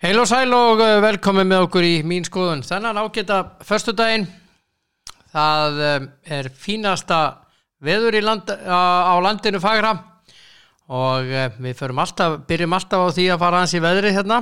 Heil 0.00 0.16
og 0.16 0.24
sæl 0.24 0.48
og 0.56 0.78
uh, 0.80 0.94
velkomin 1.04 1.44
með 1.44 1.66
okkur 1.66 1.84
í 1.84 1.96
mín 2.08 2.24
skoðun. 2.24 2.62
Þennan 2.64 2.96
ágæta 3.02 3.42
förstudaginn, 3.68 4.22
það 5.28 5.80
um, 5.84 6.06
er 6.24 6.46
fínasta 6.56 7.18
veður 7.84 8.16
land, 8.24 8.48
á, 8.48 9.12
landinu 9.20 9.60
fagra 9.60 9.90
og 10.88 11.28
uh, 11.28 11.52
við 11.60 11.82
alltaf, 11.84 12.38
byrjum 12.48 12.76
alltaf 12.78 13.04
á 13.04 13.08
því 13.12 13.26
að 13.34 13.42
fara 13.44 13.60
hans 13.60 13.74
í 13.76 13.82
veðri 13.84 14.14
hérna. 14.16 14.38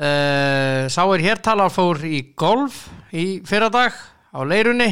Sá 0.00 1.02
er 1.04 1.22
hér 1.22 1.42
talar 1.44 1.70
fór 1.70 2.00
í 2.08 2.22
golf 2.32 2.86
í 3.12 3.44
fyrradag 3.46 3.92
á 4.32 4.40
leirunni 4.48 4.88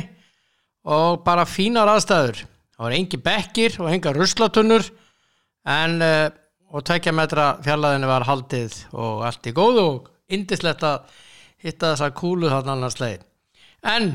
og 0.85 1.25
bara 1.25 1.49
fínar 1.49 1.89
aðstæður. 1.89 2.45
Það 2.77 2.85
var 2.85 2.99
engi 2.99 3.23
bekkir 3.25 3.81
og 3.81 3.89
enga 3.89 4.13
ruslatunnur 4.15 4.85
en 5.65 5.97
og 6.71 6.87
tvekja 6.87 7.13
metra 7.15 7.51
fjallaðinu 7.65 8.09
var 8.11 8.27
haldið 8.29 8.77
og 8.95 9.25
allt 9.27 9.49
í 9.51 9.55
góðu 9.55 9.83
og 9.83 10.09
indislegt 10.31 10.85
að 10.87 11.11
hitta 11.61 11.93
þessa 11.93 12.11
kúlu 12.17 12.51
þarna 12.51 12.77
annars 12.77 12.99
leið. 13.01 13.25
En 13.91 14.13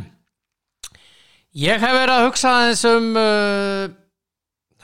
ég 1.58 1.82
hef 1.82 1.96
verið 1.98 2.16
að 2.16 2.28
hugsa 2.30 2.54
aðeins 2.62 2.84
um 2.90 3.10
uh, 3.20 3.84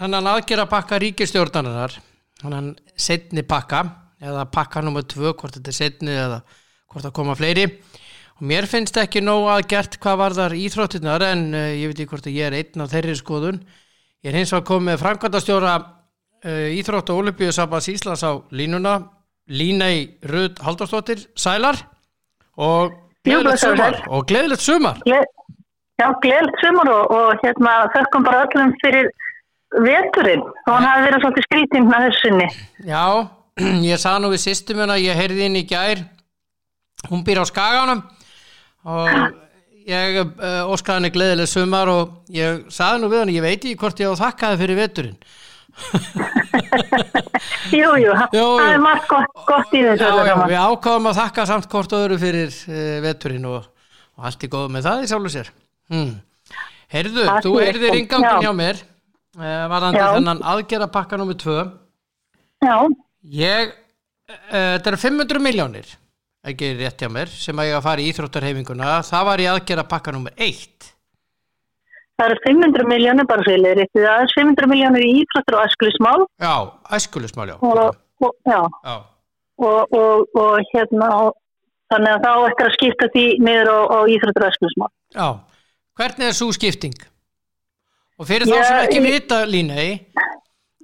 þannig 0.01 0.31
aðgera 0.33 0.67
pakka 0.69 0.99
ríkistjórnarinnar, 1.01 1.95
þannig 2.41 2.81
setni 2.99 3.45
pakka 3.47 3.85
eða 4.21 4.45
pakka 4.53 4.83
nummið 4.85 5.07
tvö, 5.15 5.33
hvort 5.33 5.57
þetta 5.57 5.71
er 5.71 5.77
setni 5.77 6.13
eða 6.13 6.41
hvort 6.91 7.07
það 7.07 7.15
koma 7.15 7.37
fleiri 7.39 7.63
og 7.71 8.43
mér 8.49 8.67
finnst 8.69 8.97
ekki 8.99 9.23
nóg 9.23 9.47
að 9.53 9.63
gert 9.71 9.95
hvað 10.01 10.19
var 10.19 10.35
þar 10.35 10.57
íþróttinnar 10.59 11.25
en 11.29 11.47
uh, 11.55 11.71
ég 11.71 11.87
veit 11.87 12.03
ekki 12.03 12.11
hvort 12.11 12.27
að 12.27 12.37
ég 12.37 12.51
er 12.51 12.59
einn 12.59 12.83
af 12.83 12.91
þeirri 12.91 13.17
skoðun. 13.17 13.63
Ég 14.21 14.29
er 14.29 14.37
hins 14.37 14.51
vegar 14.53 14.67
komið 14.75 15.01
framkvæmdastjóra 15.01 15.75
Uh, 15.79 16.00
Íþrótt 16.41 17.11
og 17.13 17.21
Olympiusabas 17.21 17.89
Íslands 17.91 18.23
á 18.25 18.31
línuna. 18.51 18.99
Línei 19.51 20.17
Rud 20.23 20.57
Haldarsdóttir 20.63 21.27
Sælar. 21.35 21.75
Og 22.57 22.93
gleðilegt 23.25 23.59
sumar. 23.59 23.97
og 24.07 24.25
gleðilegt 24.27 24.61
sumar. 24.61 24.97
Gle 25.05 25.21
Já, 26.01 26.07
gleðilegt 26.23 26.63
sumar 26.63 26.89
og, 26.89 27.11
og 27.13 27.43
hérna 27.43 27.73
þökkum 27.93 28.23
bara 28.25 28.45
öllum 28.47 28.71
fyrir 28.81 29.11
veturinn. 29.85 30.41
Og 30.65 30.71
hann 30.73 30.87
hafi 30.87 31.05
verið 31.05 31.25
svolítið 31.25 31.45
skrítinn 31.47 31.93
að 31.93 32.07
þessu 32.07 32.23
sinni. 32.25 32.47
Já, 32.89 33.03
ég 33.91 34.01
sað 34.01 34.17
nú 34.23 34.31
við 34.33 34.43
sýstumuna 34.45 34.97
ég 35.01 35.19
heyrði 35.19 35.45
inn 35.45 35.59
í 35.61 35.67
gær. 35.69 36.01
Hún 37.11 37.21
býr 37.27 37.43
á 37.43 37.45
skaganum. 37.45 38.01
Og 38.89 39.13
ég 39.89 40.17
uh, 40.21 40.65
óskaði 40.73 40.97
henni 40.97 41.13
gleðilegt 41.13 41.53
sumar 41.53 41.89
og 41.91 42.33
ég 42.33 42.65
saði 42.73 43.03
nú 43.03 43.11
við 43.11 43.23
hann 43.23 43.33
ég 43.35 43.45
veit 43.45 43.59
ekki 43.59 43.77
hvort 43.81 44.01
ég 44.01 44.13
á 44.13 44.21
þakkaði 44.25 44.61
fyrir 44.61 44.79
veturinn 44.81 45.17
Jú, 47.81 47.89
jú, 48.01 48.13
það 48.13 48.67
er 48.67 48.81
margt 48.81 49.07
gott, 49.09 49.43
gott 49.47 49.75
í 49.75 49.81
þessu 49.85 50.07
já, 50.07 50.25
já, 50.27 50.35
Við 50.51 50.59
ákáðum 50.59 51.09
að 51.11 51.19
þakka 51.21 51.45
samt 51.49 51.69
hvort 51.71 51.95
öðru 51.97 52.17
fyrir 52.21 52.51
uh, 52.51 52.97
veturinn 53.05 53.47
og, 53.49 53.69
og 54.19 54.27
allt 54.29 54.45
er 54.45 54.51
góð 54.51 54.67
með 54.75 54.87
það 54.87 55.05
í 55.05 55.11
sjálfu 55.11 55.33
sér. 55.35 55.51
Hmm. 55.91 56.13
Herðu, 56.91 57.23
það 57.27 57.47
þú 57.47 57.53
erðir 57.63 57.99
ingangin 58.01 58.45
hjá 58.45 58.51
mér 58.57 58.81
uh, 58.81 59.65
varðandi 59.71 60.03
þennan 60.17 60.45
aðgera 60.53 60.91
pakka 60.91 61.21
nummið 61.21 61.41
tvö. 61.45 61.57
Já. 62.67 62.77
Ég, 63.41 63.71
uh, 63.71 63.73
þetta 64.51 64.93
eru 64.93 65.03
500 65.07 65.45
miljónir 65.47 65.97
ekki 66.47 66.73
rétt 66.79 67.01
hjá 67.01 67.09
mér 67.11 67.29
sem 67.29 67.59
að 67.61 67.69
ég 67.69 67.77
að 67.77 67.85
fara 67.85 68.01
í 68.01 68.07
Íþróttarhefinguna 68.09 68.95
það 69.05 69.27
var 69.27 69.43
í 69.43 69.47
aðgera 69.51 69.85
pakka 69.89 70.13
nummið 70.15 70.41
eitt 70.41 70.90
Það 72.19 72.27
eru 72.27 72.41
500 72.45 72.89
miljónir 72.89 73.27
bara 73.29 73.45
fyrir 73.47 73.79
það 73.95 74.23
er 74.23 74.33
500 74.35 74.69
miljónir 74.69 75.05
í 75.05 75.13
íþróttur 75.21 75.57
og 75.57 75.69
æskulismál 75.69 76.25
Já, 76.41 76.55
æskulismál, 76.97 77.47
já 77.53 77.55
og, 77.57 77.95
og, 78.21 78.35
já. 78.45 78.59
já. 78.85 78.97
Og, 79.61 79.95
og 80.41 80.59
hérna 80.73 81.09
þannig 81.91 82.11
að 82.11 82.27
þá 82.27 82.33
eftir 82.49 82.67
að 82.67 82.75
skipta 82.77 83.09
því 83.15 83.25
niður 83.47 83.71
á, 83.73 83.99
íþróttur 84.15 84.45
og 84.45 84.53
æskulismál 84.53 84.91
Já, 85.15 85.27
hvernig 85.97 86.29
er 86.29 86.37
svo 86.37 86.51
skipting? 86.55 87.01
Og 88.21 88.29
fyrir 88.29 88.49
þá 88.51 88.57
sem 88.59 88.79
ekki 88.85 89.03
vita 89.07 89.43
Línei 89.49 89.89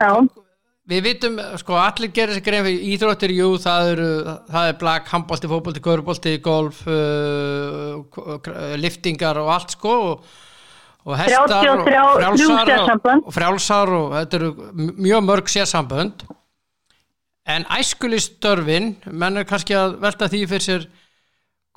Já 0.01 0.11
Við 0.87 1.01
vitum, 1.03 1.33
sko, 1.59 1.75
allir 1.75 2.13
gerir 2.15 2.37
sig 2.37 2.43
grein 2.45 2.63
fyrir 2.63 2.83
íþróttir, 2.93 3.33
jú, 3.35 3.47
það 3.59 3.89
eru 3.91 4.11
það 4.47 4.67
er 4.69 4.77
blag, 4.79 5.09
handbólti, 5.11 5.49
fókbólti, 5.51 5.81
körbólti, 5.83 6.35
golf 6.39 6.79
uh, 6.87 7.97
liftingar 8.79 9.35
og 9.41 9.51
allt, 9.51 9.75
sko 9.75 9.95
og 10.13 10.29
og 11.07 11.15
hestar 11.15 11.69
og 11.71 11.85
frjálsar 11.87 12.71
og, 13.17 13.31
frjálsar 13.31 13.91
og 13.95 14.15
þetta 14.17 14.39
eru 14.41 14.49
mjög 14.99 15.23
mörg 15.23 15.51
sérsambönd 15.51 16.25
en 17.47 17.65
æskulistörfin 17.71 18.95
menn 19.07 19.39
er 19.39 19.47
kannski 19.47 19.77
að 19.77 19.99
velta 20.03 20.27
því 20.31 20.41
fyrir 20.51 20.65
sér 20.65 20.87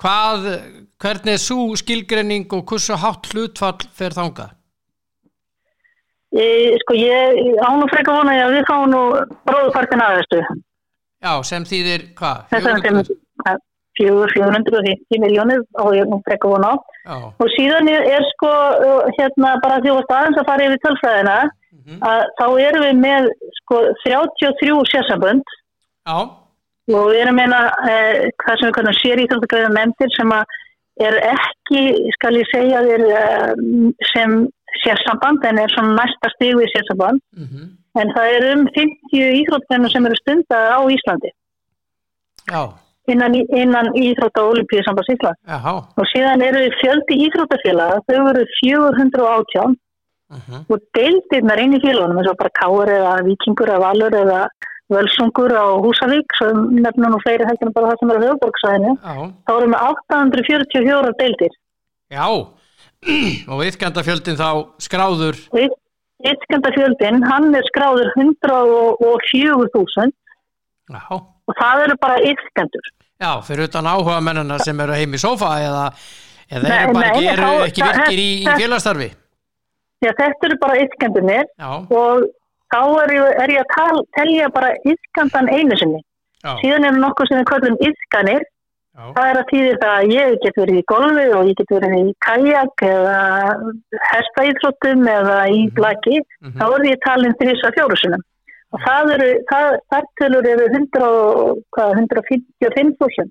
hvað, 0.00 0.48
hvernig 1.02 1.36
er 1.36 1.42
svo 1.42 1.68
skilgreining 1.78 2.48
og 2.56 2.64
hversu 2.66 2.98
hátt 2.98 3.28
hlutfall 3.30 3.78
fyrir 3.94 4.16
þangað? 4.16 4.56
E, 6.30 6.44
sko 6.82 6.96
ég 6.98 7.60
án 7.62 7.82
og 7.84 7.90
freka 7.90 8.14
vona 8.14 8.36
að 8.38 8.56
við 8.56 8.68
fáum 8.68 8.90
nú 8.90 9.04
bróðpartin 9.46 10.04
aðeistu 10.06 10.42
Já, 11.20 11.32
sem 11.44 11.66
þýðir 11.68 12.06
hvað? 12.18 12.46
Þetta 12.50 12.70
er 12.72 12.84
sem 12.86 13.18
450 14.00 15.22
miljónir 15.22 15.62
og 15.82 15.94
ég 15.96 16.08
nú 16.08 16.20
freka 16.26 16.48
vona 16.48 16.72
á 16.72 16.76
Já. 17.04 17.16
og 17.40 17.48
síðan 17.56 17.88
er, 17.92 18.24
sko 18.34 18.50
hérna 19.18 19.54
bara 19.64 19.80
því 19.84 19.94
að 19.94 20.14
aðeins 20.16 20.40
að 20.40 20.48
fara 20.50 20.66
yfir 20.68 20.82
tölfræðina 20.84 21.38
mm 21.44 21.80
-hmm. 21.84 21.98
að 22.10 22.20
þá 22.38 22.46
erum 22.66 22.84
við 22.86 22.96
með 23.06 23.30
sko 23.60 23.76
33 24.04 24.84
sérsambönd 24.92 25.44
og 26.94 27.04
við 27.10 27.20
erum 27.22 27.36
meina 27.38 27.60
eh, 27.90 28.30
hvað 28.40 28.58
sem 28.58 28.68
við 28.68 28.76
kannum 28.78 28.98
sér 28.98 29.22
í 29.22 29.28
þáttu 29.30 29.60
nefndir 29.76 30.10
sem 30.16 30.32
að 30.38 30.44
er 31.00 31.16
ekki 31.32 31.82
skal 32.16 32.34
ég 32.36 32.46
segja 32.52 32.80
er, 32.94 33.02
eh, 33.20 33.52
sem 34.12 34.48
sérsamband 34.84 35.44
en 35.44 35.58
er 35.58 35.72
svona 35.72 35.96
næsta 36.00 36.28
stíg 36.34 36.56
við 36.56 36.72
sérsamband 36.74 37.20
mm 37.36 37.46
-hmm. 37.46 37.66
en 38.00 38.08
það 38.16 38.26
er 38.36 38.42
um 38.52 38.66
50 38.76 39.32
íþróttmennu 39.40 39.88
sem 39.90 40.06
eru 40.06 40.16
stundar 40.20 40.72
á 40.76 40.80
Íslandi 40.96 41.30
Já 42.50 42.62
innan, 43.08 43.34
innan 43.34 43.92
Íþrótta 43.96 44.44
og 44.44 44.54
Olimpíðsambas 44.54 45.08
Ísland 45.14 45.38
og 45.96 46.08
síðan 46.12 46.44
eru 46.44 46.64
við 46.66 46.76
fjöldi 46.82 47.20
Íþróttafélaga 47.26 48.00
þau 48.08 48.20
eru 48.32 48.44
418 48.60 49.76
uh 50.30 50.38
-huh. 50.38 50.60
og 50.68 50.78
deildirnar 50.96 51.62
inn 51.62 51.76
í 51.76 51.82
félagunum 51.84 52.18
eins 52.18 52.30
og 52.30 52.38
bara 52.38 52.56
Káur 52.60 52.88
eða 52.88 53.24
Vikingur 53.24 53.68
eða 53.68 53.84
Valur 53.86 54.14
eða 54.22 54.40
Völsungur 54.90 55.52
á 55.54 55.66
Húsavík 55.84 56.28
sem 56.38 56.56
nefnum 56.82 57.14
og 57.14 57.22
fleiri 57.22 57.46
heldur 57.46 57.72
bara 57.74 57.90
það 57.90 57.98
sem 57.98 58.10
eru 58.10 58.24
höfuborgsæðinu 58.26 58.92
þá 59.46 59.52
erum 59.54 59.74
við 59.74 59.80
844 59.86 61.12
deildir. 61.20 61.52
Já. 62.10 62.26
Og 63.50 63.56
viðskendafjöldin 63.62 64.36
þá 64.36 64.50
skráður? 64.82 65.36
Viðskendafjöldin 65.54 67.22
hann 67.22 67.54
er 67.54 67.64
skráður 67.70 68.10
104.000 68.18 70.10
Já 70.90 71.06
og 71.50 71.56
það 71.58 71.84
eru 71.86 71.96
bara 72.00 72.18
yfskendur. 72.30 72.90
Já, 73.20 73.32
fyrir 73.44 73.68
utan 73.68 73.88
áhuga 73.90 74.20
mennina 74.24 74.58
sem 74.62 74.78
eru 74.80 74.96
heim 74.96 75.16
í 75.16 75.20
sofa 75.20 75.56
eða, 75.60 75.86
eða 76.48 76.76
eru 76.76 76.94
bara 76.96 77.08
nei, 77.08 77.10
ekki, 77.10 77.32
eru 77.32 77.48
þá, 77.48 77.64
ekki 77.66 77.88
virkir 77.88 78.22
í, 78.22 78.28
í 78.44 78.54
félagstarfi? 78.62 79.08
Já, 80.00 80.12
þetta 80.22 80.48
eru 80.48 80.60
bara 80.62 80.78
yfskendunir 80.80 81.50
og 81.68 82.30
þá 82.72 82.80
er 83.02 83.12
ég, 83.18 83.26
er 83.44 83.52
ég 83.56 83.66
að 83.66 83.74
tal, 83.74 83.98
telja 84.16 84.48
bara 84.54 84.70
yfskendan 84.88 85.52
einu 85.52 85.76
sinni. 85.76 86.00
Já. 86.40 86.54
Síðan 86.62 86.88
er 86.88 86.96
nokkuð 87.02 87.28
sem 87.28 87.42
við 87.42 87.50
kallum 87.50 87.76
yfskanir. 87.90 88.48
Það 89.00 89.28
er 89.30 89.38
að 89.38 89.46
týðir 89.48 89.76
það 89.80 89.92
að 89.96 90.10
ég 90.12 90.32
get 90.42 90.56
verið 90.60 90.78
í 90.80 90.86
golfi 90.90 91.26
og 91.36 91.46
ég 91.48 91.58
get 91.60 91.70
verið 91.72 91.92
í 92.00 92.14
kajak 92.24 92.82
eða 92.84 93.20
hestaýþróttum 94.08 95.06
eða 95.08 95.36
í 95.52 95.60
blaki. 95.76 96.18
Mm 96.18 96.48
-hmm. 96.48 96.56
Þá 96.58 96.64
er 96.78 96.88
ég 96.88 97.04
talin 97.04 97.36
þrjus 97.40 97.62
að 97.68 97.76
fjórusunum 97.78 98.24
og 98.70 98.78
það 98.84 99.04
eru, 99.16 99.30
það, 99.50 99.66
þar 99.92 100.04
tölur 100.20 100.44
eru 100.52 100.64
155.000 100.74 103.26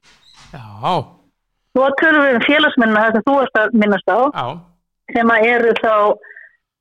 Já. 0.50 0.94
Svo 1.70 1.86
tölur 2.02 2.24
við 2.26 2.34
um 2.40 2.48
félagsmennina 2.48 3.06
þetta 3.08 3.26
þú 3.28 3.36
ert 3.44 3.56
að 3.62 3.68
minnast 3.84 4.10
á 4.10 4.20
Já. 4.26 4.48
sem 5.14 5.28
að 5.36 5.46
eru 5.54 5.72
þá 5.80 5.96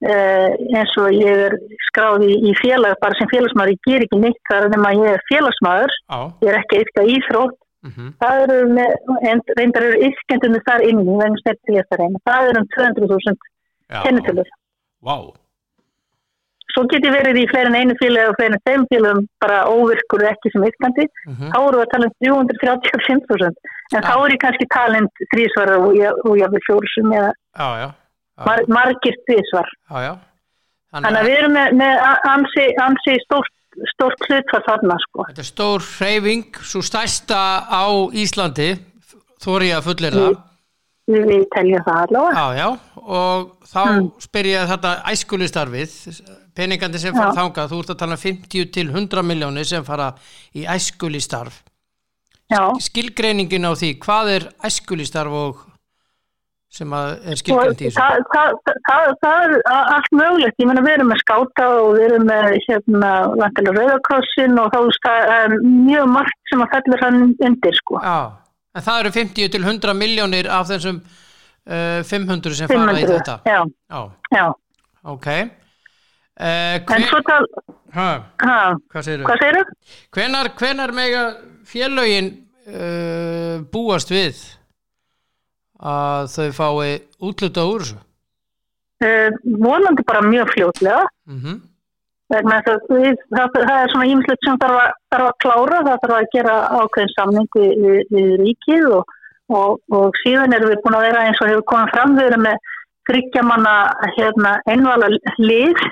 eh, 0.09 0.51
eins 0.81 0.95
og 1.03 1.09
ég 1.15 1.35
er 1.47 1.55
skráði 1.91 2.31
í 2.35 2.37
félag, 2.63 2.95
bara 3.03 3.19
sem 3.19 3.33
félagsmaður 3.33 3.75
ég 3.75 3.81
ger 3.87 4.01
ekki 4.07 4.19
neitt 4.25 4.43
þar 4.51 4.63
en 4.69 4.89
að 4.91 4.99
ég 5.05 5.09
er 5.15 5.23
félagsmaður. 5.31 5.93
Já. 6.09 6.21
ég 6.43 6.49
er 6.53 6.59
ekki 6.63 6.75
eitthvað 6.83 7.11
íþrótt. 7.17 7.59
Mm 7.87 7.93
-hmm. 7.95 8.11
það 8.19 8.35
eru 8.43 8.59
með, 8.75 8.91
en 9.31 9.39
reyndar 9.55 9.85
eru 9.87 9.99
yfkendunni 10.09 10.61
þar 10.67 10.83
inni, 10.83 11.15
það 12.27 12.41
eru 12.49 12.59
um 12.59 12.69
200.000 12.75 13.39
kennitölur. 14.03 14.49
Wow 15.07 15.23
svo 16.75 16.85
geti 16.93 17.11
verið 17.13 17.41
í 17.43 17.47
fleirin 17.51 17.77
einu 17.79 17.97
fílu 18.01 18.23
og 18.29 18.37
fleirin 18.39 18.65
þeim 18.69 18.87
fílum 18.93 19.25
bara 19.43 19.65
óvirkur 19.73 20.25
ekki 20.31 20.53
sem 20.53 20.67
ykkandi, 20.69 21.09
mm 21.09 21.35
-hmm. 21.35 21.53
þá 21.55 21.59
eru 21.61 21.81
við 21.81 21.85
að 21.87 21.93
tala 21.95 22.09
um 22.09 22.15
335.000 22.25 23.49
en 23.49 24.03
ja. 24.03 24.05
þá 24.05 24.15
er 24.17 24.35
ég 24.35 24.43
kannski 24.45 24.71
talend 24.75 25.23
þrísvar 25.35 25.75
og 25.79 25.93
vil 26.55 26.65
fjórsum 26.69 27.13
eða 27.13 27.31
já, 27.33 27.69
já, 27.83 27.89
já. 28.39 28.47
Mar 28.47 28.61
margir 28.69 29.17
þrísvar 29.27 29.71
þannig 29.89 31.21
að 31.21 31.29
við 31.29 31.39
erum 31.39 31.55
með, 31.57 31.73
með 31.83 31.95
ansi, 32.35 32.67
ansi 32.85 33.17
stórt 33.25 33.55
stórt 33.93 34.27
hlutfall 34.27 34.65
þarna 34.67 34.99
sko. 35.03 35.25
Þetta 35.29 35.43
er 35.43 35.49
stór 35.49 35.87
hreyfing, 35.87 36.61
svo 36.67 36.83
stærsta 36.85 37.41
á 37.69 37.85
Íslandi, 38.17 38.73
þóri 39.43 39.73
að 39.77 39.91
fullir 39.91 40.17
það. 40.19 40.39
Við, 41.09 41.25
við 41.31 41.45
teljum 41.55 41.85
það 41.87 42.01
allavega. 42.05 42.41
Já, 42.41 42.59
já, 42.59 43.01
og 43.01 43.69
þá 43.71 43.83
mm. 43.85 44.09
spyr 44.27 44.51
ég 44.51 44.73
þetta 44.73 44.95
æskulistarfið, 45.13 45.95
peningandi 46.59 47.01
sem 47.03 47.17
fara 47.17 47.37
þangað, 47.37 47.73
þú 47.73 47.81
ert 47.85 47.95
að 47.95 48.01
tala 48.03 48.21
50 48.21 48.65
um 48.65 48.75
til 48.75 48.87
100 48.91 49.27
miljónir 49.31 49.69
sem 49.69 49.87
fara 49.87 50.13
í 50.57 50.67
æskulistarf. 50.67 51.63
Skilgreiningin 52.83 53.69
á 53.69 53.73
því, 53.77 53.95
hvað 54.03 54.31
er 54.35 54.47
æskulistarf 54.65 55.35
og 55.37 55.65
sem 56.73 56.93
er 56.93 57.39
skilgjönd 57.41 57.81
í 57.81 57.89
þessu? 57.89 58.01
Það, 58.01 58.25
það, 58.33 58.75
það, 58.89 59.13
það 59.23 59.45
er 59.45 59.55
allt 59.95 60.11
mögulegt, 60.21 60.59
ég 60.61 60.69
menna 60.69 60.83
við 60.85 60.97
erum 60.99 61.11
með 61.13 61.23
skáta 61.23 61.69
og 61.79 61.89
við 61.97 62.05
erum 62.09 62.27
með 62.29 62.49
hérna 62.67 63.13
vantilega 63.41 63.77
rauðakrossin 63.79 64.61
og 64.61 64.75
þá 64.75 65.09
er 65.39 65.57
mjög 65.65 66.11
margt 66.13 66.53
sem 66.53 66.65
að 66.65 66.75
fellur 66.75 67.05
hann 67.07 67.23
undir 67.49 67.79
sko. 67.79 68.03
Já, 68.05 68.19
en 68.77 68.87
það 68.89 69.01
eru 69.05 69.15
50 69.17 69.55
til 69.55 69.63
100 69.65 69.97
miljónir 70.03 70.51
af 70.59 70.69
þessum 70.73 71.01
uh, 71.01 72.05
500 72.05 72.61
sem 72.61 72.69
500, 72.69 72.85
fara 72.85 73.01
í 73.01 73.09
þetta? 73.15 73.39
Já, 73.49 73.61
já. 73.65 74.03
já. 74.37 74.47
Ok. 75.09 75.33
Uh, 76.39 76.79
hven... 76.87 77.01
En 77.03 77.09
svo 77.11 77.19
tal... 77.27 77.47
Ha, 77.97 78.11
ha. 78.45 78.59
Hvað 78.93 79.07
segir 79.07 79.25
þú? 79.25 79.63
Hvenar, 80.15 80.53
hvenar 80.61 80.93
mega 80.95 81.23
félögin 81.67 82.29
uh, 82.69 83.65
búast 83.73 84.13
við 84.13 84.37
að 85.79 86.29
þau 86.35 86.47
fái 86.59 86.93
útluta 87.23 87.65
úr 87.67 87.83
þessu? 87.87 87.99
Uh, 88.99 89.31
vonandi 89.63 90.03
bara 90.07 90.25
mjög 90.27 90.51
fljóðlega 90.57 91.05
mm 91.31 91.37
-hmm. 91.39 91.59
það, 92.35 92.49
það, 92.67 93.53
það 93.55 93.77
er 93.83 93.93
svona 93.93 94.09
ímslut 94.11 94.47
sem 94.47 94.59
þarf 94.59 94.79
að, 94.83 94.97
þarf 95.13 95.27
að 95.29 95.39
klára 95.45 95.83
það 95.87 96.01
þarf 96.03 96.17
að 96.17 96.31
gera 96.33 96.57
ákveðin 96.81 97.15
samning 97.15 97.49
við, 97.55 97.71
við, 97.85 98.01
við 98.17 98.33
ríkið 98.43 98.89
og, 98.97 99.15
og, 99.55 99.79
og 99.95 100.19
síðan 100.25 100.57
erum 100.57 100.73
við 100.73 100.83
búin 100.83 100.99
að 100.99 101.07
vera 101.07 101.23
eins 101.29 101.43
og 101.43 101.51
hefur 101.53 101.71
komið 101.71 101.95
fram 101.95 102.17
við 102.19 102.27
erum 102.31 102.45
með 102.49 102.75
þryggjamanna 103.09 103.77
hérna, 104.19 104.57
einvala 104.67 105.09
lið 105.39 105.87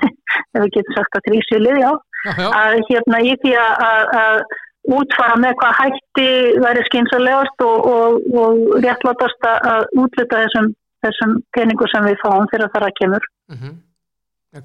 ef 0.55 0.63
við 0.63 0.71
getum 0.77 0.95
sagt 0.97 1.17
að 1.19 1.27
þrýsið 1.27 1.65
lið 1.65 1.81
já, 1.81 1.91
já, 2.27 2.31
já. 2.37 2.47
að 2.61 2.77
hérna 2.89 3.19
í 3.23 3.33
því 3.43 3.53
að, 3.63 4.15
að 4.21 4.39
útfara 4.97 5.39
með 5.43 5.57
hvað 5.61 5.75
hætti 5.81 6.29
væri 6.63 6.85
skynsalegast 6.87 7.65
og, 7.65 7.89
og, 7.91 8.29
og 8.43 8.77
réttlatast 8.85 9.49
að 9.49 9.89
útluta 9.99 10.45
þessum, 10.45 10.71
þessum 11.05 11.35
peningu 11.57 11.89
sem 11.91 12.07
við 12.07 12.23
fáum 12.23 12.47
að 12.47 12.71
það 12.77 12.87
kemur. 13.01 13.27
Mm 13.51 13.59
-hmm. 13.59 13.75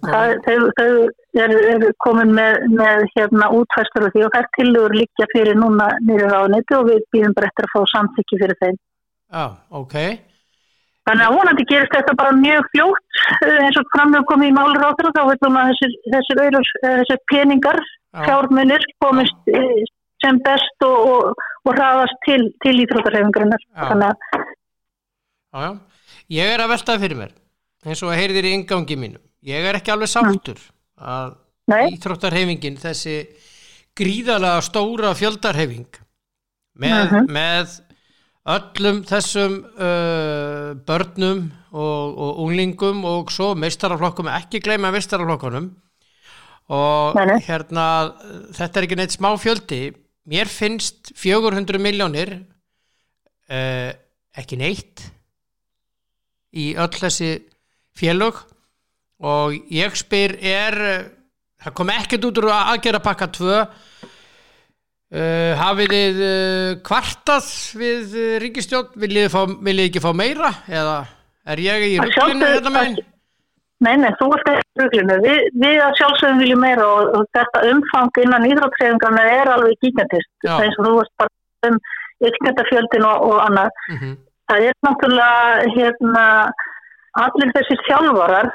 það, 0.07 0.35
þau, 0.47 0.59
þau 0.79 1.43
eru 1.45 1.61
er 1.75 1.87
komin 2.07 2.35
með, 2.39 2.67
með 2.79 3.07
hérna, 3.17 3.51
útfæstur 3.59 4.07
og 4.07 4.15
því 4.15 4.27
og 4.27 4.35
það 4.35 4.43
er 4.45 4.51
tilugur 4.59 4.99
líka 5.01 5.31
fyrir 5.35 5.59
núna 5.59 5.91
nýrið 6.07 6.35
ráðniti 6.35 6.79
og 6.79 6.91
við 6.91 7.07
býðum 7.15 7.35
bara 7.39 7.51
eftir 7.51 7.69
að 7.69 7.75
fá 7.75 7.81
samþykki 7.97 8.43
fyrir 8.45 8.61
þeim. 8.63 8.77
Já, 9.33 9.43
ah, 9.43 9.53
ok. 9.71 9.97
Þannig 11.03 11.27
að 11.27 11.35
vonandi 11.35 11.65
gerist 11.67 11.95
þetta 11.97 12.13
bara 12.15 12.37
mjög 12.39 12.69
fljótt 12.75 13.23
eins 13.49 13.79
og 13.81 13.89
framög 13.95 14.29
komið 14.31 14.53
í 14.53 14.55
málur 14.55 14.85
á 14.87 14.95
þeirra 14.95 15.15
þá 15.17 15.23
veitum 15.31 15.59
að 15.59 15.73
þessir, 15.73 15.97
þessir, 16.15 16.43
þessir 16.85 17.21
peningar, 17.33 17.81
fjármunir 18.23 18.87
komist 19.03 19.51
sem 20.23 20.39
best 20.47 20.87
og, 20.87 20.99
og, 21.13 21.45
og 21.67 21.77
ræðast 21.77 22.19
til, 22.27 22.41
til 22.63 22.75
íþróttarhefingarinnar 22.85 24.17
Jájá, 25.53 25.73
ég 26.33 26.55
er 26.55 26.63
að 26.63 26.73
veltaði 26.73 27.05
fyrir 27.05 27.21
mér 27.23 27.33
eins 27.83 28.03
og 28.05 28.13
að 28.13 28.21
heyrðir 28.21 28.49
í 28.49 28.55
ingangi 28.61 28.99
mínu 29.01 29.23
ég 29.49 29.67
er 29.69 29.79
ekki 29.79 29.95
alveg 29.95 30.13
sáttur 30.13 30.61
að 31.03 31.35
Nei. 31.71 31.95
íþróttarhefingin 31.97 32.79
þessi 32.81 33.17
gríðalega 33.99 34.63
stóra 34.65 35.13
fjöldarhefing 35.19 35.99
með, 36.79 36.93
uh 36.93 37.03
mhm. 37.03 37.17
-huh. 37.17 37.33
með 37.37 37.81
öllum 38.53 39.03
þessum 39.07 39.59
uh, 39.77 40.32
börnum 40.87 41.47
og, 41.73 42.19
og 42.19 42.43
unglingum 42.45 43.05
og 43.09 43.33
svo 43.35 43.53
meistaraflokkum, 43.59 44.31
ekki 44.33 44.63
gleyma 44.65 44.93
meistaraflokkunum. 44.95 45.71
Og 46.73 47.19
Nei. 47.19 47.41
hérna 47.45 47.87
þetta 48.55 48.81
er 48.81 48.87
ekki 48.87 48.99
neitt 49.01 49.17
smá 49.17 49.33
fjöldi. 49.41 49.91
Mér 50.31 50.49
finnst 50.49 51.11
400 51.19 51.81
miljónir 51.83 52.37
uh, 53.51 53.91
ekki 54.39 54.59
neitt 54.61 55.03
í 56.55 56.73
öll 56.79 56.93
þessi 56.95 57.35
félög. 57.99 58.39
Og 59.23 59.59
ég 59.71 59.95
spyr 59.99 60.37
er 60.39 60.79
það 61.63 61.75
kom 61.79 61.93
ekkert 61.95 62.29
út 62.31 62.41
úr 62.43 62.51
aðgera 62.55 63.03
pakka 63.03 63.29
2 63.35 63.59
uh, 65.13 65.53
hafið 65.61 65.95
þið 65.97 66.21
uh, 66.27 66.75
kvartað 66.89 67.49
við 67.81 68.19
ríkistjón 68.43 68.93
viljið 68.97 69.33
þið 69.33 69.87
ekki 69.87 70.05
fá 70.05 70.13
meira 70.17 70.53
eða 70.69 70.99
er 71.53 71.59
ég 71.63 71.89
í 71.89 71.97
rugglinu 72.01 72.53
þetta 72.57 72.77
meginn 72.77 73.01
Nei, 73.83 73.97
nei, 73.99 74.11
þú 74.19 74.29
ert 74.37 74.51
ekki 74.53 74.83
rugglinu. 74.83 75.15
Vi, 75.25 75.33
við 75.59 75.81
að 75.83 75.97
sjálfsögum 75.99 76.43
viljum 76.43 76.61
meira 76.63 76.85
og, 76.87 77.09
og 77.19 77.25
þetta 77.35 77.63
umfang 77.73 78.21
innan 78.23 78.47
ídráttsefingarna 78.47 79.25
er 79.41 79.51
alveg 79.51 79.81
gíkjandist. 79.83 80.31
Eins 80.47 80.79
og 80.79 80.87
þú 80.87 80.93
varst 81.01 81.15
bara 81.19 81.71
um 81.71 81.79
ykkurkjandafjöldin 82.23 83.09
og, 83.09 83.25
og 83.27 83.41
annað. 83.47 83.81
Mm 83.89 83.99
-hmm. 83.99 84.15
Það 84.51 84.67
er 84.69 84.75
náttúrulega 84.87 85.75
hérna, 85.77 86.25
allir 87.25 87.55
þessi 87.57 87.77
þjálfarar 87.89 88.51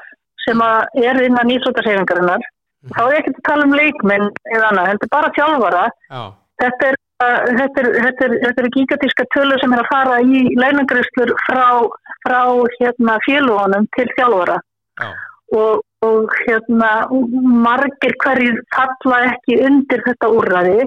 sem 0.45 0.62
er 1.07 1.21
innan 1.27 1.54
ídráttsefingarinnar. 1.56 2.42
Mm 2.42 2.88
-hmm. 2.88 2.95
Þá 2.95 3.01
er 3.07 3.18
ekki 3.19 3.33
að 3.36 3.48
tala 3.50 3.63
um 3.68 3.77
leikminn 3.81 4.27
eða 4.56 4.65
annað, 4.69 4.88
er 4.88 5.15
bara 5.18 5.36
þjálfara. 5.38 5.86
Já. 6.09 6.24
Þetta 6.57 6.89
er, 6.89 6.98
þetta 7.21 7.81
er, 7.83 7.88
þetta 8.01 8.25
er, 8.25 8.36
þetta 8.44 8.63
er 8.63 8.69
gigantíska 8.74 9.25
tölu 9.36 9.57
sem 9.62 9.74
er 9.75 9.83
að 9.83 9.92
fara 9.92 10.18
í 10.25 10.42
leinangriðslur 10.57 11.33
frá, 11.45 11.68
frá 12.25 12.42
hérna, 12.80 13.18
félugunum 13.27 13.88
til 13.98 14.07
þjálfara. 14.18 14.57
Og, 15.57 15.83
og 16.04 16.33
hérna 16.44 16.92
margir 17.68 18.18
hverjir 18.24 18.59
falla 18.74 19.21
ekki 19.30 19.62
undir 19.68 20.04
þetta 20.07 20.31
úrraði 20.33 20.81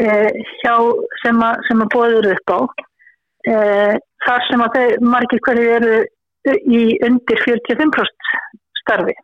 eh, 0.00 0.42
sem, 0.64 1.44
að 1.44 1.86
bóður 1.94 2.32
upp 2.32 2.56
á. 2.56 2.60
Eh, 3.46 3.94
þar 4.26 4.48
sem 4.48 4.64
að 4.64 4.78
þeir 4.78 5.08
margir 5.14 5.44
hverjir 5.46 5.74
eru 5.76 5.96
í 6.56 6.84
undir 7.04 7.42
45% 7.44 8.36
starfi. 8.80 9.14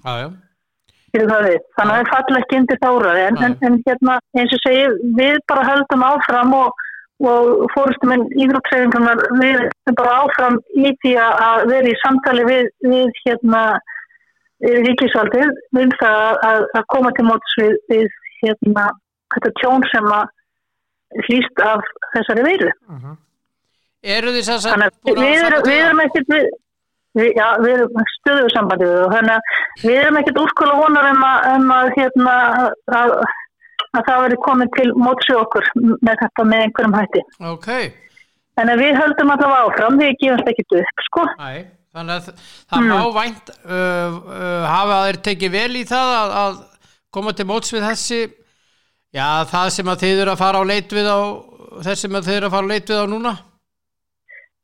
Jájá 0.00 0.30
Þannig 1.14 1.94
að 1.94 1.98
það 1.98 2.12
falla 2.14 2.40
ekki 2.42 2.60
undir 2.60 2.78
það 2.82 2.96
úrraði 2.98 3.26
en, 3.26 3.40
en, 3.46 3.56
en 3.66 3.82
hérna 3.86 4.20
eins 4.38 4.54
og 4.54 4.62
segi 4.66 4.86
við 5.18 5.40
bara 5.50 5.66
höldum 5.70 6.06
áfram 6.06 6.54
og 6.60 6.86
og 7.20 7.68
fórustuminn 7.74 8.22
íþróttræðingarnar 8.40 9.18
við 9.40 9.58
erum 9.60 9.96
bara 9.98 10.12
áfram 10.24 10.54
í 10.72 10.92
því 11.02 11.10
að 11.20 11.64
vera 11.68 11.90
í 11.90 11.98
samtali 12.00 12.46
við, 12.48 12.70
við 12.86 13.18
hérna 13.26 13.62
ríkisvaldið 14.60 15.52
við 15.76 15.92
það 16.00 16.40
að, 16.48 16.64
að 16.78 16.86
koma 16.94 17.12
til 17.16 17.26
móts 17.28 17.56
við, 17.60 17.76
við 17.92 18.08
hérna 18.40 18.86
þetta 19.34 19.52
tjón 19.60 19.86
sem 19.92 20.08
að 20.16 21.24
hlýst 21.26 21.62
af 21.64 21.84
þessari 22.14 22.46
veiru. 22.46 22.72
Uh 22.88 22.94
mhm. 22.94 23.04
-huh. 23.04 23.18
Eru 24.00 24.32
því 24.32 24.42
að 24.48 24.62
þannig 24.64 24.86
að 24.88 25.18
við 25.20 25.42
erum, 25.44 25.64
við 25.68 25.78
erum 25.84 25.98
ekkert 26.06 26.30
við, 26.32 26.44
já, 27.18 27.46
við 27.62 27.72
erum 27.74 28.08
stöðuð 28.14 28.50
sambandið 28.54 28.96
og 29.04 29.14
að 29.18 29.30
við 29.82 29.96
erum 29.98 30.18
ekkert 30.20 30.42
úrskóla 30.44 30.78
vonar 30.78 31.10
um 31.10 31.24
að, 31.26 31.48
um 31.56 31.72
að 31.74 31.92
hérna 31.98 32.34
að 33.00 33.14
að 33.96 34.06
það 34.06 34.22
veri 34.24 34.38
komið 34.44 34.72
til 34.76 34.86
mótsi 34.98 35.34
okkur 35.36 35.68
með 35.80 36.22
þetta 36.22 36.46
með 36.46 36.64
einhverjum 36.66 36.96
hætti. 36.98 37.22
Ok. 37.50 37.68
Að 38.60 38.72
við 38.76 38.98
höldum 38.98 39.32
allavega 39.34 39.60
áfram, 39.66 40.00
við 40.00 40.16
gefumst 40.20 40.50
ekkit 40.52 40.74
upp, 40.80 41.04
sko. 41.06 41.22
Æ, 41.40 41.52
þannig 41.96 42.16
að 42.18 42.26
það 42.70 42.82
mm. 42.82 42.90
má 42.90 43.14
vænt 43.16 43.52
uh, 43.56 44.18
uh, 44.18 44.66
hafa 44.68 44.98
þeir 45.06 45.20
tekið 45.28 45.54
vel 45.54 45.78
í 45.80 45.84
það 45.88 46.12
að, 46.16 46.34
að 46.42 46.58
koma 47.16 47.34
til 47.34 47.46
móts 47.48 47.72
við 47.74 47.86
þessi, 47.88 48.20
já 49.16 49.26
það 49.50 49.70
sem 49.76 49.90
að 49.90 50.04
þeir 50.04 50.16
eru 50.18 50.34
að 50.34 50.42
fara 50.44 50.60
á 50.60 50.64
leit 50.70 50.94
við 50.94 51.08
á, 51.08 51.20
þessi 51.80 52.04
sem 52.04 52.20
þeir 52.20 52.36
eru 52.36 52.50
að 52.50 52.56
fara 52.58 52.68
á 52.68 52.72
leit 52.74 52.92
við 52.92 53.00
á 53.00 53.06
núna? 53.10 53.34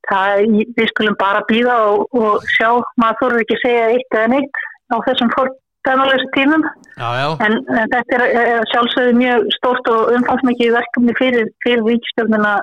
Það, 0.06 0.42
við 0.78 0.90
skulum 0.92 1.16
bara 1.18 1.44
býða 1.48 1.76
og, 1.90 2.02
og 2.14 2.44
sjá, 2.54 2.68
maður 3.00 3.18
þurfur 3.20 3.44
ekki 3.44 3.56
að 3.56 3.62
segja 3.64 3.86
eitt 3.94 4.18
eða 4.18 4.32
neitt 4.34 4.60
á 4.92 4.96
þessum 5.06 5.32
fólk 5.34 5.56
dæmalösa 5.86 6.28
tímum. 6.34 6.62
Já, 6.96 7.08
já. 7.20 7.28
En, 7.46 7.54
en 7.78 7.92
þetta 7.92 8.18
er, 8.18 8.24
er 8.42 8.68
sjálfsögðu 8.72 9.14
mjög 9.20 9.46
stórt 9.56 9.90
og 9.92 10.12
umfangsmikið 10.16 10.74
verkefni 10.76 11.14
fyrir, 11.20 11.50
fyrir 11.64 11.84
ríkstjórnuna 11.86 12.54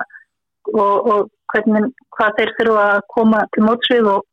og, 0.74 0.94
og 1.12 1.20
hvernig, 1.52 1.90
hvað 2.16 2.38
þeir 2.38 2.54
þurfa 2.58 2.86
að 2.94 3.04
koma 3.16 3.44
til 3.54 3.66
mótsvið 3.68 4.10
og, 4.14 4.26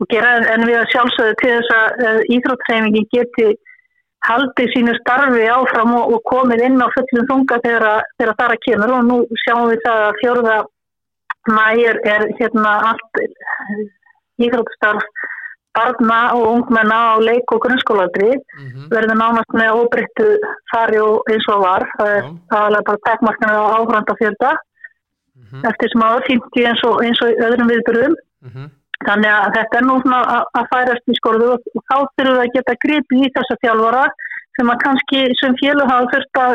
og 0.00 0.10
gera. 0.12 0.34
En 0.54 0.66
við 0.68 0.82
sjálfsögðu 0.92 1.38
til 1.42 1.54
þess 1.54 2.02
að 2.08 2.20
íþróttræfingi 2.36 3.06
geti 3.14 3.48
haldið 4.24 4.70
sínu 4.72 4.94
starfi 5.00 5.48
áfram 5.52 5.96
og 6.00 6.20
komið 6.28 6.64
inn 6.68 6.80
á 6.80 6.88
fullum 6.94 7.26
þunga 7.30 7.60
þegar, 7.64 8.06
þegar 8.18 8.36
það 8.38 8.46
er 8.46 8.54
að 8.56 8.62
kemur. 8.68 8.94
Og 8.98 9.08
nú 9.08 9.18
sjáum 9.44 9.68
við 9.72 9.84
það 9.84 10.04
að 10.04 10.20
fjörða 10.22 10.60
mægir 11.48 11.96
er 12.14 12.22
hérna 12.38 12.72
allt 12.90 13.12
íþróttstarf 14.44 15.04
barna 15.74 16.18
og 16.36 16.44
ungmenna 16.54 16.98
á 17.14 17.14
leik 17.28 17.52
og 17.54 17.62
grunnskóladri 17.64 18.30
mm 18.34 18.68
-hmm. 18.68 18.86
verður 18.94 19.16
nánast 19.22 19.52
með 19.60 19.74
óbreyttu 19.80 20.28
fari 20.70 20.98
og 21.08 21.16
eins 21.30 21.46
og 21.54 21.58
var 21.66 21.82
það 21.96 22.10
er 22.18 22.24
aðalega 22.56 22.86
bara 22.88 23.04
tekmarkana 23.08 23.58
á 23.62 23.64
áhrandafjölda 23.78 24.50
mm 24.54 25.44
-hmm. 25.46 25.62
eftir 25.70 25.88
sem 25.90 26.06
áður 26.06 26.22
50 26.28 26.66
eins 26.68 26.82
eins 27.04 27.20
og 27.24 27.28
öðrum 27.46 27.70
viðbyrðum 27.72 28.14
mm 28.14 28.50
-hmm. 28.50 28.66
þannig 29.06 29.30
að 29.40 29.52
þetta 29.56 29.76
er 29.78 29.84
nú 29.88 29.96
að 30.58 30.64
færast 30.72 31.12
í 31.12 31.18
skólu 31.20 31.46
og 31.54 31.60
þá 31.88 31.96
þurfum 32.14 32.36
við 32.36 32.44
að 32.44 32.54
geta 32.56 32.80
gripi 32.84 33.14
í 33.24 33.32
þessa 33.34 33.60
þjálfara 33.62 34.04
sem 34.56 34.70
að 34.72 34.82
kannski 34.84 35.20
sem 35.40 35.52
fjölu 35.60 35.84
hafa 35.90 36.10
fyrst 36.12 36.34
að 36.46 36.52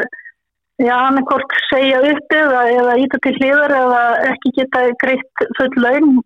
já, 0.79 0.95
hann 0.95 1.19
er 1.19 1.27
hvort 1.29 1.55
segja 1.67 2.01
upp 2.13 2.35
eða, 2.35 2.65
eða 2.79 2.97
íta 3.03 3.21
til 3.25 3.35
hlýður 3.37 3.77
eða 3.83 4.03
ekki 4.31 4.55
geta 4.57 4.87
greitt 5.03 5.47
full 5.59 5.73
laun 5.83 6.19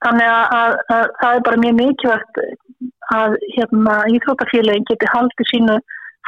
Þannig 0.00 0.28
að, 0.32 0.44
að, 0.56 0.74
að 0.94 1.08
það 1.20 1.34
er 1.38 1.42
bara 1.46 1.60
mjög 1.60 1.74
mikilvægt 1.76 2.38
að 3.12 3.34
hérna, 3.56 3.96
íþrótafélagin 4.14 4.86
geti 4.88 5.08
haldið 5.12 5.48
sínu 5.50 5.74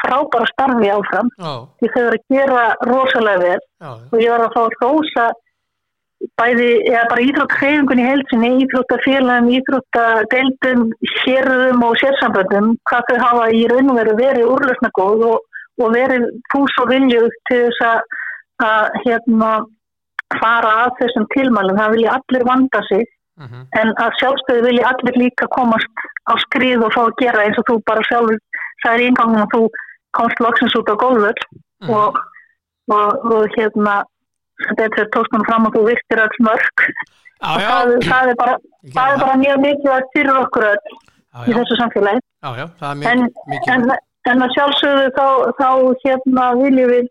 frábæra 0.02 0.48
starfi 0.50 0.90
áfram 0.92 1.30
oh. 1.40 1.62
því 1.80 1.92
þau 1.94 2.02
verður 2.02 2.18
að 2.18 2.34
gera 2.34 2.64
rosalega 2.90 3.42
vel 3.46 3.62
oh. 3.86 4.02
og 4.10 4.18
ég 4.20 4.34
var 4.34 4.44
að 4.44 4.56
fá 4.56 4.60
að 4.64 4.76
rosa 4.82 5.26
bæði, 6.38 6.68
eða 6.90 7.06
bara 7.10 7.24
íþróttafélagunni 7.28 8.04
heilsinni, 8.06 8.50
íþróttafélagin, 8.66 9.50
íþróttadeildum, 9.58 10.84
hérðum 11.22 11.86
og 11.86 11.96
sérsamböndum, 12.02 12.68
hvað 12.90 13.08
þau 13.08 13.18
hafa 13.24 13.48
í 13.56 13.64
raun 13.72 13.90
og 13.94 13.98
veru 14.02 14.18
verið 14.20 14.52
úrlöfna 14.52 14.92
góð 14.98 15.26
og, 15.30 15.48
og 15.80 15.94
verið 15.94 16.26
pús 16.52 16.74
og 16.82 16.90
viljuð 16.92 17.30
til 17.48 17.62
þess 17.64 17.86
að, 17.88 18.18
að 18.68 19.00
hérna, 19.04 19.50
fara 20.40 20.72
að 20.84 20.94
þessum 21.00 21.26
tilmælum, 21.34 21.78
það 21.80 21.96
vilja 21.96 22.16
allir 22.18 22.48
vanda 22.48 22.86
sig 22.90 23.08
Uh 23.32 23.44
mhm. 23.44 23.60
-huh. 23.60 23.80
en 23.80 23.88
að 24.04 24.10
sjálfstöðu 24.20 24.62
vilja 24.68 24.88
allir 24.90 25.16
líka 25.24 25.46
komast 25.56 25.94
á 26.30 26.36
skrið 26.44 26.84
og 26.84 26.92
fá 26.92 27.02
að 27.08 27.16
gera 27.22 27.44
eins 27.44 27.58
og 27.58 27.64
þú 27.68 27.74
bara 27.88 28.02
sjálfur 28.08 28.38
særi 28.82 29.06
íngangum 29.08 29.44
og 29.44 29.50
þú 29.54 29.62
komst 30.18 30.42
loksins 30.44 30.76
út 30.78 30.92
á 30.92 30.94
góðvöld 31.02 31.40
uh 31.40 31.88
-huh. 31.88 31.96
og, 31.96 32.10
og, 32.96 33.08
og 33.32 33.42
hérna 33.56 33.94
þetta 34.78 35.00
er 35.02 35.08
tóknum 35.16 35.46
fram 35.48 35.66
og 35.66 35.74
þú 35.74 35.82
virtir 35.90 36.22
alls 36.22 36.38
mörg 36.48 36.76
ah, 37.40 37.54
og 37.54 37.60
það, 37.68 37.84
það 38.10 38.24
er 38.32 38.36
bara, 38.42 38.54
það 38.96 39.12
er 39.12 39.18
bara 39.24 39.42
mjög 39.44 39.58
mikið 39.66 39.90
að 39.96 40.08
fyrir 40.14 40.36
okkur 40.44 40.64
öll 40.72 40.84
í 41.48 41.52
þessu 41.56 41.74
samfélagi 41.80 42.20
ah, 42.46 42.54
já, 42.60 42.66
en, 43.12 43.20
en, 43.74 43.82
en 44.30 44.44
að 44.44 44.54
sjálfsögðu 44.56 45.10
þá, 45.16 45.26
þá 45.58 45.68
hérna 46.04 46.46
viljum 46.60 46.92
við 46.92 47.10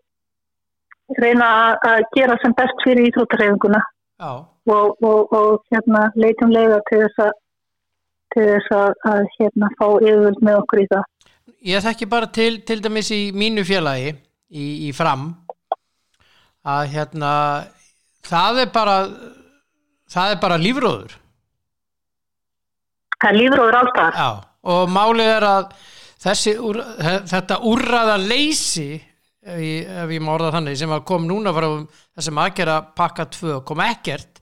reyna 1.20 1.48
að 1.84 2.04
gera 2.16 2.38
sem 2.40 2.54
best 2.56 2.84
fyrir 2.84 3.10
íþróttarhefinguna 3.10 3.80
og, 4.22 4.96
og, 5.02 5.32
og 5.34 5.64
hérna, 5.72 6.06
leitum 6.16 6.52
leiða 6.54 6.80
til 6.88 7.02
þess 7.04 7.24
að 7.26 7.32
til 8.32 8.48
þess 8.48 8.74
að, 8.76 8.92
að 9.10 9.22
hérna, 9.36 9.68
fá 9.76 9.86
yfirvöld 9.90 10.38
með 10.40 10.58
okkur 10.62 10.80
í 10.80 10.88
það. 10.88 11.02
Ég 11.68 11.84
þekki 11.84 12.08
bara 12.10 12.28
til, 12.32 12.52
til 12.66 12.78
dæmis 12.82 13.10
í 13.14 13.22
mínu 13.36 13.64
félagi 13.66 14.14
í, 14.14 14.66
í 14.88 14.92
fram 14.96 15.28
að 16.62 16.94
hérna 16.94 17.32
það 18.26 18.62
er 18.64 18.70
bara 18.74 18.96
það 20.12 20.34
er 20.34 20.40
bara 20.42 20.60
lífróður. 20.62 21.16
Það 23.18 23.28
er 23.30 23.38
lífróður 23.38 23.78
alltaf 23.82 24.18
Já, 24.18 24.30
og 24.72 24.90
málið 24.90 25.32
er 25.36 25.46
að 25.46 25.74
þessi, 26.22 26.54
úr, 26.62 26.78
þetta 27.30 27.58
úrraða 27.68 28.18
leysi 28.22 28.90
ef 29.42 29.58
ég, 30.12 30.20
má 30.22 30.36
orða 30.36 30.52
þannig 30.56 30.78
sem 30.78 30.92
að 30.94 31.04
kom 31.08 31.26
núna 31.26 31.52
frá 31.54 31.66
þessum 32.14 32.40
aðgera 32.44 32.78
pakka 32.94 33.26
2 33.34 33.58
kom 33.66 33.82
ekkert 33.82 34.38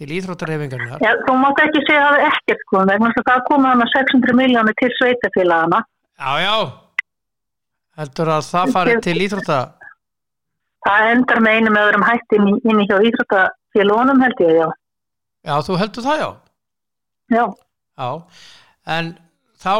til 0.00 0.10
íþróttarhefingarnar? 0.18 1.00
Já, 1.04 1.12
þú 1.26 1.36
mátt 1.40 1.60
ekki 1.62 1.82
segja 1.86 2.02
að 2.04 2.18
það 2.18 2.18
er 2.18 2.26
ekkert 2.28 3.20
að 3.22 3.28
það 3.28 3.44
komið 3.48 3.70
hana 3.70 3.88
600 3.92 4.36
miljónir 4.36 4.76
til 4.80 4.90
sveitafélagana. 4.98 5.80
Já, 6.22 6.32
já, 6.42 6.56
heldur 8.00 8.32
að 8.34 8.44
það 8.50 8.74
farið 8.76 9.02
til 9.06 9.16
íþróttar? 9.26 9.72
Það 10.82 11.08
endar 11.14 11.42
með 11.44 11.58
einu 11.58 11.72
með 11.72 11.88
öðrum 11.88 12.06
hætti 12.08 12.38
inn 12.40 12.48
inn 12.58 12.82
í 12.82 12.86
hjá 12.90 12.96
íþróttarfélagunum 13.08 14.22
held 14.26 14.44
ég, 14.44 14.54
já. 14.58 14.68
Já, 15.42 15.54
þú 15.66 15.80
heldur 15.80 16.06
það, 16.06 16.22
já? 16.22 16.30
Já. 17.32 17.44
Já, 18.02 18.10
en 18.96 19.12
þá 19.62 19.74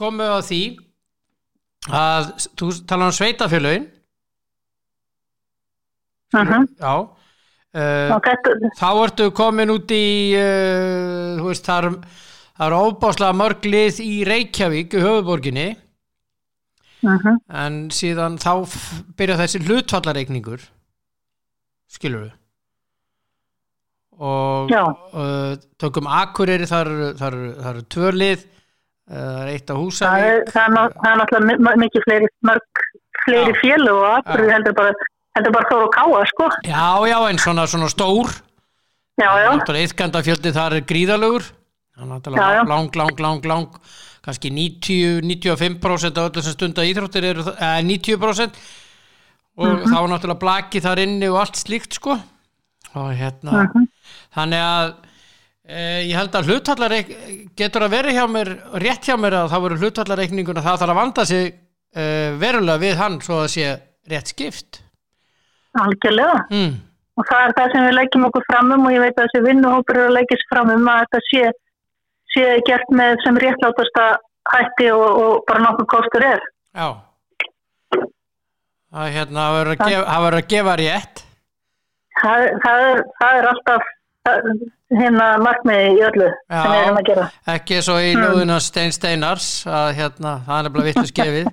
komum 0.00 0.24
við 0.24 0.32
á 0.34 0.40
því 0.44 0.62
að 1.88 2.34
þú 2.58 2.72
tala 2.86 3.06
um 3.08 3.12
sveitafélagin. 3.12 3.88
Uh 6.34 6.44
-huh. 6.44 6.66
Já, 6.78 7.16
Uh, 7.70 8.10
þá 8.74 8.88
ertu 9.04 9.30
komin 9.30 9.70
út 9.70 9.92
í 9.94 10.34
uh, 10.34 11.38
veist 11.38 11.62
það 11.64 12.02
er 12.58 12.74
óbáslega 12.74 13.30
mörg 13.32 13.62
lið 13.62 14.00
í 14.02 14.24
Reykjavík 14.26 14.92
höfuborginni. 14.98 15.76
-huh. 17.00 17.36
en 17.48 17.90
síðan 17.90 18.38
þá 18.42 18.66
byrja 19.16 19.38
þessi 19.38 19.62
hlutfallareikningur 19.64 20.66
skilur 21.90 22.26
við 22.26 22.32
og 24.20 24.74
uh, 24.74 25.54
tökum 25.80 26.06
Akureyri 26.10 26.66
þar 26.68 26.90
eru 26.90 27.84
tvö 27.88 28.10
lið 28.12 28.42
það 28.42 28.50
er 28.50 28.59
eitt 29.10 29.70
á 29.70 29.74
húsa 29.74 30.06
það 30.06 30.26
er, 30.26 30.42
það 30.54 30.66
er, 30.66 30.92
það 30.96 31.10
er 31.10 31.16
náttúrulega 31.20 31.76
mikið 31.84 32.04
fleiri 32.06 32.28
mörg 32.46 32.84
fleiri 33.24 33.54
fjölu 33.60 33.94
og 33.96 34.12
Akureyri 34.20 34.52
heldur 34.54 34.76
bara 34.78 34.94
er 35.38 35.54
bara 35.54 35.70
þóru 35.70 35.88
káa, 35.94 36.22
sko. 36.28 36.48
Já, 36.66 36.86
já, 37.08 37.18
en 37.30 37.40
svona, 37.40 37.66
svona 37.70 37.88
stór. 37.92 38.32
Já, 39.20 39.30
já. 39.44 39.50
Íðgandafjöldi 39.84 40.52
þar 40.56 40.78
er 40.78 40.86
gríðalögur. 40.88 41.48
Lang, 42.00 42.94
lang, 42.96 43.20
lang, 43.20 43.44
lang, 43.44 43.74
kannski 44.24 44.50
90-95% 44.52 46.20
af 46.20 46.30
öllu 46.30 46.44
sem 46.44 46.54
stundar 46.54 46.88
íþróttir 46.88 47.26
eru, 47.28 47.44
eh, 47.52 47.82
90% 47.84 48.56
og 49.60 49.66
mm 49.66 49.76
-hmm. 49.76 49.92
þá 49.92 49.96
er 50.00 50.08
náttúrulega 50.08 50.40
blaki 50.40 50.80
þar 50.80 50.98
inni 50.98 51.28
og 51.28 51.40
allt 51.40 51.56
slíkt, 51.56 51.94
sko. 51.94 52.18
Og 52.94 53.12
hérna, 53.12 53.52
mm 53.52 53.66
-hmm. 53.66 53.86
þannig 54.34 54.58
að 54.58 54.86
eh, 54.88 55.09
ég 55.70 56.16
held 56.18 56.34
að 56.34 56.50
hlutvallar 56.50 56.94
getur 57.58 57.84
að 57.86 57.94
vera 57.94 58.12
hjá 58.14 58.24
mér, 58.30 58.52
rétt 58.82 59.06
hjá 59.06 59.16
mér 59.20 59.36
að 59.42 59.50
það 59.52 59.64
voru 59.64 59.80
hlutvallarreikninguna, 59.80 60.64
það 60.64 60.78
þarf 60.82 60.94
að 60.94 61.00
vanda 61.00 61.26
sig 61.28 61.50
eh, 61.94 62.30
verulega 62.40 62.82
við 62.82 62.96
hann 62.98 63.18
svo 63.24 63.42
að 63.44 63.50
sé 63.54 63.66
rétt 64.10 64.32
skipt. 64.32 64.80
Algjörlega. 65.78 66.40
Mm. 66.50 66.72
Og 67.20 67.28
það 67.28 67.44
er 67.44 67.54
það 67.58 67.74
sem 67.74 67.86
við 67.86 67.96
leggjum 67.98 68.26
okkur 68.30 68.46
fram 68.48 68.74
um 68.74 68.88
og 68.88 68.94
ég 68.94 69.04
veit 69.04 69.14
að 69.14 69.28
þessi 69.28 69.44
vinnuhópur 69.46 69.98
eru 70.00 70.08
að 70.08 70.16
leggjast 70.16 70.50
fram 70.50 70.72
um 70.74 70.90
að 70.90 71.04
þetta 71.04 71.22
sé, 71.28 71.44
sé 72.34 72.48
gert 72.66 72.92
með 72.96 73.22
sem 73.26 73.40
réttlátasta 73.44 74.08
hætti 74.50 74.90
og, 74.94 75.06
og 75.06 75.32
bara 75.46 75.64
nokkuð 75.66 75.88
kostur 75.94 76.26
er. 76.26 76.44
Já. 76.74 76.88
Það 78.90 79.14
hérna, 79.14 79.46
verður 79.54 80.40
að 80.40 80.46
gefa 80.50 80.76
rétt. 80.80 81.24
Það, 82.20 82.46
það, 82.64 82.84
er, 82.88 83.02
það 83.20 83.38
er 83.38 83.48
alltaf 83.52 83.90
hérna 84.28 85.26
markmiði 85.40 85.92
í 85.94 86.00
öllu 86.04 86.26
Já, 86.28 86.58
sem 86.60 86.72
við 86.72 86.80
erum 86.80 86.98
að 86.98 87.06
gera. 87.08 87.26
Ekki 87.54 87.78
svo 87.86 87.96
í 88.00 88.10
hmm. 88.10 88.24
lúðuna 88.24 88.58
Stein 88.60 88.92
Steinars 88.92 89.46
að 89.70 89.92
hérna, 89.96 90.32
það 90.46 90.68
er 90.68 90.74
bara 90.74 90.86
vittu 90.88 91.04
skefið 91.08 91.48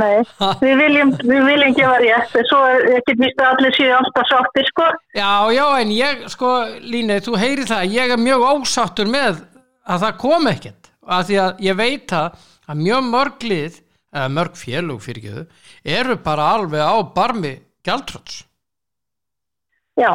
Nei, 0.00 0.16
við 0.64 0.74
viljum 0.82 1.12
við 1.22 1.46
viljum 1.46 1.76
gefa 1.78 1.98
rétt 2.02 2.36
svo 2.50 2.62
ekki 2.98 3.16
að 3.22 3.44
allir 3.52 3.76
séu 3.76 3.92
alltaf 3.94 4.30
sáttir 4.30 4.66
sko. 4.72 4.88
Já, 5.14 5.30
já, 5.54 5.64
en 5.78 5.94
ég, 5.94 6.24
sko 6.32 6.52
Línu, 6.82 7.20
þú 7.24 7.36
heyri 7.38 7.68
það, 7.68 7.84
ég 7.94 8.14
er 8.14 8.22
mjög 8.22 8.46
ósáttur 8.48 9.10
með 9.10 9.44
að 9.88 10.06
það 10.06 10.18
kom 10.24 10.50
ekkert. 10.50 10.90
Að 11.08 11.28
því 11.30 11.38
að 11.44 11.62
ég 11.64 11.78
veit 11.78 12.16
að, 12.16 12.48
að 12.68 12.82
mjög 12.82 13.06
mörglið, 13.12 13.78
eða 14.12 14.32
mörg 14.34 14.58
félug 14.58 15.04
fyrir 15.04 15.22
ekki 15.22 15.36
þau, 15.36 15.70
eru 15.98 16.18
bara 16.24 16.50
alveg 16.56 16.82
á 16.84 16.96
barmi 17.14 17.54
gæltróts 17.86 18.42
Já 19.98 20.12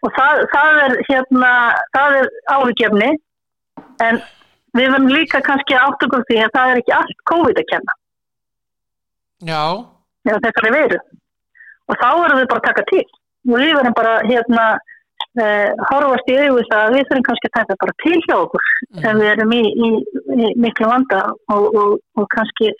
og 0.00 0.12
það, 0.16 0.42
það 0.54 0.80
er 0.84 0.96
hérna, 1.08 1.52
er 2.00 2.28
áhugjefni 2.54 3.08
en 4.06 4.20
við 4.76 4.86
verðum 4.86 5.08
líka 5.12 5.40
kannski 5.44 5.76
átt 5.76 6.04
okkur 6.06 6.26
því 6.28 6.42
að 6.44 6.52
það 6.56 6.74
er 6.74 6.82
ekki 6.82 6.94
allt 6.96 7.24
COVID 7.30 7.62
að 7.62 7.70
kenna. 7.72 7.96
Já. 9.50 9.64
Já 10.28 10.36
þetta 10.36 10.68
er 10.68 10.76
veru 10.76 11.00
og 11.90 11.98
þá 11.98 12.08
verðum 12.22 12.40
við 12.40 12.48
bara 12.52 12.60
að 12.62 12.68
taka 12.68 12.86
til. 12.92 13.06
Og 13.48 13.56
við 13.56 13.74
verðum 13.74 13.96
bara 13.96 14.14
hérna 14.28 14.64
eh, 15.40 15.70
horfast 15.90 16.28
í 16.30 16.36
auðvitað 16.38 16.82
að 16.84 16.96
við 16.96 17.06
þurfum 17.08 17.26
kannski 17.28 17.50
að 17.50 17.56
taka 17.58 17.78
bara 17.84 17.96
til 18.04 18.18
hjá 18.26 18.36
okkur. 18.36 18.66
Mm. 18.90 19.02
en 19.06 19.20
við 19.20 19.30
erum 19.30 19.52
í, 19.54 19.62
í, 19.62 19.90
í 20.34 20.52
miklu 20.58 20.88
vanda 20.90 21.20
og, 21.52 21.66
og, 21.78 21.90
og 22.18 22.28
kannski 22.32 22.72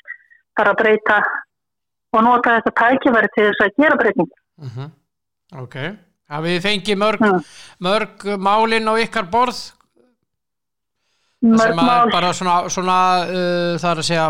bara 0.58 0.74
breyta 0.78 1.20
og 2.10 2.24
nota 2.26 2.56
þetta 2.58 2.72
tækifæri 2.80 3.30
til 3.34 3.44
þess 3.48 3.64
að 3.66 3.82
gera 3.82 3.98
breyting 4.00 4.30
mm 4.30 4.70
-hmm. 4.74 4.88
Ok 5.62 5.76
að 6.30 6.46
við 6.48 6.62
fengi 6.66 6.96
mörg, 6.98 7.26
mörg 7.82 8.24
málinn 8.38 8.90
á 8.90 8.94
ykkar 9.02 9.28
borð. 9.32 9.60
Mörg 11.40 11.78
er 11.80 12.12
bara 12.12 12.32
svona, 12.36 12.56
svona 12.68 13.00
uh, 13.26 13.74
það 13.80 13.90
er 13.90 14.02
að 14.02 14.08
segja 14.10 14.28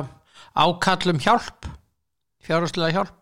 ákallum 0.54 1.20
hjálp 1.22 1.70
fjárhúslega 2.46 2.94
hjálp. 2.94 3.16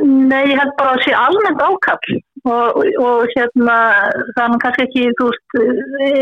Nei, 0.00 0.52
ég 0.52 0.58
held 0.58 0.74
bara 0.78 0.94
að 0.94 1.04
sé 1.04 1.14
almennt 1.18 1.62
ákall. 1.62 2.18
Og, 2.48 2.78
og 3.04 3.32
hérna 3.34 3.74
er 4.08 4.52
kannski 4.62 4.86
ekki, 4.86 5.02
þú 5.18 5.26
veist 5.28 5.56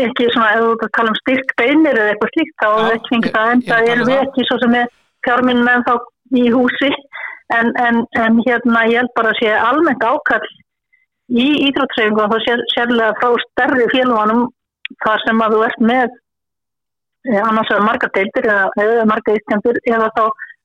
ekki 0.09 0.25
svona, 0.33 0.49
ef 0.57 0.81
þú 0.81 0.89
tala 0.97 1.13
um 1.13 1.19
styrk 1.21 1.53
beinir 1.61 1.95
eða 1.95 2.11
eitthvað 2.11 2.33
slíkt, 2.33 2.55
þá 2.59 2.67
er 2.71 2.95
ekki 2.97 3.11
fengið 3.13 3.35
það 3.37 3.51
en 3.51 3.61
það 3.69 3.91
er 3.93 4.01
við 4.09 4.23
ekki 4.25 4.47
svo 4.49 4.57
sem 4.63 4.75
er 4.81 4.89
fjárminn 5.27 5.69
en 5.75 5.85
þá 5.87 5.93
í 6.41 6.43
húsi. 6.51 6.91
En, 7.55 7.71
en, 7.81 8.01
en 8.19 8.41
hérna 8.45 8.83
ég 8.91 8.99
held 8.99 9.13
bara 9.15 9.31
að 9.31 9.39
sé 9.39 9.53
almennt 9.69 10.03
ákall 10.05 10.49
í 11.29 11.47
ídrútsreifingu 11.67 12.23
og 12.23 12.33
þá 12.33 12.39
sér, 12.45 12.63
sérlega 12.73 13.17
frá 13.19 13.29
stærri 13.45 13.85
félagunum 13.93 14.47
þar 15.05 15.23
sem 15.25 15.43
að 15.45 15.55
þú 15.55 15.61
ert 15.67 15.83
með 15.91 16.07
eh, 17.29 17.41
annars 17.43 17.73
er 17.73 17.85
marga 17.85 18.09
deildir 18.15 18.49
eða, 18.49 18.69
eða 18.83 19.05
marga 19.09 19.35
ístjandur 19.37 19.81
eða 19.85 20.09
þá 20.17 20.23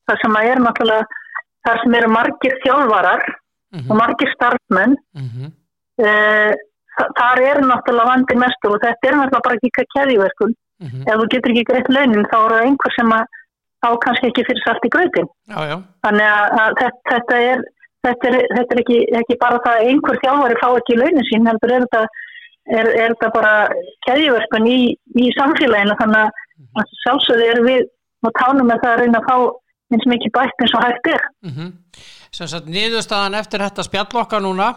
þar 0.09 0.23
sem 0.23 0.39
að 0.39 0.51
er 0.51 0.63
náttúrulega 0.65 1.21
þar 1.65 1.83
sem 1.83 1.99
eru 2.01 2.11
margir 2.13 2.57
þjálfarar 2.65 3.23
mm 3.25 3.79
-hmm. 3.79 3.91
og 3.91 4.01
margir 4.01 4.33
starfmenn 4.35 4.97
mm 5.17 5.29
-hmm. 5.29 5.53
eh, 6.07 6.53
þar 7.21 7.45
er 7.51 7.63
náttúrulega 7.69 8.11
vandi 8.11 8.37
mestur 8.41 8.77
og 8.77 8.85
þetta 8.85 9.09
er 9.09 9.17
náttúrulega 9.21 9.47
bara 9.47 9.57
ekki 9.61 9.89
keðiverkun 9.95 10.53
mm 10.55 10.89
-hmm. 10.89 11.09
ef 11.09 11.15
þú 11.21 11.31
getur 11.33 11.51
ekki 11.53 11.69
greitt 11.71 11.89
launin 11.89 12.31
þá 12.33 12.39
eru 12.45 12.55
það 12.55 12.67
einhver 12.67 12.93
sem 12.99 13.17
að 13.19 13.25
á 13.85 13.91
kannski 14.05 14.29
ekki 14.31 14.47
fyrir 14.49 14.87
í 14.89 14.93
gröðin 14.95 15.31
þannig 16.05 16.29
að, 16.29 16.47
að 16.63 16.71
þetta, 16.81 17.01
þetta 17.11 17.41
er 17.53 17.59
þetta 18.05 18.31
er, 18.31 18.39
þetta 18.57 18.75
er 18.77 18.83
ekki, 18.85 19.01
ekki 19.21 19.41
bara 19.41 19.61
það 19.65 19.81
að 19.81 19.91
einhver 19.91 20.21
þjálfari 20.23 20.61
fá 20.63 20.69
ekki 20.71 21.01
launin 21.01 21.29
sín 21.31 21.51
heldur 21.51 21.75
er 21.75 21.85
þetta, 21.87 22.03
er, 22.79 22.89
er 22.93 23.15
þetta 23.15 23.31
bara 23.35 23.55
keðiverkun 24.07 24.71
í, 24.71 24.79
í 24.95 25.27
samfélaginu 25.39 25.99
þannig 26.01 26.23
að 26.23 26.31
mhm. 26.31 26.97
sjálfsögði 27.05 27.51
er 27.53 27.63
við 27.69 27.85
og 28.25 28.35
tánum 28.41 28.69
með 28.71 28.83
það 28.83 28.95
að 28.95 29.01
reyna 29.03 29.21
að 29.21 29.29
fá 29.29 29.37
eins 29.95 30.09
mikið 30.11 30.35
bætt 30.35 30.65
eins 30.65 30.75
og 30.75 30.85
hægt 30.85 31.09
er 31.13 31.23
mm 31.45 31.55
-hmm. 31.55 31.73
Sem 32.35 32.49
sagt, 32.51 32.67
nýðustafan 32.67 33.39
eftir 33.39 33.63
þetta 33.63 33.83
spjallokka 33.87 34.41
núna 34.41 34.69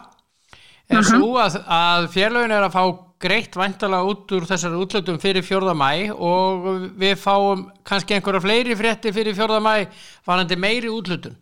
er 0.90 0.96
mm 0.96 1.02
-hmm. 1.02 1.18
svo 1.18 1.38
að, 1.42 1.60
að 1.68 2.08
fjarlögin 2.14 2.52
er 2.52 2.64
að 2.64 2.76
fá 2.76 2.84
greitt 3.20 3.56
væntalega 3.56 4.06
út 4.06 4.32
úr 4.32 4.46
þessari 4.46 4.78
útlutum 4.78 5.20
fyrir 5.20 5.42
fjörða 5.42 5.74
mæ 5.74 6.12
og 6.14 6.68
við 7.02 7.16
fáum 7.18 7.72
kannski 7.84 8.14
einhverja 8.14 8.42
fleiri 8.42 8.76
frétti 8.76 9.14
fyrir 9.14 9.34
fjörða 9.34 9.60
mæ 9.60 9.88
varandi 10.28 10.56
meiri 10.56 10.90
útlutun 10.90 11.38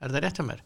er 0.00 0.08
það 0.08 0.22
rétt 0.24 0.40
að 0.40 0.46
mér? 0.46 0.60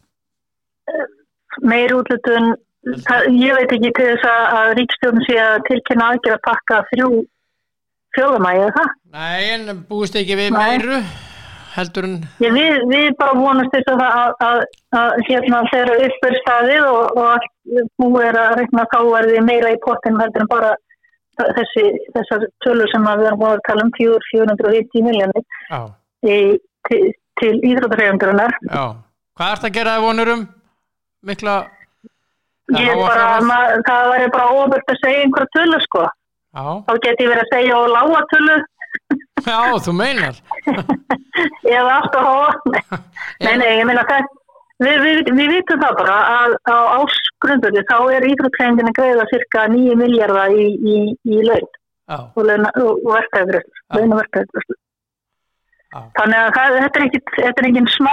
Meiri 1.67 1.97
útlutun 1.97 2.55
ég 2.87 3.55
veit 3.59 3.73
ekki 3.75 3.93
til 3.97 4.09
þess 4.13 4.27
að 4.31 4.73
ríkstjóðum 4.79 5.25
sé 5.27 5.39
að 5.43 5.57
tilkynna 5.69 6.11
aðgjör 6.13 6.37
að 6.37 6.45
pakka 6.47 6.83
þrjú 6.93 7.09
fjörða 8.17 8.43
mæ 8.43 8.51
eða 8.55 8.75
það? 8.77 8.91
Nei, 9.17 9.41
en 9.55 9.81
búist 9.89 10.19
ekki 10.19 10.39
við 10.39 10.53
Nei. 10.55 10.61
meiru 10.63 11.01
heldur 11.77 12.09
en... 12.09 12.17
Ég, 12.41 12.55
við, 12.55 12.79
við 12.89 13.07
bara 13.21 13.37
vonast 13.37 13.75
þess 13.75 13.93
að, 13.93 14.03
að, 14.07 14.33
að, 14.47 14.63
að 15.01 15.23
hérna 15.29 15.63
þeirra 15.73 15.97
uppur 16.07 16.37
staðið 16.41 16.89
og, 16.89 17.21
og 17.21 17.87
nú 18.01 18.11
er 18.23 18.39
að 18.41 18.57
rekna 18.63 18.87
þá 18.93 18.99
er 19.19 19.31
þið 19.33 19.47
meira 19.51 19.73
í 19.75 19.81
pottin 19.85 20.21
heldur 20.21 20.47
en 20.47 20.53
bara 20.53 20.73
þessi, 21.59 21.87
þessar 22.15 22.47
tölur 22.65 22.93
sem 22.93 23.09
við 23.11 23.31
erum 23.31 23.47
að 23.51 23.65
tala 23.69 23.85
um 23.85 23.93
490 23.99 25.05
miljónir 25.05 25.45
til, 26.25 27.03
til 27.43 27.53
íþrótarhegundurinnar. 27.61 28.57
Já, 28.71 28.85
hvað 29.37 29.51
er 29.51 29.61
þetta 29.61 29.73
að 29.73 29.79
gera 29.81 29.97
það 29.97 30.07
vonurum? 30.07 30.47
Mikla... 31.23 31.57
Ég 32.75 32.99
bara, 32.99 33.27
mað, 33.47 33.77
það 33.87 34.09
væri 34.11 34.31
bara 34.35 34.47
ofurt 34.59 34.89
að 34.91 34.97
segja 34.99 35.23
einhverja 35.23 35.53
tölu 35.55 35.77
sko. 35.85 36.01
Já. 36.57 36.65
Þá 36.89 36.93
geti 37.05 37.23
ég 37.23 37.31
verið 37.31 37.45
að 37.45 37.53
segja 37.53 37.77
og 37.79 37.93
lága 37.93 38.23
tölu. 38.33 38.57
Já, 39.47 39.61
þú 39.87 39.95
meinar. 39.95 40.41
Ég 40.67 41.77
hef 41.77 41.91
alltaf 41.93 42.25
hóða 42.27 42.99
Nei, 43.45 43.55
nei, 43.61 43.69
ég 43.77 43.87
meina 43.87 44.03
þetta 44.09 44.43
Við, 44.77 44.97
við, 45.01 45.19
við 45.33 45.53
vitum 45.55 45.81
það 45.81 45.95
bara 46.03 46.17
að 46.35 46.55
á 46.69 46.77
ásgrunduði 47.01 47.83
þá 47.89 47.97
er 48.13 48.27
íþróttkrængin 48.29 48.91
að 48.91 48.99
greiða 48.99 49.25
cirka 49.31 49.63
9 49.73 49.95
miljardar 49.97 50.53
í, 50.53 50.67
í, 50.77 50.97
í 51.33 51.39
laun 51.47 51.71
og, 52.13 52.51
og 52.85 53.09
verkefður 53.15 53.65
þannig 56.19 56.37
að 56.43 56.51
það, 56.59 56.77
þetta 56.83 57.01
er 57.49 57.69
ekki 57.71 57.85
smá 57.95 58.13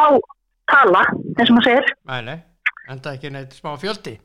tala 0.72 1.04
eins 1.12 1.50
og 1.50 1.58
maður 1.58 1.68
segir. 1.68 1.92
Nei, 2.08 2.20
nei, 2.30 2.38
en 2.90 3.00
það 3.00 3.12
er 3.12 3.18
ekki 3.20 3.34
neitt 3.34 3.56
smá 3.58 3.74
fjöldi? 3.80 4.18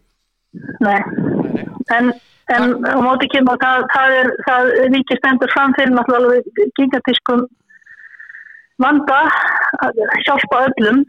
Nei, 0.82 0.98
nei, 0.98 1.52
nei. 1.54 1.66
en 1.96 2.12
en 2.54 2.74
á 2.80 2.96
móti 3.04 3.28
kemur 3.32 3.58
það, 3.60 3.86
það 3.92 4.16
er 4.18 4.30
það 4.46 4.70
vikið 4.94 5.20
stendur 5.20 5.52
fram 5.52 5.74
fyrir 5.76 5.94
náttúrulega 5.94 6.68
gigantískum 6.78 7.46
vanda 8.80 9.22
að 9.84 10.02
hjálpa 10.24 10.62
öllum. 10.68 11.02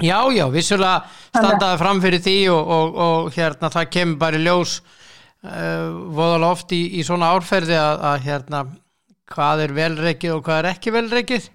Já, 0.00 0.18
já, 0.32 0.46
vissulega 0.52 1.04
standaði 1.28 1.80
fram 1.80 2.00
fyrir 2.00 2.24
því 2.24 2.36
og, 2.54 2.74
og, 2.76 3.00
og 3.06 3.30
hérna 3.36 3.70
það 3.72 3.90
kemur 3.96 4.20
bara 4.20 4.40
í 4.40 4.44
ljós 4.44 4.78
uh, 4.80 5.88
voðalega 6.16 6.52
oft 6.56 6.72
í, 6.76 6.82
í 6.96 7.04
svona 7.04 7.32
árferði 7.36 7.76
að, 7.80 8.04
að 8.10 8.28
hérna 8.28 8.62
hvað 9.30 9.64
er 9.66 9.74
velreikið 9.76 10.36
og 10.36 10.44
hvað 10.46 10.62
er 10.62 10.70
ekki 10.72 10.94
velreikið 10.94 11.50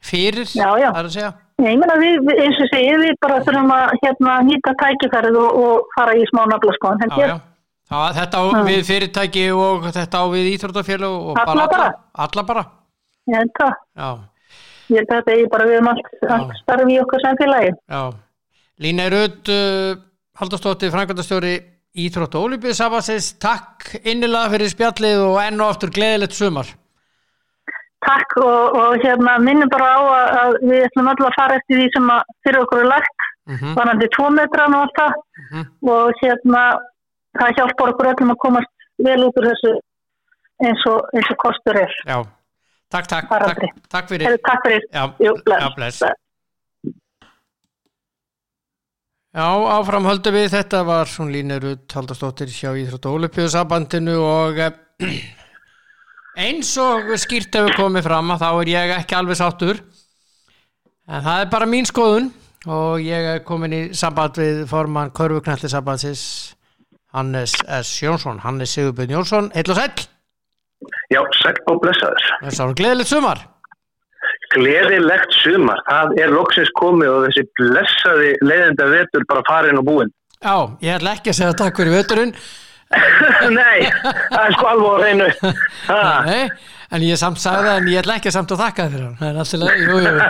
fyrir, 0.00 0.46
já, 0.56 0.70
já. 0.80 0.88
það 0.88 1.00
er 1.00 1.08
að 1.08 1.16
segja 1.16 1.32
Ég 1.60 1.76
meina 1.76 1.96
við, 2.00 2.30
eins 2.40 2.58
og 2.62 2.70
segið, 2.72 3.02
við 3.04 3.14
bara 3.20 3.38
þurfum 3.44 3.72
að 3.76 3.94
hérna 4.00 4.34
nýta 4.48 4.72
tækifærið 4.80 5.38
og, 5.42 5.58
og 5.60 5.94
fara 5.96 6.16
í 6.16 6.26
smá 6.30 6.46
naflaskóðan, 6.48 7.04
en 7.04 7.16
hér 7.18 7.32
Já, 7.90 7.98
þetta 8.14 8.38
á 8.38 8.44
mm. 8.46 8.68
við 8.68 8.82
fyrirtæki 8.86 9.44
og 9.50 9.86
þetta 9.90 10.18
á 10.22 10.24
við 10.30 10.48
íþróttafélag 10.52 11.14
og 11.16 11.40
alla 11.42 11.54
bara, 11.56 11.70
bara. 11.72 11.88
Alla 12.24 12.44
bara. 12.46 12.62
Ég 13.26 13.40
held 13.40 13.50
það. 13.58 13.72
Já. 13.98 14.10
Ég 14.90 15.00
held 15.00 15.10
að 15.10 15.18
þetta 15.18 15.34
er 15.34 15.50
bara 15.50 15.66
við 15.66 15.80
um 15.80 15.90
allt, 15.90 16.12
allt 16.36 16.52
starfi 16.60 16.94
í 16.94 17.00
okkur 17.02 17.24
samfélagi. 17.24 17.72
Já. 17.90 18.02
Lína 18.86 19.08
Rödd, 19.10 19.50
uh, 19.50 19.98
haldastóttir, 20.38 20.94
frangandastjóri 20.94 21.56
Íþrótt 21.98 22.36
og 22.38 22.46
Ólípiðsabassins, 22.46 23.32
takk 23.42 23.90
innilega 24.04 24.52
fyrir 24.54 24.70
spjallið 24.70 25.24
og 25.26 25.40
enn 25.42 25.58
og 25.58 25.74
aftur 25.74 25.90
gleðilegt 25.94 26.38
sumar. 26.38 26.70
Takk 28.06 28.36
og, 28.40 28.76
og 28.80 29.02
hérna 29.04 29.36
minnum 29.44 29.68
bara 29.72 29.88
á 29.92 30.00
að, 30.42 30.54
við 30.64 30.86
ætlum 30.86 31.10
alltaf 31.10 31.28
að 31.28 31.36
fara 31.36 31.58
eftir 31.60 31.80
því 31.80 31.88
sem 31.96 32.12
fyrir 32.46 32.62
okkur 32.62 32.80
er 32.80 32.88
lagt, 32.94 33.26
mm 33.46 33.56
-hmm. 33.56 33.74
varandi 33.76 34.08
tvo 34.16 34.30
metran 34.36 34.74
og 34.74 34.82
allt 34.86 34.96
það 35.00 35.12
mm 35.12 35.46
-hmm. 35.50 35.66
og 35.92 36.22
hérna 36.22 36.62
það 37.38 37.54
hjálpar 37.56 37.92
okkur 37.92 38.10
öllum 38.12 38.34
að 38.34 38.42
komast 38.44 38.72
vel 39.04 39.20
út 39.26 39.38
úr 39.40 39.48
þessu 39.50 39.72
eins 40.64 40.86
og, 40.92 40.98
eins 41.14 41.30
og 41.32 41.38
kostur 41.44 41.76
er 41.76 41.92
Já, 42.06 42.18
takk, 42.92 43.06
takk, 43.12 43.28
takk, 43.28 43.62
takk 43.88 44.08
fyrir 44.08 44.26
Heri, 44.28 44.42
Takk 44.48 44.66
fyrir 44.66 44.82
Já, 44.92 45.04
Jú, 45.18 45.32
bless. 45.44 45.62
Já, 45.62 45.74
bless. 45.76 46.02
Já, 49.30 49.46
áfram 49.78 50.08
höldum 50.10 50.34
við 50.34 50.48
þetta 50.56 50.82
var 50.88 51.06
svon 51.06 51.28
línur 51.30 51.76
Haldastóttir 51.92 52.50
hjá 52.50 52.72
Íþrótt 52.74 53.06
og 53.06 53.20
Ólupjöðsabandinu 53.20 54.16
og 54.18 54.58
eh, 54.58 54.72
eins 56.40 56.70
og 56.80 57.10
skýrt 57.20 57.56
hefur 57.56 57.76
komið 57.76 58.06
fram 58.06 58.32
að 58.34 58.44
þá 58.44 58.48
er 58.50 58.70
ég 58.72 58.94
ekki 58.98 59.16
alveg 59.18 59.38
sáttur. 59.40 59.82
En 61.10 61.24
það 61.24 61.42
er 61.42 61.50
bara 61.52 61.68
mín 61.68 61.88
skoðun 61.88 62.30
og 62.70 63.02
ég 63.02 63.28
er 63.34 63.44
komin 63.46 63.74
í 63.76 63.82
samband 63.96 64.38
við 64.40 64.64
forman 64.70 65.12
Körfuknalli 65.16 65.70
sambandsins 65.72 66.24
Hannes 67.14 67.56
S. 67.66 67.94
Jónsson. 68.04 68.38
Hannes 68.44 68.74
Sigurbjörn 68.76 69.16
Jónsson, 69.16 69.50
heil 69.54 69.72
og 69.72 69.80
sæl 69.80 70.06
Já, 71.10 71.20
sæl 71.42 71.56
og 71.68 71.80
blessaður. 71.82 72.28
Það 72.46 72.60
er 72.64 72.76
gleðilegt 72.78 73.10
sumar. 73.10 73.42
Gleðilegt 74.54 75.36
sumar, 75.42 75.82
það 75.88 76.16
er 76.22 76.32
loksins 76.34 76.70
komið 76.78 77.10
og 77.12 77.26
þessi 77.26 77.44
blessaði 77.58 78.32
leiðenda 78.42 78.88
vetur 78.90 79.26
bara 79.30 79.44
farin 79.48 79.78
og 79.78 79.86
búin 79.86 80.10
Já, 80.40 80.56
ég 80.80 80.96
ætla 80.96 81.12
ekki 81.18 81.30
að 81.30 81.36
segja 81.36 81.56
takk 81.60 81.76
fyrir 81.76 81.94
veturinn 81.98 82.32
Nei, 83.60 83.78
það 84.32 84.44
er 84.44 84.52
sko 84.56 84.66
alveg 84.66 84.90
að 84.90 85.02
reynu 85.04 85.28
Nei, 86.26 86.42
en 86.90 87.04
ég 87.06 87.20
samt 87.20 87.38
sagði 87.42 87.68
það 87.68 87.76
en 87.78 87.90
ég 87.92 88.00
ætla 88.02 88.16
ekki 88.18 88.32
samt 88.34 88.50
að 88.54 88.62
þakka 88.64 88.86
hann 88.88 89.14
Það 89.20 89.28
er 89.28 89.36
alltaf, 89.44 89.70
jú, 89.78 89.96
jú. 90.04 90.12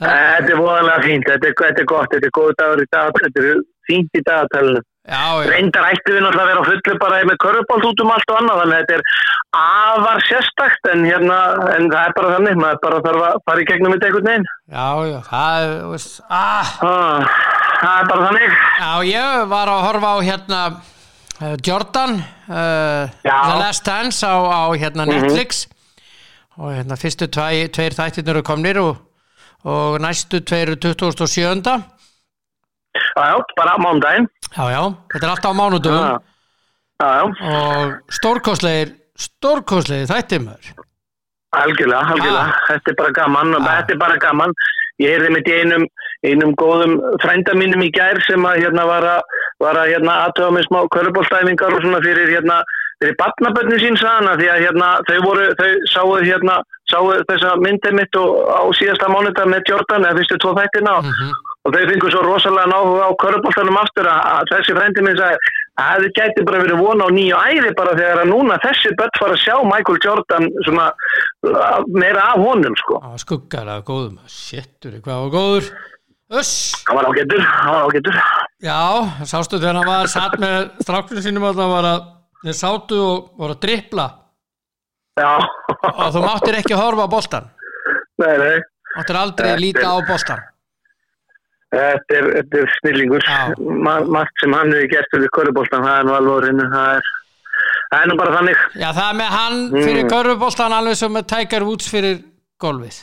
Þetta 0.00 0.54
er 0.54 0.58
voðalega 0.58 1.02
fínt, 1.04 1.26
þetta 1.28 1.50
er, 1.50 1.54
þetta 1.58 1.82
er 1.82 1.88
gott, 1.90 2.08
þetta 2.14 2.28
er 2.28 2.36
góð 2.38 2.54
dagur 2.60 2.80
í 2.82 2.86
dag, 2.94 3.18
þetta 3.20 3.42
er 3.42 3.60
fínt 3.90 4.16
í 4.16 4.22
dagatalinu. 4.26 4.80
Reyndar 5.50 5.86
ætti 5.90 6.12
við 6.14 6.22
náttúrulega 6.22 6.44
að 6.44 6.50
vera 6.50 6.62
á 6.62 6.68
fullu 6.68 6.94
bara 7.00 7.20
með 7.26 7.38
körubált 7.42 7.86
út 7.88 8.02
um 8.04 8.12
allt 8.14 8.30
og 8.30 8.38
annað 8.38 8.60
þannig 8.60 8.76
að 8.76 8.82
þetta 8.82 8.94
er 8.96 9.02
afar 9.60 10.20
sérstakt 10.28 10.90
en, 10.92 11.06
hérna, 11.08 11.38
en 11.74 11.88
það 11.90 12.02
er 12.02 12.14
bara 12.18 12.32
þannig 12.36 12.60
maður 12.60 12.82
bara 12.84 13.00
þarf 13.06 13.24
að 13.30 13.40
fara 13.48 13.64
í 13.64 13.68
gegnum 13.70 13.94
þetta 13.96 14.10
einhvern 14.10 14.30
veginn. 14.30 14.46
Já, 14.70 14.88
já, 15.10 15.18
það 15.30 15.66
er 15.66 16.06
ah. 16.38 16.74
Ah, 16.86 17.40
það 17.80 18.00
er 18.00 18.08
bara 18.12 18.26
þannig 18.28 18.56
Já, 18.80 18.90
ég 19.08 19.44
var 19.50 19.72
að 19.72 19.84
horfa 19.88 20.14
á 20.14 20.18
hérna 20.28 20.62
uh, 20.70 21.54
Jordan 21.66 22.18
uh, 22.20 23.04
The 23.24 23.54
Last 23.60 23.86
Dance 23.86 24.26
á, 24.26 24.36
á 24.36 24.62
hérna 24.76 25.06
mhm. 25.06 25.14
Netflix 25.14 25.66
mm 25.66 25.72
-hmm. 25.72 26.62
og 26.62 26.74
hérna 26.76 26.96
fyrstu 26.96 27.26
tveir, 27.26 27.68
tveir 27.68 27.96
þættir 27.96 28.28
eru 28.28 28.42
komnir 28.42 28.78
og, 28.78 28.96
og 29.64 30.00
næstu 30.00 30.40
tveir 30.40 30.76
2007 30.76 31.80
Já, 32.94 33.22
já, 33.30 33.44
bara 33.56 33.78
mánudaginn. 33.78 34.26
Já, 34.56 34.64
já, 34.70 34.82
þetta 35.12 35.26
er 35.26 35.30
alltaf 35.30 35.52
á 35.54 35.54
mánudagum. 35.54 36.06
Já, 37.00 37.08
já. 37.14 37.22
Og 37.50 38.14
stórkosleir, 38.18 38.94
stórkosleir 39.14 40.08
þættir 40.10 40.42
maður. 40.42 40.72
Algjörlega, 41.60 42.00
algjörlega. 42.14 42.42
Ah. 42.42 42.66
Þetta 42.68 42.92
er 42.92 42.98
bara 42.98 43.14
gaman, 43.20 43.54
ah. 43.58 43.68
þetta 43.68 43.94
er 43.94 44.00
bara 44.02 44.18
gaman. 44.22 44.54
Ég 45.00 45.14
heyrði 45.14 45.30
mitt 45.36 45.50
í 45.50 45.54
einum, 45.62 45.86
einum 46.26 46.52
góðum 46.60 46.98
frænda 47.22 47.54
mínum 47.56 47.82
í 47.84 47.90
gær 47.94 48.20
sem 48.26 48.44
að 48.44 48.64
hérna 48.64 48.84
var 48.88 49.06
að, 49.16 49.38
var 49.62 49.78
að 49.80 49.94
hérna 49.94 50.18
aðtöða 50.26 50.56
með 50.56 50.66
smá 50.68 50.80
körubólstæfingar 50.96 51.76
og 51.76 51.84
svona 51.84 52.02
fyrir 52.04 52.34
hérna 52.34 52.60
fyrir 53.00 53.16
barnabönni 53.20 53.78
sín 53.80 53.96
sagana 53.96 54.36
því 54.36 54.50
að 54.52 54.64
hérna 54.66 54.90
þau 55.08 55.20
voru, 55.24 55.46
þau 55.56 55.70
sáu 55.92 56.18
hérna 56.20 56.58
sáu 56.90 57.12
þessa 57.30 57.54
myndið 57.62 57.96
mitt 57.96 58.18
og 58.20 58.50
á 58.50 58.62
síðasta 58.76 59.08
mánuða 59.08 59.46
með 59.48 59.70
Jordan 59.70 60.04
eða 60.04 60.18
fyrstu 60.18 60.38
tvo 60.42 60.52
þættina 60.58 60.96
mm 60.98 61.08
-hmm. 61.08 61.32
og 61.64 61.74
þau 61.74 61.84
fengur 61.90 62.12
svo 62.12 62.22
rosalega 62.26 62.72
náhuga 62.72 63.08
á 63.08 63.10
körubóltanum 63.22 63.80
aftur 63.80 64.10
að, 64.10 64.20
að 64.34 64.52
þessi 64.52 64.76
frendi 64.76 65.04
minn 65.06 65.20
sagði 65.20 65.38
að 65.80 66.02
það 66.04 66.16
gæti 66.18 66.46
bara 66.48 66.62
verið 66.64 66.82
vona 66.84 67.06
á 67.06 67.10
nýju 67.16 67.36
æði 67.48 67.70
bara 67.78 67.96
þegar 67.96 68.22
að 68.22 68.32
núna 68.32 68.58
þessi 68.64 68.92
börn 68.98 69.16
fara 69.20 69.36
að 69.36 69.44
sjá 69.44 69.54
Michael 69.70 70.02
Jordan 70.04 70.50
svona 70.66 70.86
meira 71.88 72.26
af 72.34 72.42
honum 72.44 72.76
sko. 72.76 73.00
Skuggar 73.22 73.70
að 73.70 73.86
góðum, 73.88 74.18
shittur, 74.28 75.00
hvað 75.00 75.24
var 75.24 75.32
góður? 75.38 75.72
Öss! 76.30 76.50
Það 76.86 76.94
var 76.94 77.08
ágættur, 77.10 77.40
það 77.42 77.74
var 77.74 77.86
ágættur. 77.88 78.18
Já, 78.62 78.80
sástu 79.26 79.58
þegar 79.58 79.80
hann 79.80 79.88
var 79.88 80.10
satt 80.12 80.36
með 80.38 80.68
stráknum 80.84 81.24
sínum 81.24 81.46
að 81.48 81.58
það 81.58 81.72
var 81.74 81.88
að 81.88 82.04
þeir 82.44 82.56
sátu 82.60 83.00
og 83.02 83.32
voru 83.40 83.56
að 83.56 83.62
drippla. 83.64 84.06
Já. 85.18 85.32
Og 85.90 86.12
þú 86.14 86.22
máttir 86.22 86.60
ekki 86.60 86.76
að 86.76 86.82
horfa 86.84 87.08
á 87.10 87.14
bóltan. 87.16 87.50
Nei, 88.22 88.34
nei. 88.44 88.62
Máttir 88.94 89.18
aldrei 89.18 89.50
að 89.56 89.62
líta 89.64 89.90
á 89.90 89.96
bóltan. 90.06 90.46
Þetta 91.70 92.18
er, 92.18 92.28
þetta 92.36 92.62
er 92.62 92.72
snillingur. 92.78 93.26
Margt 93.86 94.42
sem 94.42 94.54
hann 94.54 94.74
hefur 94.74 94.90
gert 94.94 95.14
fyrir 95.14 95.34
korubóltan, 95.34 95.86
það 95.86 95.98
er 95.98 96.06
nú 96.06 96.16
alveg 96.18 96.36
orðinu, 96.38 96.70
það 96.74 96.94
er... 96.98 97.14
Það 97.90 98.02
er 98.04 98.06
nú 98.06 98.14
bara 98.20 98.34
þannig. 98.36 98.66
Já, 98.78 98.88
það 98.94 99.06
er 99.08 99.16
með 99.18 99.32
hann 99.34 99.62
fyrir 99.74 100.04
mm. 100.04 100.10
korfubóltan 100.12 100.74
alveg 100.76 100.98
sem 101.00 101.10
með 101.14 101.24
Tiger 101.32 101.64
Woods 101.66 101.90
fyrir 101.90 102.20
golfið. 102.62 102.98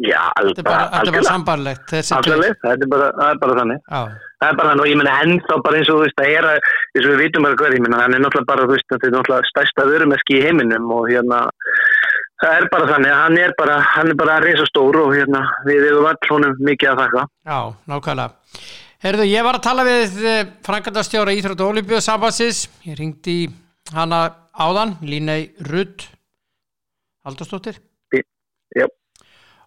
Já, 0.00 0.20
alveg. 0.40 0.56
Þetta 0.56 0.70
er 0.96 1.12
bara, 1.12 1.22
sambarlegt. 1.26 1.92
Alveg, 2.16 2.54
það 2.62 2.84
er 2.84 3.40
bara, 3.42 3.56
þannig. 3.58 3.80
Það 3.84 4.46
er 4.46 4.54
bara 4.56 4.70
þannig 4.70 4.84
og 4.84 4.88
ég 4.88 4.98
menna 5.00 5.16
ennþá 5.24 5.56
bara 5.66 5.80
eins 5.80 5.90
og 5.92 5.98
þú 5.98 6.04
veist, 6.06 6.16
það 6.16 6.36
er 6.36 6.46
að, 6.48 6.68
eins 6.94 7.00
og 7.02 7.10
við 7.10 7.20
vitum 7.20 7.46
bara 7.46 7.58
hvað, 7.60 7.74
ég 7.76 7.82
menna 7.84 7.98
hann 8.00 8.16
er 8.16 8.22
náttúrulega 8.24 8.48
bara, 8.48 8.64
þú 8.64 8.76
veist, 8.78 8.86
þetta 8.94 9.08
er 9.08 9.12
náttúrulega 9.16 9.50
stærsta 9.50 9.86
vörumerski 9.90 10.38
í 10.38 10.44
heiminum 10.46 10.94
og 10.96 11.10
hérna, 11.10 11.40
það 12.40 12.56
er 12.56 12.68
bara 12.72 12.86
þannig, 12.94 13.16
hann 13.20 13.36
er 13.42 13.52
bara, 13.58 13.74
hann 13.90 14.12
er 14.14 14.18
bara 14.22 14.36
að 14.38 14.46
reysa 14.48 14.68
stóru 14.70 15.02
og 15.04 15.12
hérna, 15.18 15.42
við 15.68 15.84
hefum 15.90 16.08
all 16.12 16.30
honum 16.30 16.62
mikið 16.70 16.92
að 16.94 17.02
þakka. 17.02 17.26
Já, 17.50 17.58
nákvæmlega. 17.92 18.64
Herðu, 19.04 19.26
ég 19.28 19.44
var 19.44 19.56
að 19.56 19.66
tala 19.66 19.84
við 19.88 20.16
eh, 20.28 20.40
Frankandastjóra 20.64 21.36
Íþrótt 21.36 21.60
og 21.64 21.74
Olíbjörnsambansins, 21.74 22.62
ég 22.88 22.96
ringdi 23.00 23.36
hana 23.92 24.24
áðan, 24.56 24.96
Línei 25.04 25.52
Rudd 25.68 26.08
Haldarsdóttir 27.24 27.80
Já 28.76 28.86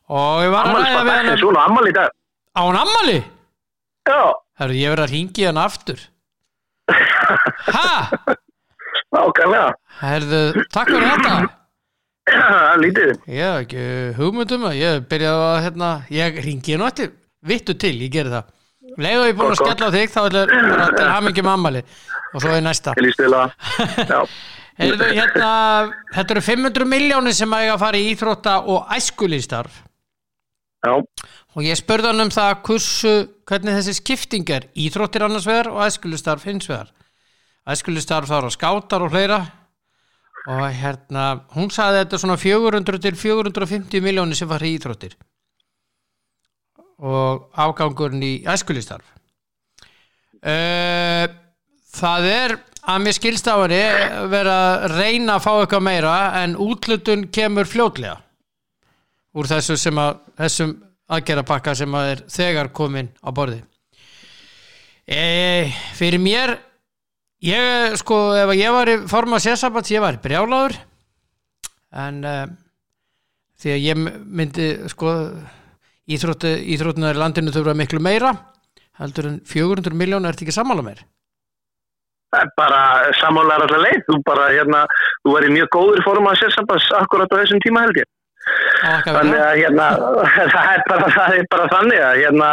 og 0.10 0.44
ég 0.44 0.54
var 0.54 0.70
að 0.70 0.80
ræða 0.80 1.04
við 1.04 1.14
hana. 1.18 1.36
Svona 1.42 1.66
ammali 1.70 1.94
dag. 1.96 2.16
Á 2.54 2.62
hann 2.62 2.80
ammali? 2.82 3.18
Já. 4.10 4.22
Herru, 4.60 4.78
ég 4.78 4.94
verði 4.94 5.06
að 5.08 5.14
ringi 5.16 5.48
hann 5.48 5.62
aftur. 5.62 6.02
Hæ? 7.76 7.90
Nákvæmlega. 9.14 9.68
Herðu, 10.02 10.42
takk 10.74 10.92
fyrir 10.92 11.12
þetta. 11.14 11.36
Já, 12.34 12.48
lítið. 12.84 13.14
Ég 13.28 13.44
hef 13.44 13.62
ekki 13.66 13.86
hugmyndum 14.20 14.68
að 14.70 14.80
ég 14.80 15.06
byrjaði 15.12 15.46
að 15.50 15.62
hérna, 15.68 15.92
ég 16.14 16.42
ringi 16.46 16.76
hann 16.76 16.88
aftur 16.88 17.14
vittu 17.44 17.76
til, 17.80 17.96
ég 18.06 18.12
gerir 18.14 18.34
það. 18.34 18.52
Leðu 19.04 19.30
ég 19.30 19.38
búin 19.38 19.54
að 19.54 19.62
skella 19.62 19.88
á 19.90 19.96
þig 19.96 20.12
þá 20.14 20.20
er 20.24 20.36
þetta 20.54 21.06
hamingi 21.10 21.44
mammali 21.46 21.82
og 22.34 22.44
svo 22.44 22.52
er 22.54 22.62
næsta. 22.66 22.94
Ég 23.00 23.08
líst 23.08 23.22
til 23.22 23.32
að 23.34 23.56
Heyrðu, 24.74 25.06
hérna, 25.14 25.50
Þetta 26.16 26.34
eru 26.34 26.42
500 26.42 26.88
miljónir 26.90 27.36
sem 27.38 27.52
að 27.54 27.68
ég 27.68 27.74
að 27.76 27.82
fara 27.84 28.00
í 28.00 28.08
íþrótta 28.10 28.54
og 28.74 28.88
æskulístarf 28.96 29.76
Já. 30.84 31.00
Og 31.56 31.64
ég 31.64 31.80
spurði 31.80 32.10
hann 32.12 32.26
um 32.26 32.32
það 32.34 32.54
kursu, 32.68 33.14
hvernig 33.48 33.78
þessi 33.78 33.96
skipting 34.02 34.50
er. 34.52 34.68
Íþróttir 34.76 35.24
annars 35.24 35.48
vegar 35.48 35.72
og 35.72 35.84
æskulístarf 35.86 36.44
hins 36.50 36.68
vegar. 36.68 36.90
Æskulístarf 37.70 38.28
þá 38.28 38.38
eru 38.42 38.52
skátar 38.52 39.06
og 39.06 39.14
hleyra 39.16 39.40
og 40.44 40.66
hérna 40.76 41.28
hún 41.56 41.70
saði 41.72 42.02
þetta 42.02 42.20
svona 42.20 42.36
400 42.42 43.00
til 43.06 43.16
450 43.16 44.04
miljónir 44.04 44.36
sem 44.36 44.50
var 44.50 44.66
í 44.66 44.74
íþróttir. 44.76 45.16
Og 47.04 47.48
afgangurinn 47.60 48.24
í 48.24 48.34
æskulístarf 48.48 49.08
uh, 50.44 51.26
það 51.96 52.28
er 52.30 52.58
að 52.84 53.06
mér 53.06 53.16
skilstafari 53.16 53.82
vera 54.32 54.58
að 54.60 54.98
reyna 54.98 55.38
að 55.38 55.46
fá 55.46 55.52
eitthvað 55.54 55.86
meira 55.88 56.16
en 56.42 56.58
útlutun 56.60 57.28
kemur 57.34 57.70
fljótlega 57.70 58.20
úr 59.34 59.50
þessu 59.50 59.78
sem 59.80 60.00
að 60.00 60.20
þessum 60.40 60.74
aðgerapakka 61.14 61.76
sem 61.78 61.96
að 61.98 62.10
er 62.14 62.24
þegar 62.32 62.72
komin 62.76 63.10
á 63.20 63.30
borði 63.36 63.60
e, 65.06 65.70
fyrir 65.98 66.22
mér 66.24 66.56
ég 67.44 67.98
sko 68.00 68.20
ef 68.40 68.54
ég 68.58 68.76
var 68.76 68.92
í 68.92 68.98
forma 69.12 69.42
sérsabats 69.44 69.92
ég 69.94 70.04
var 70.04 70.22
brjálaður 70.24 70.78
en 72.04 72.24
e, 72.24 72.36
því 73.60 73.76
að 73.76 73.86
ég 73.88 74.04
myndi 74.24 74.70
sko 74.92 75.16
íþróttunar 76.08 77.18
í 77.18 77.22
landinu 77.22 77.54
þurfa 77.56 77.78
miklu 77.80 78.04
meira 78.04 78.34
heldur 79.00 79.32
en 79.32 79.42
400 79.50 79.98
miljónu 79.98 80.30
er 80.30 80.36
þetta 80.36 80.48
ekki 80.48 80.60
samála 80.62 80.86
meir 80.86 81.04
Það 82.34 82.48
er 82.48 82.52
bara 82.58 82.78
samálar 83.20 83.62
allar 83.62 83.84
leið. 83.84 84.00
Þú 84.08 84.16
bara 84.26 84.48
hérna, 84.50 84.80
þú 85.22 85.36
er 85.38 85.46
í 85.46 85.52
mjög 85.54 85.68
góður 85.76 86.00
form 86.02 86.30
að 86.32 86.40
sérsambans 86.40 86.88
akkurat 86.98 87.30
á 87.30 87.38
þessum 87.38 87.62
tíma 87.62 87.84
held 87.84 88.00
ég 88.02 88.08
þannig 89.08 89.40
að 89.40 89.54
hérna 89.62 89.88
það 90.56 90.74
er 90.74 90.84
bara, 90.90 91.14
það 91.18 91.38
er 91.38 91.48
bara 91.54 91.70
þannig 91.76 92.04
að 92.08 92.20
hérna, 92.24 92.50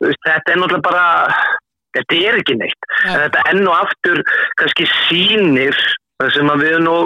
þetta 0.00 0.54
er 0.54 0.62
náttúrulega 0.62 0.86
bara 0.88 1.04
þetta 1.94 2.22
er 2.30 2.40
ekki 2.40 2.56
neitt 2.58 2.88
ja. 3.04 3.18
þetta 3.26 3.44
enn 3.52 3.68
og 3.68 3.76
aftur 3.82 4.24
kannski 4.60 4.88
sínir 5.04 5.78
það 6.22 6.30
sem 6.36 6.50
að 6.52 6.62
við 6.62 6.76
nú 6.84 6.96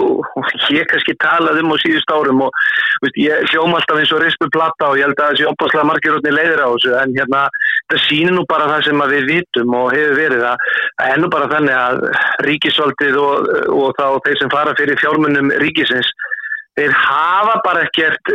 ég 0.69 0.87
kannski 0.89 1.15
talaði 1.21 1.63
um 1.63 1.73
á 1.73 1.77
síðust 1.81 2.11
árum 2.13 2.43
og 2.45 2.59
veist, 3.03 3.17
ég 3.17 3.45
hljóma 3.49 3.79
alltaf 3.79 4.01
eins 4.01 4.13
og 4.13 4.21
rispu 4.21 4.49
platta 4.53 4.91
og 4.91 4.99
ég 4.99 5.07
held 5.07 5.17
að 5.17 5.33
þessi 5.33 5.47
opaslega 5.49 5.87
margirotni 5.89 6.33
leiðir 6.33 6.61
á 6.61 6.69
þessu 6.69 6.93
en 6.99 7.15
hérna 7.17 7.41
það 7.89 8.03
sínir 8.05 8.35
nú 8.37 8.45
bara 8.49 8.69
það 8.69 8.85
sem 8.87 9.03
við 9.13 9.29
vitum 9.33 9.77
og 9.79 9.93
hefur 9.95 10.19
verið 10.19 10.45
að 10.51 10.67
ennú 11.07 11.31
bara 11.33 11.49
þannig 11.55 11.79
að 11.79 12.03
ríkisvaldið 12.45 13.21
og, 13.23 13.49
og 13.79 13.97
þá 13.97 14.05
þeir 14.27 14.41
sem 14.43 14.53
fara 14.53 14.75
fyrir 14.77 15.01
fjármunum 15.01 15.53
ríkisins 15.63 16.13
þeir 16.79 16.99
hafa 17.05 17.57
bara 17.65 17.85
ekkert 17.87 18.33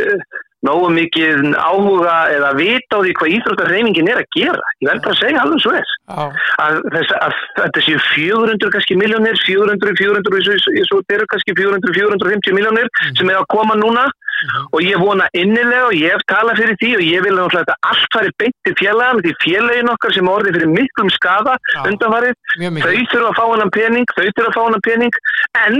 nógu 0.65 0.89
mikið 0.93 1.53
áhuga 1.53 2.15
eða 2.33 2.51
vita 2.57 2.97
á 2.97 3.03
því 3.03 3.13
hvað 3.19 3.33
íþróttarreifingin 3.37 4.09
er 4.09 4.21
að 4.21 4.29
gera. 4.35 4.71
Ég 4.81 4.89
verður 4.89 5.11
að 5.11 5.19
segja 5.21 5.43
alveg 5.43 5.63
svo 5.63 5.73
er. 5.77 5.93
Að, 6.15 6.79
þess, 6.95 7.13
að 7.25 7.39
þetta 7.59 7.85
séu 7.85 8.01
400 8.09 8.73
kannski 8.75 8.97
miljónir, 8.99 9.39
400, 9.45 9.95
400 10.01 10.85
svo 10.89 11.01
eru 11.13 11.27
kannski 11.31 11.57
400, 11.57 11.97
450 11.99 12.57
miljónir 12.57 12.89
mm. 12.89 13.17
sem 13.19 13.33
er 13.33 13.41
að 13.41 13.49
koma 13.53 13.77
núna. 13.79 14.07
Mm. 14.35 14.65
og 14.75 14.81
ég 14.83 14.99
vona 14.99 15.25
innilega 15.31 15.85
og 15.87 15.93
ég 15.95 16.11
hef 16.11 16.23
talað 16.27 16.57
fyrir 16.59 16.75
því 16.81 16.89
og 16.97 17.03
ég 17.07 17.21
vil 17.23 17.35
náttúrulega 17.37 17.61
þetta 17.61 17.89
allt 17.89 18.09
fari 18.11 18.31
beint 18.41 18.55
til 18.67 18.73
félagin, 18.81 19.21
því 19.23 19.31
félagin 19.45 19.91
okkar 19.93 20.15
sem 20.17 20.27
orði 20.27 20.51
fyrir 20.57 20.73
miklum 20.73 21.11
skada 21.15 21.53
undanfarið 21.85 22.35
þau 22.59 22.97
þurfa 23.13 23.29
að 23.29 23.37
fá 23.39 23.45
hann 23.53 23.71
pening 23.77 24.11
þau 24.11 24.25
þurfa 24.25 24.49
að 24.49 24.57
fá 24.57 24.61
hann 24.65 24.85
pening. 24.89 25.19
En 25.61 25.79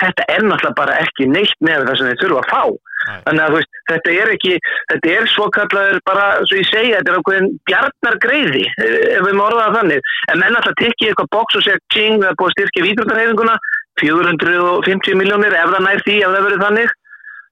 þetta 0.00 0.28
er 0.34 0.46
náttúrulega 0.46 0.78
bara 0.78 1.00
ekki 1.04 1.28
neitt 1.30 1.58
með 1.64 1.86
það 1.88 1.98
sem 2.00 2.10
þeir 2.10 2.22
þurfa 2.24 2.44
að 2.44 2.54
fá. 2.54 2.62
Nei. 3.00 3.20
þannig 3.24 3.42
að 3.46 3.54
veist, 3.54 3.76
þetta 3.88 4.12
er 4.12 4.30
ekki 4.34 4.56
þetta 4.90 5.12
er 5.14 5.28
svo 5.32 5.46
kallaður 5.56 6.00
bara 6.04 6.24
svo 6.44 6.58
ég 6.58 6.66
segja, 6.68 6.98
þetta 6.98 7.12
er 7.12 7.20
ákveðin 7.20 7.46
bjarnar 7.70 8.16
greiði 8.20 8.64
ef 8.76 9.22
við 9.24 9.38
morðaðum 9.38 9.78
þannig. 9.78 10.10
En 10.28 10.42
menn 10.42 10.58
alltaf 10.58 10.76
tekja 10.80 11.08
eitthvað 11.08 11.30
bóks 11.32 11.56
og 11.56 11.64
segja 11.64 11.80
king, 11.94 12.18
það 12.20 12.28
er 12.28 12.38
búið 12.42 12.50
að 12.50 12.56
styrkja 12.58 12.86
vítrúndarhefinguna 12.86 13.54
450 14.00 15.20
miljónir 15.20 15.56
ef 15.56 15.72
það 15.72 15.86
nær 15.86 16.04
því, 16.04 16.16
ef 16.20 16.34
það 16.34 16.46
verður 16.48 16.64
þannig. 16.66 16.96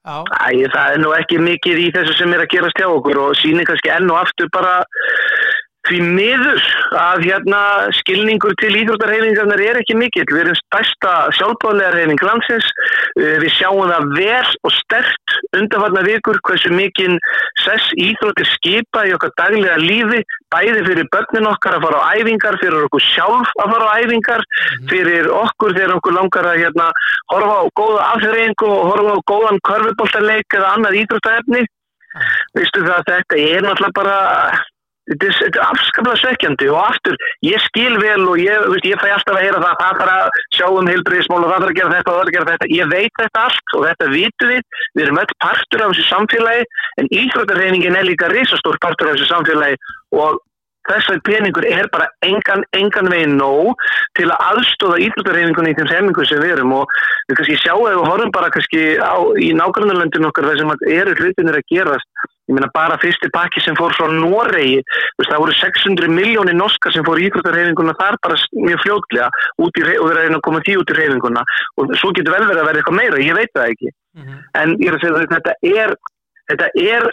Æ, 0.09 0.69
það 0.73 0.93
er 0.93 1.01
nú 1.03 1.09
ekki 1.17 1.41
mikið 1.43 1.81
í 1.81 1.87
þessu 1.97 2.15
sem 2.17 2.33
er 2.33 2.45
að 2.45 2.51
gerast 2.53 2.79
hjá 2.79 2.87
okkur 2.87 3.19
og 3.25 3.33
sínir 3.41 3.67
kannski 3.67 3.91
enn 3.93 4.09
og 4.13 4.21
aftur 4.21 4.49
bara 4.53 4.77
því 5.87 5.99
miður 6.03 6.59
að 6.99 7.23
hérna 7.23 7.59
skilningur 7.95 8.55
til 8.59 8.71
íþróttarhefingarnar 8.81 9.61
er 9.63 9.79
ekki 9.79 9.95
mikill. 9.97 10.27
Við 10.27 10.41
erum 10.43 10.57
stærsta 10.59 11.13
sjálfbáðlega 11.37 12.01
hefing 12.01 12.23
landsins. 12.27 12.67
Eh, 13.19 13.37
við 13.41 13.53
sjáum 13.55 13.89
það 13.89 14.11
vel 14.17 14.51
og 14.67 14.73
stert 14.75 15.35
undanfarnar 15.55 16.07
vikur 16.07 16.39
hversu 16.45 16.71
mikinn 16.75 17.17
sess 17.63 17.93
íþróttir 17.95 18.49
skipa 18.55 19.05
í 19.07 19.13
okkar 19.15 19.33
daglega 19.39 19.79
lífi, 19.81 20.21
bæði 20.53 20.85
fyrir 20.89 21.09
börnin 21.13 21.49
okkar 21.49 21.77
að 21.77 21.87
fara 21.87 22.03
á 22.03 22.07
æfingar, 22.19 22.59
fyrir 22.61 22.87
okkur 22.87 23.05
sjálf 23.07 23.53
að 23.63 23.73
fara 23.73 23.89
á 23.89 23.93
æfingar, 24.03 24.45
mhm. 24.45 24.87
fyrir 24.91 25.31
okkur 25.33 25.75
þegar 25.77 25.95
okkur 25.97 26.17
langar 26.19 26.49
að 26.51 26.61
hérna, 26.65 26.89
horfa 27.33 27.55
á 27.55 27.65
góða 27.79 28.07
afhverjingu 28.13 28.67
og 28.67 28.89
horfa 28.91 29.15
á 29.15 29.27
góðan 29.31 29.63
körfubóltarleik 29.69 30.59
eða 30.59 30.73
annað 30.75 30.99
íþróttarefni. 31.03 31.63
Vistu 32.57 32.81
það 32.83 32.95
að 32.97 33.09
þetta 33.13 33.39
er 33.39 33.63
náttúrulega 33.63 33.95
bara 33.95 34.17
þetta 35.09 35.29
er, 35.47 35.59
afskaplega 35.65 36.21
svekkjandi 36.21 36.69
og 36.73 36.79
aftur, 36.81 37.15
ég 37.45 37.63
skil 37.67 37.97
vel 38.01 38.25
og 38.29 38.41
ég, 38.41 38.65
veist, 38.73 38.87
ég 38.89 39.01
fæ 39.01 39.07
alltaf 39.15 39.37
að 39.37 39.45
heyra 39.45 39.61
það 39.63 39.79
það 39.81 40.01
þarf 40.01 40.13
að 40.15 40.41
sjá 40.57 40.67
um 40.69 40.91
heilbriðismál 40.91 41.39
og 41.39 41.47
það 41.49 41.55
þarf 41.55 41.71
að 41.71 41.79
gera 41.79 41.93
þetta 41.95 42.11
og 42.11 42.17
það 42.17 42.19
þarf 42.19 42.29
að 42.29 42.35
gera 42.35 42.51
þetta, 42.51 42.69
ég 42.75 42.91
veit 42.93 43.23
þetta 43.23 43.45
allt 43.47 43.77
og 43.77 43.87
þetta 43.87 44.11
vitum 44.13 44.53
við, 44.53 44.67
við 44.93 45.05
erum 45.05 45.23
öll 45.23 45.33
partur 45.45 45.85
af 45.85 45.95
þessu 45.95 46.05
samfélagi, 46.09 46.69
en 47.01 47.09
íþróttarreyningin 47.23 47.97
er 47.97 48.07
líka 48.07 48.29
risastór 48.33 48.79
partur 48.83 49.09
af 49.09 49.17
þessu 49.17 49.31
samfélagi 49.33 49.81
og 50.19 50.39
þessari 50.89 51.21
peningur 51.25 51.65
er 51.67 51.89
bara 51.93 52.07
engan, 52.25 52.63
engan 52.77 53.09
veginn 53.11 53.37
nóg 53.37 53.77
til 54.17 54.27
að 54.29 54.45
aðstóða 54.53 54.99
íþróttarhefingunni 55.05 55.73
í 55.73 55.77
þeim 55.77 55.91
semingu 55.91 56.25
sem 56.25 56.41
við 56.41 56.55
erum. 56.55 56.73
Og 56.79 56.95
við 57.29 57.39
kannski 57.39 57.57
sjáum 57.61 57.85
að 57.85 57.97
við 57.97 58.09
horfum 58.09 58.33
bara 58.35 58.51
kannski 58.55 58.83
á, 58.97 59.17
í 59.37 59.51
nákvæmlega 59.57 60.25
okkar 60.29 60.49
þar 60.49 60.61
sem 60.61 60.73
eru 60.97 61.15
hlutinir 61.19 61.59
að 61.59 61.67
gerast 61.73 62.29
ég 62.49 62.57
meina 62.57 62.69
bara 62.73 62.97
fyrsti 63.01 63.29
pakki 63.33 63.61
sem 63.61 63.77
fór 63.77 63.93
frá 63.93 64.09
Noregi, 64.09 64.81
það 65.21 65.41
voru 65.43 65.55
600 65.59 66.09
miljónir 66.09 66.57
norska 66.57 66.91
sem 66.95 67.05
fór 67.05 67.21
í 67.21 67.27
íþróttarhefinguna 67.29 67.95
þar 67.99 68.17
bara 68.25 68.39
mjög 68.57 68.83
fljótlega 68.85 69.29
og 69.61 69.71
við 69.77 69.91
erum 69.93 70.39
að 70.39 70.45
koma 70.47 70.63
því 70.65 70.77
út 70.81 70.93
í 70.93 70.99
hefinguna 70.99 71.45
og 71.77 71.95
svo 72.01 72.13
getur 72.17 72.35
vel 72.35 72.47
verið 72.47 72.63
að 72.63 72.69
vera 72.71 72.81
eitthvað 72.81 72.99
meira, 72.99 73.21
ég 73.21 73.37
veit 73.37 73.53
það 73.53 73.73
ekki 73.75 73.89
mm 73.89 74.23
-hmm. 74.23 74.39
en 74.61 74.75
ég 74.81 74.87
er 74.89 74.97
að 74.97 75.03
segja 75.03 75.31
þetta 75.35 75.53
er 75.75 75.95
þetta 76.49 76.67
er 76.75 77.11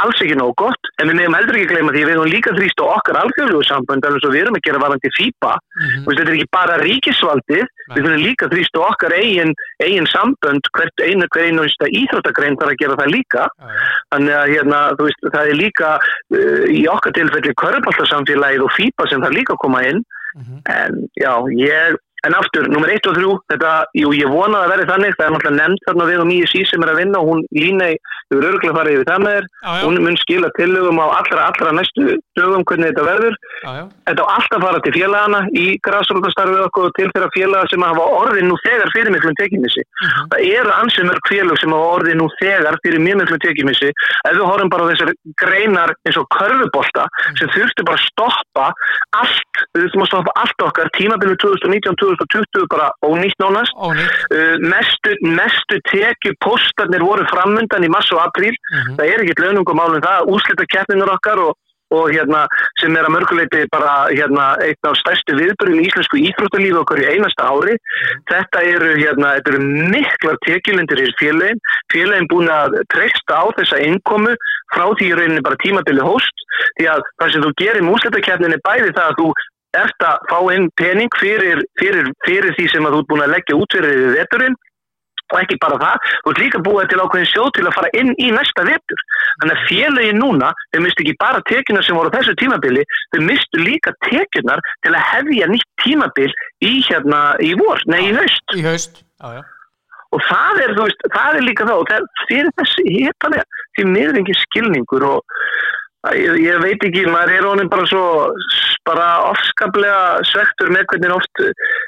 alls 0.00 0.20
ekki 0.24 0.36
nóg 0.38 0.54
gott, 0.56 0.88
en 0.98 1.10
við 1.10 1.18
nefnum 1.18 1.36
heldur 1.36 1.58
ekki 1.58 1.66
að 1.68 1.72
gleyma 1.74 1.92
því 1.92 2.02
við 2.02 2.12
erum 2.14 2.30
líka 2.32 2.52
þrýst 2.56 2.80
á 2.80 2.84
okkar 2.88 3.18
alþjóðlegu 3.20 3.64
sambönd 3.68 4.06
alveg 4.08 4.22
svo 4.22 4.30
við 4.32 4.42
erum 4.42 4.56
að 4.56 4.64
gera 4.66 4.80
varandi 4.82 5.10
FIPA 5.16 5.52
mm 5.52 5.82
-hmm. 5.84 6.06
þetta 6.08 6.22
er 6.22 6.32
ekki 6.36 6.48
bara 6.56 6.78
ríkisvaldið 6.82 7.64
Nei. 7.66 7.94
við 7.96 8.08
erum 8.08 8.24
líka 8.26 8.48
þrýst 8.52 8.78
á 8.78 8.80
okkar 8.88 9.12
eigin, 9.18 9.52
eigin 9.84 10.08
sambönd, 10.14 10.70
hvert 10.72 11.04
einu 11.04 11.28
hver 11.28 11.44
einu 11.48 11.66
íþróttagrein 12.02 12.56
þarf 12.56 12.72
að 12.72 12.80
gera 12.82 12.98
það 13.02 13.14
líka 13.16 13.42
Nei. 13.48 13.76
þannig 14.14 14.34
að 14.40 14.52
hérna, 14.54 14.78
veist, 15.02 15.20
það 15.28 15.44
er 15.52 15.60
líka 15.60 15.90
uh, 15.98 16.64
í 16.72 16.82
okkar 16.88 17.12
tilfelli 17.12 17.52
körpaltarsamfélagið 17.62 18.64
og 18.64 18.74
FIPA 18.78 19.08
sem 19.10 19.20
það 19.20 19.36
líka 19.38 19.60
koma 19.60 19.84
inn 19.84 20.00
mm 20.00 20.42
-hmm. 20.42 20.58
en 20.72 20.92
já, 21.20 21.32
ég 21.60 22.00
En 22.26 22.34
aftur, 22.38 22.68
nummer 22.70 22.90
1 22.94 23.08
og 23.10 23.16
3, 23.18 23.30
þetta, 23.50 23.70
jú, 23.98 24.12
ég 24.14 24.30
vona 24.30 24.60
að 24.62 24.72
verði 24.76 24.90
þannig, 24.92 25.14
það 25.18 25.26
er 25.26 25.32
náttúrulega 25.34 25.62
nefnt 25.62 25.86
þarna 25.88 26.08
við 26.10 26.20
og 26.22 26.28
mjög 26.28 26.50
sí 26.52 26.60
sem 26.70 26.84
er 26.84 26.92
að 26.92 27.00
vinna 27.02 27.22
og 27.22 27.30
hún 27.32 27.40
línei 27.50 27.94
hefur 28.32 28.46
örgulega 28.48 28.76
farið 28.76 28.98
yfir 28.98 29.08
það 29.08 29.24
með 29.24 29.34
þér, 29.36 29.48
hún 29.82 29.98
mun 30.06 30.18
skila 30.20 30.50
tillögum 30.56 31.00
á 31.02 31.06
allra, 31.18 31.48
allra 31.50 31.72
næstu 31.76 32.16
dögum 32.38 32.64
hvernig 32.68 32.92
þetta 32.92 33.06
verður. 33.06 33.36
Já, 33.62 33.70
já. 33.76 33.82
Þetta 34.08 34.24
á 34.24 34.32
alltaf 34.36 34.64
fara 34.64 34.82
til 34.84 34.92
félagana 34.96 35.40
í 35.52 35.66
græsrótastarfið 35.86 36.62
okkur 36.68 36.94
til 36.98 37.08
þeirra 37.12 37.30
félaga 37.36 37.70
sem 37.72 37.84
hafa 37.86 38.06
orðið 38.20 38.46
nú 38.48 38.58
þegar 38.62 38.92
fyrir 38.94 39.14
miklum 39.14 39.36
tekimissi. 39.40 39.82
Uh 39.82 40.06
mhm. 40.06 40.12
-huh. 40.12 40.30
Það 40.32 40.46
eru 40.58 40.72
ansið 40.78 41.08
mörg 41.10 41.24
félag 41.32 41.60
sem 41.60 41.74
hafa 41.76 41.92
orðið 41.96 42.16
nú 42.20 42.28
þegar 42.40 42.78
fyrir 42.84 43.04
mjög 43.06 43.16
miklum 43.20 43.42
tekimissi. 43.46 43.90
Ef 44.28 44.32
við 44.36 44.48
horfum 44.48 44.72
bara 44.72 44.84
á 44.86 44.90
þessar 44.92 45.12
greinar 45.42 45.90
eins 46.06 46.16
og 46.16 46.26
körfubólta 46.36 47.04
uh. 47.04 47.10
-huh. 47.10 47.38
sem 47.38 47.48
þurftu 47.56 47.82
bara 47.84 47.98
að 48.00 48.06
stoppa 48.10 48.66
allt, 49.22 49.54
við 49.74 49.82
þurftum 49.82 50.04
að 50.04 50.10
stoppa 50.12 50.32
allt 50.42 50.58
okkar 50.68 50.88
tímabilið 50.96 51.36
2019 51.44 51.96
2020 52.20 52.68
bara 52.72 52.90
ónýtt 53.06 53.42
nánast 53.42 53.74
uh, 53.78 54.54
mestu, 54.60 55.16
mestu 55.22 55.80
tekju 55.90 56.36
postarnir 56.44 57.04
voru 57.04 57.26
framundan 57.32 57.86
í 57.86 57.90
massu 57.92 58.16
og 58.18 58.24
apríl 58.26 58.54
uh 58.54 58.56
mhm. 58.56 58.86
-huh. 58.86 58.96
það 58.98 59.12
er 59.12 59.24
ekkit 59.24 59.44
launungum 59.44 59.82
álum 59.82 60.06
það 60.06 60.32
úslita 60.34 60.64
keppninur 60.74 61.14
okkar 61.16 61.38
og, 61.46 61.52
og 61.92 62.08
hérna 62.14 62.46
sem 62.80 62.96
er 62.96 63.04
að 63.04 63.14
mörguleiti 63.16 63.66
bara 63.72 64.08
hérna 64.08 64.44
einn 64.64 64.88
af 64.88 64.96
stærstu 64.96 65.36
viðbörjum 65.36 65.80
í 65.80 65.86
íslensku 65.88 66.16
íþróttalífi 66.28 66.80
okkar 66.82 67.02
í 67.02 67.10
einasta 67.12 67.48
ári 67.52 67.74
mhm. 67.76 68.22
þetta 68.30 68.58
eru 68.74 68.90
hérna, 69.02 69.34
þetta 69.36 69.50
eru 69.52 69.62
miklar 69.94 70.36
tekjulendir 70.46 71.04
í 71.04 71.12
félagin 71.20 71.60
félagin 71.92 72.30
búin 72.32 72.48
að 72.48 72.80
treysta 72.94 73.32
á 73.42 73.44
þessa 73.58 73.78
innkomu 73.88 74.34
frá 74.74 74.86
því 74.96 75.06
í 75.10 75.16
rauninni 75.16 75.46
bara 75.46 75.62
tímabili 75.64 76.00
host 76.00 76.36
því 76.78 76.88
að 76.94 77.00
það 77.20 77.32
sem 77.32 77.44
þú 77.44 77.50
gerir 77.60 77.84
með 77.84 77.94
úslitakeppninni 77.96 78.64
bæði 78.66 78.92
það 78.96 79.08
að 79.08 79.18
þú 79.20 79.28
ert 79.78 80.04
að 80.06 80.26
fá 80.30 80.38
inn 80.54 80.68
pening 80.80 81.16
fyrir, 81.20 81.62
fyrir, 81.80 82.10
fyrir 82.26 82.54
því 82.58 82.68
sem 82.72 82.86
að 82.86 82.96
þú 82.96 83.00
ert 83.02 83.10
búin 83.12 83.24
að 83.24 83.34
leggja 83.36 83.58
út 83.58 83.76
fyrir 83.78 84.04
vetturinn 84.18 84.58
og 85.32 85.38
ekki 85.40 85.56
bara 85.62 85.78
það, 85.80 86.10
þú 86.24 86.32
ert 86.32 86.40
líka 86.42 86.60
búið 86.66 86.90
til 86.90 87.00
ákveðin 87.00 87.30
sjóð 87.30 87.48
til 87.56 87.64
að 87.64 87.76
fara 87.78 87.90
inn 87.96 88.10
í 88.20 88.28
næsta 88.34 88.66
vettur 88.68 89.04
þannig 89.40 89.54
að 89.54 89.64
félagin 89.70 90.20
núna, 90.20 90.50
þau 90.74 90.82
mistu 90.84 91.04
ekki 91.06 91.16
bara 91.22 91.40
tekjunar 91.48 91.86
sem 91.86 91.96
voru 91.96 92.12
á 92.12 92.16
þessu 92.18 92.36
tímabili 92.42 92.84
þau 93.14 93.22
mistu 93.30 93.62
líka 93.62 93.94
tekjunar 94.08 94.62
til 94.84 94.92
að 94.92 95.08
hefja 95.08 95.48
nýtt 95.54 95.68
tímabil 95.84 96.28
í 96.68 96.74
hérna 96.90 97.22
í 97.40 97.54
vor, 97.56 97.80
nei 97.88 98.10
í 98.10 98.14
haust. 98.18 98.56
í 98.56 98.64
haust, 98.66 99.02
já 99.22 99.40
já. 99.40 99.42
Og 100.12 100.20
það 100.28 100.58
er, 100.60 100.72
veist, 100.76 101.04
það 101.14 101.36
er 101.38 101.44
líka 101.46 101.64
þá 101.64 101.76
það 101.88 102.08
fyrir 102.28 102.50
þessi 102.60 102.82
héttalega 102.98 103.60
því 103.78 103.84
miður 103.88 104.18
engin 104.20 104.40
skilningur 104.42 105.06
og 105.08 105.38
Ég, 106.10 106.38
ég 106.42 106.56
veit 106.58 106.82
ekki, 106.82 107.04
maður 107.06 107.30
er 107.36 107.44
honin 107.46 107.68
bara 107.70 107.84
svo 107.86 108.06
bara 108.82 109.06
ofskaplega 109.28 110.22
svektur 110.26 110.72
með 110.74 110.88
hvernig 110.90 111.12
oft 111.14 111.42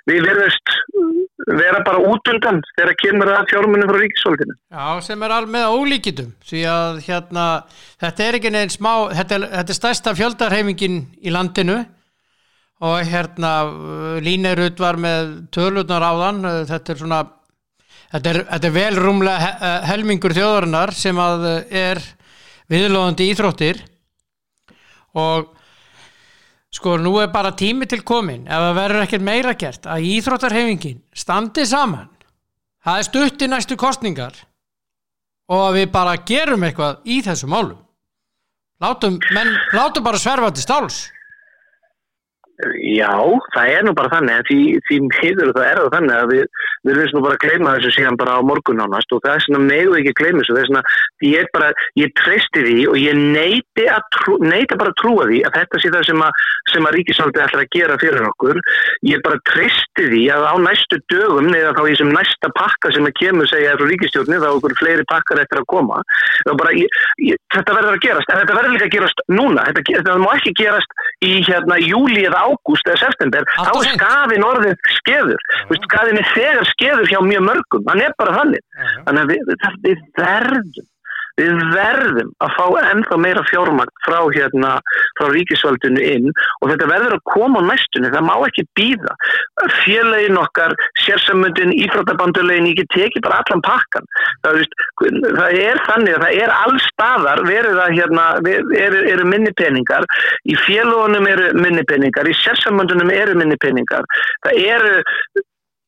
við 0.07 0.21
verðast 0.29 0.75
vera 1.59 1.81
bara 1.85 2.03
út 2.07 2.29
undan 2.31 2.61
þegar 2.77 2.95
kemur 3.01 3.31
það 3.33 3.49
fjármunum 3.51 3.91
frá 3.91 3.99
ríkisvöldinu. 3.99 4.55
Já, 4.71 4.87
sem 5.03 5.25
er 5.27 5.35
alveg 5.35 5.75
ólíkitum, 5.75 6.29
því 6.47 6.63
að 6.71 7.01
hérna, 7.09 7.47
þetta 8.05 8.27
er 8.27 8.39
ekki 8.39 8.53
neinn 8.55 8.73
smá, 8.73 8.93
þetta 9.19 9.37
er, 9.37 9.47
þetta 9.57 9.75
er 9.75 9.79
stærsta 9.81 10.15
fjöldarheimingin 10.21 11.01
í 11.19 11.35
landinu 11.35 11.81
og 12.85 13.09
hérna 13.09 13.53
Líneirud 14.23 14.79
var 14.79 14.99
með 15.01 15.33
törlunar 15.55 16.07
áðan, 16.07 16.39
þetta 16.71 16.95
er 16.95 17.01
svona, 17.03 17.19
þetta 18.13 18.31
er, 18.31 18.41
þetta 18.53 18.71
er 18.71 18.77
vel 18.79 19.01
rúmlega 19.01 19.75
helmingur 19.91 20.37
þjóðarinnar 20.39 20.95
sem 20.95 21.19
að 21.19 21.49
er 21.71 22.03
viðlóðandi 22.71 23.29
íþróttir 23.33 23.83
og 25.15 25.53
sko 26.75 26.97
nú 26.99 27.17
er 27.23 27.31
bara 27.35 27.55
tími 27.55 27.87
til 27.87 28.03
komin 28.03 28.49
ef 28.49 28.65
það 28.67 28.81
verður 28.81 29.05
ekkert 29.05 29.29
meira 29.29 29.55
gert 29.59 29.87
að 29.87 30.09
íþróttarhefingin 30.15 31.05
standi 31.15 31.67
saman 31.67 32.11
það 32.85 32.99
er 32.99 33.09
stutt 33.09 33.47
í 33.47 33.51
næstu 33.51 33.79
kostningar 33.81 34.37
og 35.51 35.61
að 35.69 35.79
við 35.79 35.91
bara 35.93 36.21
gerum 36.27 36.65
eitthvað 36.65 37.03
í 37.05 37.21
þessu 37.25 37.49
málum. 37.51 37.81
Látum, 38.83 39.19
menn, 39.33 39.53
látum 39.77 40.05
bara 40.05 40.21
sverfa 40.21 40.51
til 40.53 40.65
stáls 40.65 40.97
Já, 42.63 43.11
það 43.51 43.69
er 43.75 43.83
nú 43.83 43.93
bara 43.99 44.13
þannig 44.13 44.37
að 44.39 44.45
því, 44.47 44.59
því 44.87 44.97
heiður 45.19 45.49
það 45.57 45.65
er 45.67 45.79
það 45.81 45.95
þannig 45.97 46.15
að 46.15 46.29
við, 46.31 46.43
við 46.87 47.01
erum 47.03 47.25
bara 47.25 47.35
að 47.35 47.43
gleyma 47.43 47.73
þessu 47.75 47.91
síðan 47.97 48.19
bara 48.21 48.37
á 48.39 48.47
morgun 48.47 48.83
ánast 48.85 49.11
og 49.11 49.23
það 49.25 49.35
er 49.35 49.43
svona 49.43 49.63
meðu 49.65 49.97
ekki 49.99 50.13
að 50.13 50.21
gleyma 50.21 50.39
þessu 50.39 50.55
það 50.55 50.61
er 50.63 50.69
svona, 50.71 50.83
ég 51.27 51.51
bara, 51.57 51.71
ég 51.99 52.13
treysti 52.21 52.63
því 52.69 52.77
og 52.93 52.99
ég 53.01 53.19
neiti, 53.19 53.89
trú, 54.15 54.37
neiti 54.47 54.79
bara 54.79 54.93
að 54.95 55.01
trúa 55.03 55.27
því 55.33 55.41
að 55.49 55.59
þetta 55.59 55.81
sé 55.83 55.91
það 55.97 56.07
sem 56.07 56.23
að, 56.29 56.47
sem 56.71 56.87
að 56.87 56.95
ríkisaldi 56.95 57.43
ætlar 57.43 57.65
að 57.65 57.75
gera 57.75 57.99
fyrir 58.05 58.29
okkur. 58.31 58.63
Ég 59.11 59.25
bara 59.27 59.43
treysti 59.51 60.07
því 60.15 60.23
að 60.37 60.47
á 60.47 60.55
næstu 60.63 61.01
dögum 61.11 61.51
eða 61.51 61.75
þá 61.75 61.83
í 61.83 61.91
þessum 61.91 62.15
næsta 62.15 62.53
pakka 62.55 62.95
sem 62.95 63.11
að 63.11 63.17
kemur 63.19 63.51
segja 63.51 63.75
frá 63.75 63.87
ríkistjórni 63.91 64.39
þá 64.39 64.49
okkur 64.53 64.79
fleiri 64.79 65.05
pakkar 65.11 65.43
eftir 65.43 65.59
að 65.59 65.69
koma. 65.75 65.99
Bara, 66.55 66.71
ég, 66.79 67.03
ég, 67.19 67.43
þetta 67.51 67.75
verður 67.75 67.99
að 67.99 68.05
gerast 68.07 68.31
ágúst 72.45 72.89
eða 72.91 73.03
september, 73.03 73.47
þá 73.57 73.73
er 73.75 73.93
skafin 73.93 74.47
orðin 74.47 74.81
skeður, 75.01 75.47
skafin 75.87 76.21
er 76.23 76.33
þegar 76.33 76.73
skeður 76.73 77.13
hjá 77.13 77.21
mjög 77.27 77.47
mörgum, 77.51 77.87
hann 77.91 78.05
er 78.05 78.17
bara 78.21 78.37
þannig. 78.41 78.67
Þannig 79.07 79.23
að 79.25 79.79
við 79.87 80.05
verðum 80.19 80.91
við 81.41 81.63
verðum 81.75 82.31
að 82.45 82.53
fá 82.55 82.67
ennþá 82.93 83.17
meira 83.19 83.43
fjármakt 83.49 83.95
frá 84.07 84.19
hérna 84.35 84.75
frá 85.19 85.27
ríkisvaldinu 85.33 86.03
inn 86.03 86.29
og 86.31 86.71
þetta 86.71 86.89
verður 86.91 87.17
að 87.17 87.25
koma 87.33 87.63
á 87.63 87.69
næstunni, 87.71 88.11
það 88.15 88.27
má 88.29 88.35
ekki 88.47 88.65
býða 88.79 89.17
félagin 89.83 90.39
okkar 90.39 90.77
sérsamöndin, 91.03 91.75
ífráttabandulegin 91.85 92.71
ekki 92.71 92.87
tekið 92.95 93.27
bara 93.27 93.41
allan 93.43 93.65
pakkan 93.67 94.07
það, 94.45 94.61
veist, 94.61 94.77
það 95.01 95.59
er 95.63 95.83
þannig 95.89 96.19
að 96.19 96.27
það 96.27 96.39
er 96.45 96.55
allstaðar 96.61 97.45
hérna 97.95 98.29
eru, 98.47 99.03
eru 99.15 99.27
minnipenningar 99.31 100.07
í 100.47 100.59
félagunum 100.67 101.27
eru 101.31 101.51
minnipenningar, 101.59 102.31
í 102.31 102.39
sérsamöndunum 102.45 103.11
eru 103.15 103.35
minnipenningar 103.43 104.07
það 104.47 104.63
eru 104.63 104.95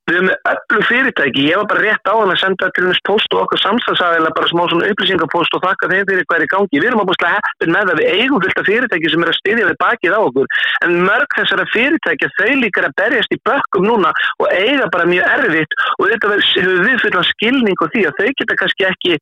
Við 0.07 0.17
erum 0.17 0.29
með 0.31 0.51
öllu 0.53 0.83
fyrirtæki, 0.87 1.45
ég 1.51 1.59
var 1.59 1.67
bara 1.67 1.81
rétt 1.83 2.07
á 2.07 2.15
hann 2.15 2.31
að 2.31 2.39
senda 2.39 2.67
til 2.77 2.85
þess 2.87 3.03
post 3.09 3.33
og 3.35 3.41
okkur 3.43 3.59
samstagsæðilega 3.59 4.37
bara 4.37 4.51
smá 4.53 4.61
svona 4.71 4.91
upplýsingapost 4.93 5.57
og 5.59 5.65
þakka 5.65 5.89
þeim 5.91 6.05
fyrir 6.11 6.29
hverju 6.31 6.47
gangi. 6.53 6.79
Við 6.79 6.87
erum 6.91 7.03
ábúinlega 7.03 7.41
heppin 7.41 7.75
með 7.75 7.91
að 7.91 7.99
við 7.99 8.13
eigum 8.15 8.45
fylgta 8.45 8.65
fyrirtæki 8.69 9.11
sem 9.11 9.25
er 9.27 9.33
að 9.33 9.39
styðja 9.41 9.67
við 9.67 9.81
bakið 9.83 10.15
á 10.15 10.21
okkur. 10.23 10.53
En 10.87 10.95
mörg 11.09 11.35
þessara 11.41 11.67
fyrirtæki 11.73 12.31
þau 12.37 12.53
líkar 12.63 12.87
að 12.87 12.97
berjast 13.03 13.35
í 13.35 13.41
bökkum 13.51 13.89
núna 13.91 14.15
og 14.39 14.47
eiga 14.55 14.87
bara 14.95 15.11
mjög 15.11 15.27
erfitt. 15.41 15.75
Og 15.99 16.13
þetta 16.13 16.39
hefur 16.39 16.87
við 16.87 17.03
fyrir 17.03 17.29
skilning 17.33 17.83
og 17.83 17.91
því 17.97 18.07
að 18.07 18.23
þau 18.23 18.31
geta 18.31 18.61
kannski 18.63 18.89
ekki 18.93 19.19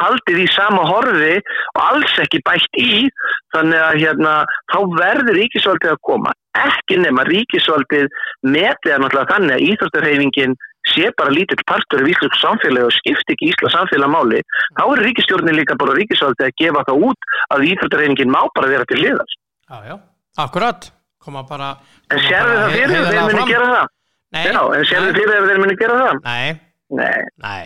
haldið 0.00 0.42
í 0.44 0.48
sama 0.54 0.84
horfi 0.88 1.34
og 1.74 1.80
alls 1.84 2.18
ekki 2.24 2.42
bætt 2.46 2.80
í 2.80 3.08
þannig 3.54 3.82
að 3.86 3.98
hérna 4.04 4.36
þá 4.72 4.78
verður 4.96 5.38
ríkisvaldið 5.40 5.94
að 5.94 6.02
koma 6.08 6.32
ekki 6.58 6.98
nema 7.00 7.24
ríkisvaldið 7.28 8.10
metið 8.44 8.94
er 8.94 9.02
náttúrulega 9.02 9.32
þannig 9.32 9.56
að 9.56 9.66
íþróttarhefingin 9.70 10.56
sé 10.90 11.10
bara 11.18 11.32
lítill 11.32 11.60
partur 11.68 12.02
í 12.02 12.12
Íslands 12.12 12.40
samfélagi 12.42 12.88
og 12.88 12.94
skipti 12.96 13.36
ekki 13.36 13.50
Íslands 13.52 13.76
samfélagi 13.76 14.12
máli, 14.12 14.40
þá 14.78 14.82
er 14.84 15.02
ríkistjórnin 15.06 15.58
líka 15.58 15.76
bara 15.80 15.94
ríkisvöldi 15.98 16.48
að 16.48 16.56
gefa 16.60 16.84
það 16.88 17.06
út 17.08 17.28
að 17.54 17.66
íþróttarreyningin 17.70 18.32
má 18.32 18.40
bara 18.56 18.72
vera 18.72 18.88
til 18.90 18.98
liðast. 19.00 19.38
Já, 19.70 19.76
já, 19.88 19.96
akkurat, 20.44 20.90
koma 21.22 21.44
bara... 21.48 21.74
Koma 22.10 22.18
en 22.18 22.26
sérðu 22.26 22.56
það 22.58 22.74
fyrir 22.76 22.96
þegar 22.96 23.12
þeir 23.12 23.28
muni 23.30 23.46
gera 23.52 23.70
það? 23.72 23.94
Nei. 24.32 24.42
Já, 24.48 24.62
en 24.62 24.90
sérðu 24.90 25.14
fyrir 25.16 25.32
þegar 25.32 25.48
þeir 25.52 25.62
muni 25.62 25.78
gera 25.84 26.00
það? 26.02 26.20
Nei. 26.26 26.58
Nei. 26.98 27.30
Nei. 27.46 27.64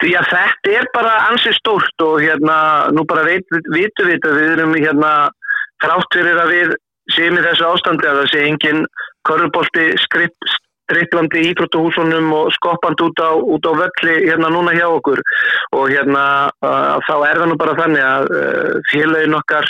Því 0.00 0.14
að 0.16 0.30
þetta 0.32 0.72
er 0.78 0.86
bara 0.94 1.16
ansið 1.28 1.56
stórt 1.58 2.04
og 2.04 2.22
hérna, 2.24 2.56
nú 2.96 3.04
bara 3.08 3.26
vitum 3.28 3.60
við 3.74 4.24
að 4.24 4.38
við 4.38 4.54
erum 4.54 4.72
hérna 4.78 5.12
þrátt 5.82 6.16
fyrir 6.16 6.40
að 6.40 6.52
við 6.54 6.74
séum 7.14 7.36
í 7.36 7.44
þessu 7.44 7.68
ástandi 7.68 8.08
að 8.08 8.20
það 8.22 8.30
sé 8.32 8.42
engin 8.46 8.82
korfbólti 9.28 9.86
stripplandi 10.00 11.42
íþróttuhúsunum 11.50 12.32
og 12.34 12.48
skoppand 12.56 13.02
út 13.04 13.20
á, 13.20 13.30
út 13.36 13.68
á 13.68 13.72
völli 13.76 14.16
hérna 14.24 14.50
núna 14.52 14.72
hjá 14.76 14.86
okkur. 14.88 15.20
Og 15.76 15.92
hérna 15.92 16.24
uh, 16.64 16.96
þá 17.06 17.14
er 17.28 17.42
það 17.42 17.48
nú 17.52 17.58
bara 17.60 17.76
þannig 17.82 18.06
að 18.06 18.32
uh, 18.40 18.72
félagin 18.92 19.36
okkar 19.36 19.68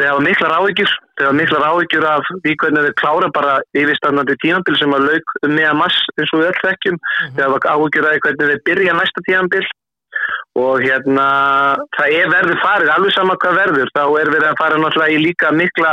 Þeir 0.00 0.08
hafa 0.08 0.24
miklar 0.24 0.54
áhyggjur, 0.56 0.92
þeir 1.18 1.26
hafa 1.26 1.36
miklar 1.36 1.64
áhyggjur 1.68 2.04
af 2.08 2.28
því 2.30 2.54
hvernig 2.62 2.86
þeir 2.86 2.94
klára 3.02 3.28
bara 3.36 3.56
yfirstandandi 3.76 4.36
tímanbíl 4.40 4.78
sem 4.80 4.94
að 4.96 5.10
lauk 5.10 5.34
um 5.44 5.52
meða 5.58 5.74
mass 5.76 5.98
eins 6.16 6.32
og 6.32 6.40
við 6.40 6.48
öll 6.48 6.62
þekkjum. 6.64 6.96
Mm 6.96 7.04
-hmm. 7.04 7.34
Þeir 7.36 7.46
hafa 7.46 7.74
áhyggjur 7.74 8.08
af 8.08 8.22
hvernig 8.24 8.50
þeir 8.50 8.64
byrja 8.70 8.96
næsta 8.96 9.24
tímanbíl 9.28 9.66
og 10.60 10.82
hérna 10.82 11.26
það 11.96 12.16
er 12.16 12.32
verður 12.32 12.58
farið, 12.64 12.90
alveg 12.94 13.12
sama 13.14 13.36
hvað 13.42 13.60
verður, 13.60 13.92
þá 13.94 14.04
er 14.20 14.32
verið 14.34 14.48
að 14.48 14.58
fara 14.62 14.80
náttúrulega 14.80 15.14
í 15.14 15.22
líka 15.22 15.52
mikla 15.54 15.92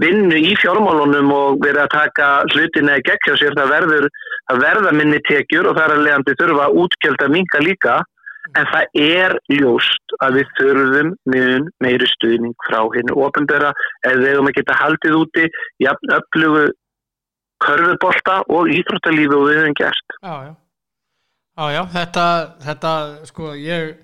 vinnu 0.00 0.38
í 0.40 0.54
fjármálunum 0.62 1.32
og 1.34 1.60
verið 1.60 1.82
að 1.82 1.92
taka 1.92 2.28
hlutin 2.54 2.88
eða 2.88 3.04
gegn 3.04 3.38
sér, 3.40 3.56
það 3.58 3.74
verður 3.74 4.08
að 4.52 4.62
verða 4.64 4.92
minni 4.96 5.20
tekjur 5.28 5.68
og 5.68 5.76
það 5.76 5.84
er 5.84 5.94
að 5.96 6.04
leiðandi 6.06 6.36
þurfa 6.40 6.68
útgjöld 6.84 7.24
að 7.26 7.34
minga 7.36 7.62
líka 7.64 7.96
en 8.52 8.66
það 8.70 8.98
er 9.00 9.34
ljóst 9.52 10.16
að 10.24 10.38
við 10.38 10.50
þurfum 10.58 11.12
mjög 11.32 11.68
meiri 11.84 12.08
stuðning 12.12 12.66
frá 12.66 12.80
hennu 12.94 13.16
ofendera 13.24 13.70
eða 14.04 14.32
hefum 14.32 14.50
að 14.50 14.58
geta 14.58 14.76
haldið 14.80 15.16
úti 15.20 15.46
í 15.80 15.88
öflugu 15.88 16.66
körfubólta 17.64 18.42
og 18.52 18.68
íþróttalífi 18.74 19.36
og 19.36 19.46
við 19.48 19.60
hefum 19.62 19.78
gert. 19.78 20.16
Já, 20.18 20.34
já, 20.44 20.52
já, 21.56 21.64
já 21.76 21.82
þetta, 21.94 22.26
þetta 22.66 22.92
sko, 23.30 23.54
ég, 23.56 23.94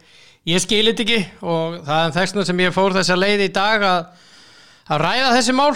ég 0.49 0.65
skilit 0.65 1.05
ekki 1.05 1.21
og 1.43 1.81
það 1.85 2.07
er 2.07 2.17
þessna 2.17 2.47
sem 2.49 2.65
ég 2.65 2.77
fór 2.77 2.97
þessa 2.97 3.19
leið 3.21 3.45
í 3.51 3.53
dag 3.61 3.85
að, 3.91 4.25
að 4.89 5.05
ræða 5.05 5.35
þessi 5.37 5.57
mál. 5.59 5.75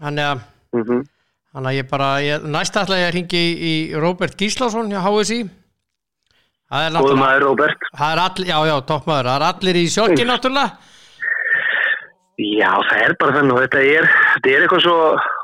Þannig 0.00 0.30
að, 0.30 0.40
mm 0.76 0.82
-hmm. 0.88 1.04
þannig 1.52 1.70
að 1.70 1.78
ég 1.78 1.92
bara, 1.92 2.10
ég, 2.24 2.50
næst 2.56 2.80
ætla 2.80 3.04
ég 3.04 3.14
ringi 3.14 3.44
í, 3.44 3.54
í 3.56 3.74
Róbert 4.00 4.36
Gíslásson 4.40 4.92
hjá 4.92 5.04
HSI 5.04 5.44
Góðum 6.66 7.20
maður 7.22 7.44
Robert 7.44 7.88
allir, 7.94 8.48
Já, 8.48 8.58
já, 8.66 8.76
toppmaður, 8.88 9.28
það 9.30 9.36
er 9.36 9.44
allir 9.46 9.76
í 9.78 9.86
sjokki 9.86 10.26
náttúrulega. 10.26 10.94
Já, 12.36 12.72
það 12.84 12.98
er 13.00 13.12
bara 13.16 13.34
þannig 13.38 13.60
þetta 13.64 13.82
er, 13.96 14.08
þetta 14.34 14.50
er 14.50 14.64
eitthvað 14.64 14.82
svo 14.84 14.96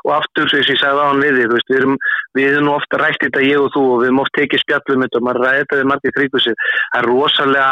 og 0.03 0.11
aftur, 0.13 0.49
sem 0.51 0.61
ég 0.67 0.77
sagði 0.77 0.99
á 0.99 1.09
hann 1.09 1.23
við 1.23 1.39
þig 1.39 1.53
við 1.53 1.77
erum, 1.79 1.95
við 2.37 2.49
erum 2.51 2.69
ofta 2.75 2.99
rætt 3.01 3.23
þetta 3.23 3.45
ég 3.47 3.63
og 3.63 3.71
þú 3.73 3.83
og 3.93 3.97
við 4.01 4.09
erum 4.09 4.21
ofta 4.21 4.41
tekið 4.41 4.61
spjallum 4.61 5.05
og 5.07 5.23
maður 5.25 5.41
ræði 5.47 5.63
þetta 5.63 5.79
við 5.79 5.89
margir 5.89 6.15
fríkusið 6.17 6.59
það 6.59 6.99
er 6.99 7.07
rosalega, 7.09 7.71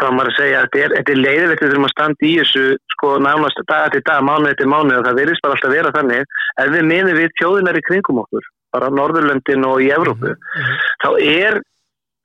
hvað 0.00 0.14
maður 0.18 0.30
að 0.30 0.38
segja 0.38 0.60
þetta 0.66 0.84
er, 0.84 0.94
er 1.00 1.20
leiðilegt 1.24 1.64
við 1.64 1.72
þurfum 1.72 1.88
að 1.88 1.94
standa 1.96 2.28
í 2.28 2.36
þessu 2.36 2.64
sko 2.94 3.10
nánast 3.24 3.64
dag 3.72 3.96
til 3.96 4.04
dag, 4.04 4.22
mánu 4.28 4.52
eftir 4.52 4.70
mánu 4.70 5.00
og 5.00 5.08
það 5.08 5.20
verðist 5.24 5.42
bara 5.42 5.56
alltaf 5.56 5.74
vera 5.74 5.94
þannig. 5.96 6.38
Ef 6.60 6.70
við 6.76 6.86
minni 6.92 7.16
við 7.18 7.34
þjóðinar 7.40 7.80
í 7.80 7.84
kringum 7.88 8.22
okkur 8.22 8.46
bara 8.70 8.92
Norðurlöndin 8.94 9.66
og 9.66 9.82
í 9.82 9.90
Evrópu 9.90 10.30
mm 10.30 10.38
-hmm. 10.38 10.78
þá 11.02 11.10
er 11.18 11.60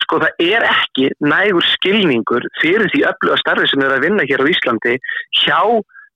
sko 0.05 0.21
það 0.23 0.45
er 0.45 0.69
ekki 0.69 1.09
nægur 1.25 1.65
skilningur 1.73 2.47
fyrir 2.61 2.87
því 2.93 3.03
öllu 3.11 3.35
að 3.35 3.43
starfi 3.43 3.69
sem 3.71 3.83
er 3.85 3.97
að 3.97 4.07
vinna 4.07 4.25
hér 4.29 4.45
á 4.45 4.51
Íslandi 4.53 4.95
hjá 5.41 5.59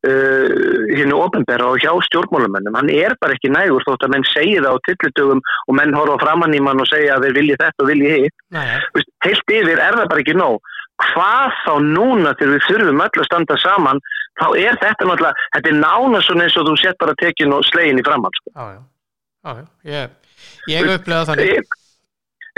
uh, 0.08 0.48
hinnu 0.96 1.20
ofnbæra 1.20 1.70
og 1.74 1.80
hjá 1.84 1.92
stjórnmálumennum 2.08 2.78
hann 2.78 2.92
er 2.94 3.16
bara 3.22 3.36
ekki 3.36 3.52
nægur 3.54 3.86
þótt 3.88 4.06
að 4.08 4.16
menn 4.16 4.28
segja 4.32 4.64
það 4.66 4.78
á 4.78 4.86
tillitugum 4.88 5.42
og 5.44 5.80
menn 5.80 5.96
horfa 5.98 6.20
framann 6.24 6.56
í 6.56 6.62
mann 6.64 6.82
og 6.82 6.90
segja 6.92 7.18
að 7.18 7.28
þeir 7.28 7.40
vilja 7.40 7.62
þetta 7.64 7.86
og 7.86 7.90
vilja 7.92 8.20
hitt. 8.20 8.38
Heilt 9.26 9.56
yfir 9.56 9.82
er 9.82 9.98
það 10.00 10.12
bara 10.14 10.24
ekki 10.24 10.38
nóg. 10.38 10.76
Hvað 11.00 11.58
þá 11.64 11.74
núna 11.84 12.32
til 12.36 12.50
við 12.52 12.66
þurfum 12.68 13.04
öll 13.06 13.22
að 13.24 13.28
standa 13.30 13.56
saman 13.62 14.02
þá 14.40 14.48
er 14.60 14.80
þetta 14.82 15.08
náttúrulega, 15.08 15.50
þetta 15.56 15.72
er 15.72 15.78
nána 15.80 16.24
svona 16.26 16.46
eins 16.46 16.58
og 16.60 16.68
þú 16.68 16.78
sett 16.80 17.00
bara 17.00 17.18
tekin 17.20 17.56
og 17.56 17.66
slegin 17.68 18.02
í 18.02 18.06
framhann 18.08 18.40
sko. 18.40 18.56
Jájá, 18.56 18.82
jájá, 19.48 19.66
ég, 19.88 20.18
ég 20.72 20.92
upplega 20.96 21.28
þannig 21.32 21.79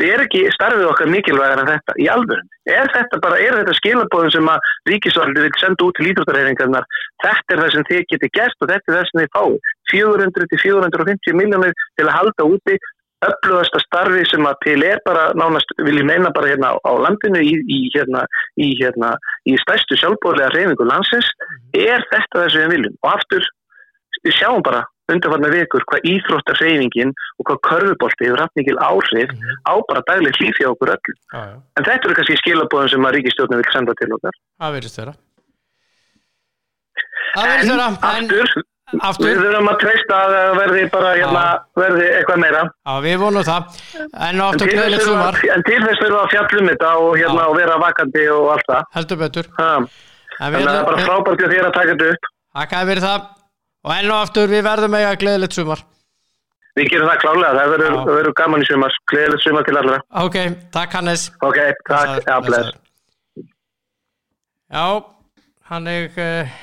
er 0.06 0.24
ekki 0.26 0.42
starfið 0.56 0.88
okkar 0.92 1.12
mikilvægar 1.12 1.62
en 1.64 1.70
þetta 1.72 1.96
í 2.02 2.08
alveg. 2.12 2.42
Er 2.70 2.90
þetta 2.94 3.20
bara, 3.24 3.40
er 3.42 3.58
þetta 3.60 3.76
skilabóðum 3.80 4.34
sem 4.36 4.50
að 4.52 4.72
ríkisvaldi 4.90 5.46
vil 5.46 5.52
senda 5.62 5.88
út 5.88 5.98
til 5.98 6.10
ídrúttarheiringarnar, 6.12 6.88
þetta 7.26 7.56
er 7.56 7.62
það 7.64 7.76
sem 7.76 7.86
þið 7.90 8.08
getur 8.14 8.34
gert 8.38 8.66
og 8.66 8.72
þetta 8.72 8.92
er 8.92 8.98
það 8.98 9.06
sem 9.10 9.22
þið 9.22 9.32
fáið. 9.38 9.70
400-450 9.92 11.40
miljónir 11.42 11.78
til 12.00 12.08
að 12.08 12.18
halda 12.18 12.48
úti 12.48 12.78
öflugasta 13.22 13.82
starfi 13.84 14.24
sem 14.30 14.46
að 14.50 14.60
til 14.66 14.80
er 14.86 15.02
bara 15.06 15.28
nánast, 15.38 15.74
vil 15.78 16.00
ég 16.00 16.08
meina 16.08 16.32
bara 16.34 16.50
hérna 16.50 16.74
á 16.74 16.92
landinu 17.06 17.42
í, 17.46 17.54
í 17.70 17.80
hérna, 17.94 18.24
í 18.58 18.72
hérna, 18.80 19.14
í 19.46 19.58
stæstu 19.62 19.98
sjálfbóðlega 20.02 20.50
reyningu 20.56 20.88
landsins, 20.90 21.30
er 21.78 22.02
þetta 22.10 22.40
það 22.40 22.50
sem 22.54 22.66
við 22.66 22.74
viljum. 22.76 22.96
Og 23.06 23.12
aftur, 23.14 23.46
við 24.26 24.36
sjáum 24.39 24.63
bara 24.65 24.86
undarfarna 25.12 25.52
vikur 25.52 25.86
hvað 25.89 26.08
íþróttarreyfingin 26.12 27.13
og 27.39 27.47
hvað 27.50 27.62
körfubolti 27.67 28.28
hefur 28.28 28.43
haft 28.43 28.58
mikil 28.60 28.78
áhrif 28.80 29.30
mm 29.32 29.38
-hmm. 29.38 29.60
á 29.67 29.74
bara 29.89 30.02
dagleg 30.08 30.34
hlýf 30.39 30.56
hjá 30.60 30.69
okkur 30.71 30.93
öll. 30.95 31.15
Ah, 31.34 31.45
ja. 31.52 31.56
En 31.78 31.84
þetta 31.88 32.06
eru 32.06 32.17
kannski 32.17 32.41
skilabóðum 32.41 32.89
sem 32.89 33.06
að 33.06 33.13
ríkistjórnum 33.15 33.62
vil 33.62 33.71
senda 33.74 33.93
til 34.00 34.12
okkar. 34.15 34.36
Það 34.62 34.74
verður 34.76 34.93
störa. 34.95 35.13
Það 37.36 37.47
verður 37.52 37.65
störa. 37.67 37.88
En 37.88 37.97
aftur, 38.02 38.47
aftur, 39.10 39.28
við 39.28 39.41
þurfum 39.41 39.71
að 39.71 39.80
treysta 39.84 40.15
að 40.26 40.56
verði 40.62 40.84
bara 40.95 41.10
hérna, 41.15 41.43
verði 41.84 42.08
eitthvað 42.17 42.39
meira. 42.43 42.62
Já, 42.88 42.93
við 43.08 43.17
vonum 43.24 43.43
það. 43.52 43.63
En. 44.28 44.41
En 45.56 45.63
til 45.67 45.82
þess 45.86 46.00
verður 46.04 46.21
að 46.24 46.32
fjallum 46.34 46.71
þetta 46.71 46.89
og, 47.04 47.12
hérna, 47.17 47.43
og 47.50 47.56
vera 47.58 47.76
vakandi 47.86 48.30
og 48.30 48.47
allt 48.56 48.67
það. 48.71 48.82
Heldur 48.95 49.17
betur. 49.26 49.45
En 50.41 50.54
það 50.54 50.76
er 50.76 50.84
bara 50.89 51.06
frábært 51.06 51.45
því 51.52 51.58
að 51.62 51.74
taka 51.74 51.93
þetta 51.93 52.12
upp. 52.13 52.34
Takk 52.52 52.74
að 52.74 52.89
verið 52.91 53.04
það 53.08 53.41
og 53.86 53.94
enn 53.96 54.12
og 54.12 54.20
aftur 54.22 54.52
við 54.52 54.63
verðum 54.67 54.98
eiga 55.00 55.15
gleðilegt 55.20 55.58
sumar. 55.58 55.82
Við 56.78 56.88
gerum 56.94 57.10
það 57.10 57.22
klálega, 57.26 57.56
það 57.58 57.74
verður, 57.74 57.96
verður 58.08 58.36
gaman 58.39 58.63
í 58.63 58.67
sumar. 58.70 58.98
Gleðilegt 59.12 59.44
sumar 59.44 59.65
til 59.67 59.78
allra. 59.82 59.98
Ok, 60.22 60.38
takk 60.72 60.98
Hannes. 61.00 61.26
Ok, 61.44 61.60
takk, 61.89 62.30
bless. 62.46 62.78
Já, 64.72 64.86
hann 65.67 65.89
er 65.91 66.08
uh, 66.15 66.54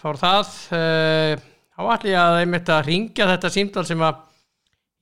fór 0.00 0.20
það. 0.20 0.54
Uh, 0.72 1.34
á 1.76 1.82
allir 1.96 2.16
að 2.20 2.38
einmitt 2.44 2.72
að 2.72 2.86
ringja 2.88 3.28
þetta 3.34 3.52
símdal 3.52 3.84
sem 3.88 4.00
að 4.04 4.22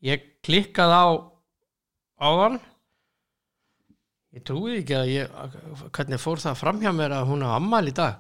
ég 0.09 0.27
klikkað 0.47 0.95
á 0.95 1.07
áðan. 2.19 2.59
Ég 4.35 4.45
trúi 4.47 4.81
ekki 4.81 4.97
að 4.99 5.13
ég 5.13 5.39
hvernig 5.95 6.21
fór 6.23 6.43
það 6.43 6.59
fram 6.61 6.83
hjá 6.83 6.91
mér 6.95 7.15
að 7.17 7.31
hún 7.31 7.47
á 7.47 7.55
ammal 7.55 7.87
í 7.89 7.95
dag? 7.95 8.19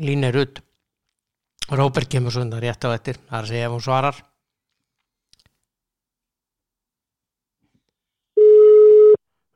Lín 0.00 0.24
er 0.26 0.40
utt 0.40 0.64
Róbert 1.72 2.10
kemur 2.12 2.34
svona 2.34 2.60
rétt 2.60 2.84
á 2.84 2.92
ettir 2.92 3.16
það 3.24 3.38
er 3.38 3.42
að 3.42 3.50
segja 3.52 3.68
ef 3.68 3.74
hún 3.74 3.84
svarar. 3.84 4.20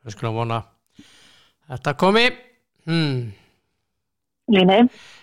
Við 0.08 0.16
skulum 0.16 0.38
vona 0.40 0.62
þetta 1.68 1.94
komi. 2.00 2.26
Hmm. 2.88 3.28
Líni 4.48 4.78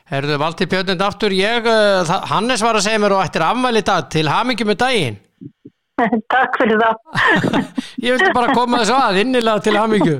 Herðu 0.06 0.36
Valdi 0.38 0.68
Björnund 0.70 1.02
aftur 1.02 1.34
ég, 1.34 1.66
uh, 1.66 2.12
Hannes 2.30 2.62
var 2.62 2.78
að 2.78 2.86
segja 2.86 3.02
mér 3.02 3.16
og 3.16 3.24
ættir 3.26 3.42
afmæli 3.42 3.82
dag 3.82 4.06
til 4.14 4.28
hamingi 4.30 4.68
með 4.70 4.78
daginn. 4.84 5.18
Takk 6.34 6.60
fyrir 6.60 6.78
það. 6.84 6.96
Ég 8.06 8.14
vildi 8.14 8.30
bara 8.36 8.54
koma 8.54 8.84
þess 8.84 8.94
að 8.94 9.20
innilega 9.24 9.64
til 9.66 9.78
hamingu 9.80 10.16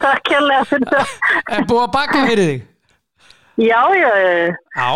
Takk. 0.00 0.30
Hérlega 0.30 0.64
fyrir 0.70 0.88
það. 0.94 1.14
Er 1.50 1.66
búið 1.68 1.82
að 1.84 1.92
baka 1.98 2.24
fyrir 2.30 2.50
þig? 2.52 2.69
Já, 3.58 3.82
já. 3.96 4.12
Já? 4.76 4.90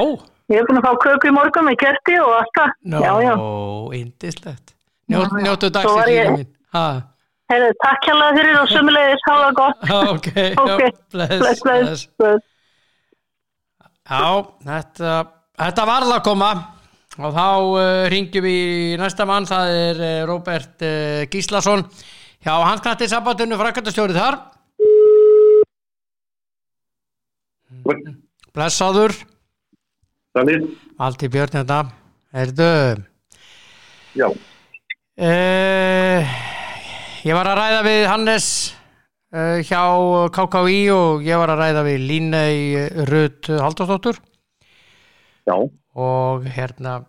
Ég 0.53 0.61
hef 0.61 0.69
búin 0.69 0.79
að 0.79 0.85
fá 0.85 0.93
köku 1.01 1.31
í 1.31 1.33
morgun 1.35 1.67
með 1.71 1.79
kerti 1.81 2.17
og 2.21 2.31
allt 2.37 2.55
það. 2.59 2.73
Nó, 2.93 3.01
já, 3.01 3.13
já. 3.25 3.35
indislegt. 3.99 4.75
Njótt, 5.09 5.37
njóttu 5.41 5.71
dagsins 5.73 6.09
líka 6.09 6.31
mín. 6.37 6.51
Heyrðu, 7.53 7.71
takk 7.81 8.07
hjá 8.07 8.15
það 8.17 8.39
fyrir 8.39 8.59
og 8.59 8.69
sumulegis, 8.73 9.25
hafa 9.29 9.49
gott. 9.57 9.87
Ok, 9.95 10.29
okay. 10.65 10.91
já, 10.91 10.99
bless, 11.13 11.35
bless, 11.41 11.63
bless. 11.65 12.05
bless. 12.21 12.47
Já, 14.05 14.25
þetta, 14.69 15.13
þetta 15.61 15.87
varða 15.89 16.17
að 16.19 16.25
koma 16.29 16.51
og 17.15 17.37
þá 17.37 17.47
uh, 17.47 18.07
ringjum 18.13 18.45
við 18.45 18.59
í 18.59 18.97
næsta 19.01 19.25
mann, 19.29 19.47
það 19.49 19.77
er 19.79 20.03
uh, 20.03 20.17
Róbert 20.29 20.85
uh, 20.85 21.23
Gíslason 21.33 21.87
hjá 22.45 22.53
Hansknættir 22.65 23.13
Sabatunum 23.13 23.61
frækvæmtastjórið 23.61 24.21
þar. 24.21 24.41
Mm. 27.85 28.21
Blessaður. 28.55 29.17
Þannig. 30.35 30.67
Allt 31.03 31.23
í 31.27 31.31
björn 31.31 31.53
þetta 31.57 31.79
Erðu 32.35 32.71
Já. 34.15 34.29
Uh, 35.15 36.35
ég 37.23 37.35
var 37.35 37.51
að 37.51 37.59
ræða 37.61 37.81
við 37.87 38.03
Hannes 38.11 38.47
uh, 39.35 39.59
hjá 39.63 39.83
KKÍ 40.35 40.79
og 40.95 41.27
ég 41.27 41.39
var 41.39 41.51
að 41.55 41.63
ræða 41.63 41.85
við 41.87 42.07
Línei 42.11 42.85
Rut 43.11 43.51
Haldarsdóttur 43.51 44.19
Já. 45.47 45.55
Og 45.95 46.47
hérna 46.55 47.01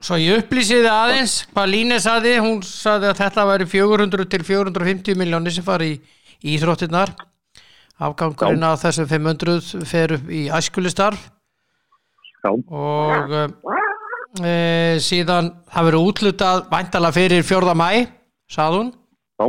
svo 0.00 0.16
ég 0.20 0.44
upplýsiði 0.44 0.88
aðeins 0.88 1.42
hvað 1.52 1.72
Línei 1.74 2.00
saði, 2.00 2.36
hún 2.40 2.60
saði 2.64 3.10
að 3.10 3.20
þetta 3.24 3.48
væri 3.48 3.68
400 3.72 4.28
til 4.32 4.44
450 4.48 5.20
miljónir 5.20 5.56
sem 5.56 5.64
fari 5.64 5.94
í 5.96 6.56
Íþróttinnar 6.56 7.12
afgangurinn 8.00 8.64
á 8.64 8.72
þessum 8.80 9.08
500 9.10 9.84
fer 9.88 10.16
upp 10.16 10.30
í 10.32 10.46
æskulistarf 10.56 11.26
og 12.48 13.34
e, 14.40 14.54
síðan 15.04 15.50
það 15.68 15.88
verið 15.90 16.06
útlutað 16.08 16.62
væntalega 16.70 17.16
fyrir 17.18 17.44
fjörða 17.44 17.76
mæ 17.76 17.90
sað 18.50 18.76
hún. 18.78 18.90
Já. 19.40 19.46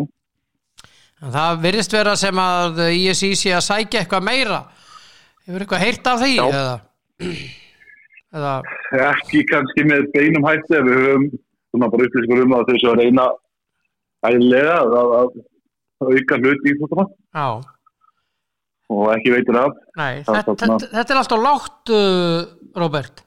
en 1.22 1.34
það 1.38 1.62
verðist 1.64 1.96
vera 1.96 2.16
sem 2.20 2.44
að 2.44 2.84
ISI 2.92 3.32
sé 3.40 3.56
að 3.56 3.68
sækja 3.70 4.04
eitthvað 4.04 4.28
meira. 4.28 4.62
Hefur 5.48 5.64
eitthvað 5.64 5.86
heyrt 5.86 6.10
af 6.12 6.22
því 6.22 6.34
eða, 6.44 6.76
eða? 8.36 8.56
Ekki 9.08 9.46
kannski 9.50 9.88
með 9.88 10.10
beinum 10.14 10.46
hætti 10.50 10.78
ef 10.78 10.90
við 10.90 11.06
höfum 11.06 11.30
svona 11.72 11.92
bara 11.94 12.10
upplýsingur 12.10 12.44
um 12.44 12.58
að 12.58 12.68
þessu 12.74 12.92
að 12.92 13.00
reyna 13.00 13.30
ægilega 14.28 14.82
að, 14.84 15.06
að 16.04 16.12
auka 16.12 16.42
hlut 16.44 16.68
í 16.68 16.76
þetta 16.82 17.06
Já 17.08 17.48
og 18.92 19.12
ekki 19.16 19.34
veitur 19.34 19.60
af. 19.62 19.78
Nei, 20.00 20.14
þetta, 20.28 20.56
þetta, 20.60 20.90
þetta 20.92 21.14
er 21.14 21.20
alltaf 21.22 21.44
lágt 21.46 21.94
uh, 21.96 22.40
Robert. 22.82 23.24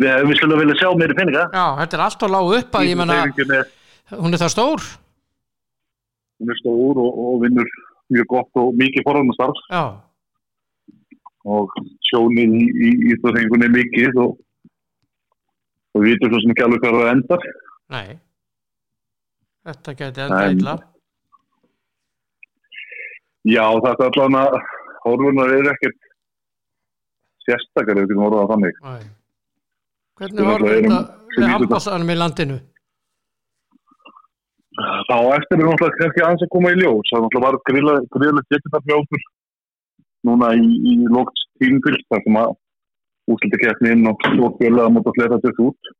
Við 0.00 0.10
hefum 0.10 0.34
svolítið 0.38 0.62
viljað 0.62 0.80
sjá 0.80 0.90
meiri 0.98 1.16
peninga. 1.16 1.44
Já, 1.52 1.64
þetta 1.82 1.98
er 1.98 2.04
alltaf 2.06 2.32
lág 2.32 2.52
upp 2.58 2.78
að 2.78 2.88
ég 2.88 2.98
menna 2.98 3.18
hún 4.18 4.34
er 4.34 4.42
það 4.42 4.54
stór. 4.54 4.86
Hún 6.42 6.52
er 6.52 6.58
stór 6.60 7.00
og, 7.00 7.20
og 7.26 7.42
vinnur 7.44 7.68
mjög 8.12 8.28
gott 8.32 8.60
og 8.60 8.74
mikið 8.76 9.06
forðanastarf 9.06 9.60
Já. 9.70 9.84
Og 11.48 11.72
sjónið 12.10 12.56
í, 12.58 12.66
í, 12.70 12.90
í 13.10 13.14
það 13.22 13.38
hengunni 13.40 13.70
mikið 13.72 14.18
og, 14.22 14.36
og 15.94 16.04
við 16.04 16.14
vitum 16.14 16.34
svo 16.34 16.42
sem 16.42 16.52
ekki 16.54 16.66
alveg 16.66 16.84
hvað 16.84 16.98
það 16.98 17.12
endar. 17.16 17.46
Nei. 17.94 18.08
Þetta 19.66 19.94
geti 19.98 20.24
enda 20.26 20.42
illa 20.52 20.76
Já, 23.48 23.64
þetta 23.82 24.06
er 24.06 24.10
allan 24.12 24.38
að 24.38 24.56
horfunar 25.02 25.52
eru 25.56 25.70
ekkert 25.72 26.10
sérstakar 27.42 27.98
ef 27.98 28.04
við 28.04 28.12
getum 28.12 28.26
orðað 28.28 28.44
að 28.44 28.52
þannig. 28.52 28.76
Æ. 28.82 28.94
Hvernig 30.20 30.46
horfur 30.46 30.76
þetta 30.76 31.00
með 31.34 31.48
handbóltanum 31.50 32.12
í 32.12 32.16
landinu? 32.20 32.58
Þá 35.08 35.16
eftir 35.36 35.58
er 35.58 35.66
náttúrulega 35.66 35.98
kannski 35.98 36.22
aðeins 36.24 36.44
að 36.46 36.52
koma 36.54 36.70
í 36.72 36.78
ljós. 36.78 37.10
Það 37.10 37.24
náttúrulega 37.24 37.48
var 37.48 37.58
gríðilegt 37.68 38.54
geturtarfljóður 38.54 39.26
núna 40.28 40.52
í, 40.54 40.68
í 40.92 40.94
lókt 41.10 41.42
tímfylg 41.58 42.06
þar 42.12 42.22
sem 42.26 42.38
að 42.44 42.54
útliti 43.32 43.60
keppni 43.62 43.92
inn 43.96 44.08
og 44.10 44.22
stórfjölu 44.28 44.84
að 44.84 44.94
móta 44.94 45.14
flera 45.18 45.40
þetta 45.42 45.66
út. 45.66 45.92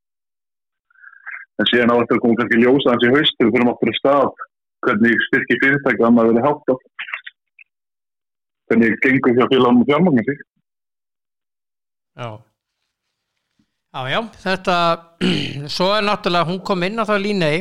En 1.59 1.69
síðan 1.69 1.91
á 1.91 1.95
eftir 1.99 2.17
að 2.17 2.23
koma 2.23 2.39
kannski 2.39 2.59
í 2.59 2.63
ljós 2.63 2.87
aðeins 2.87 3.05
í 3.09 3.13
haust 3.17 3.43
við 3.43 3.51
fyrir 3.53 3.73
okkur 3.73 3.91
í 3.91 3.97
stað 3.99 4.31
hvernig 4.83 5.27
styrki 5.27 5.59
fyrirtækja 5.61 6.07
að 6.07 6.15
maður 6.15 6.33
verið 6.33 6.47
hátt 6.47 6.71
á 6.71 6.75
hvernig 8.69 8.97
gengur 9.03 9.35
því 9.35 9.45
að 9.45 9.53
fylgja 9.53 9.71
um 9.73 9.85
fjármagnin 9.89 10.27
sig 10.27 10.41
Já. 12.13 12.27
Já, 13.93 14.01
já, 14.09 14.19
þetta 14.41 14.75
svo 15.75 15.87
er 15.93 16.05
náttúrulega, 16.05 16.49
hún 16.49 16.61
kom 16.65 16.85
inn 16.85 17.01
á 17.01 17.05
það 17.05 17.23
línei 17.27 17.55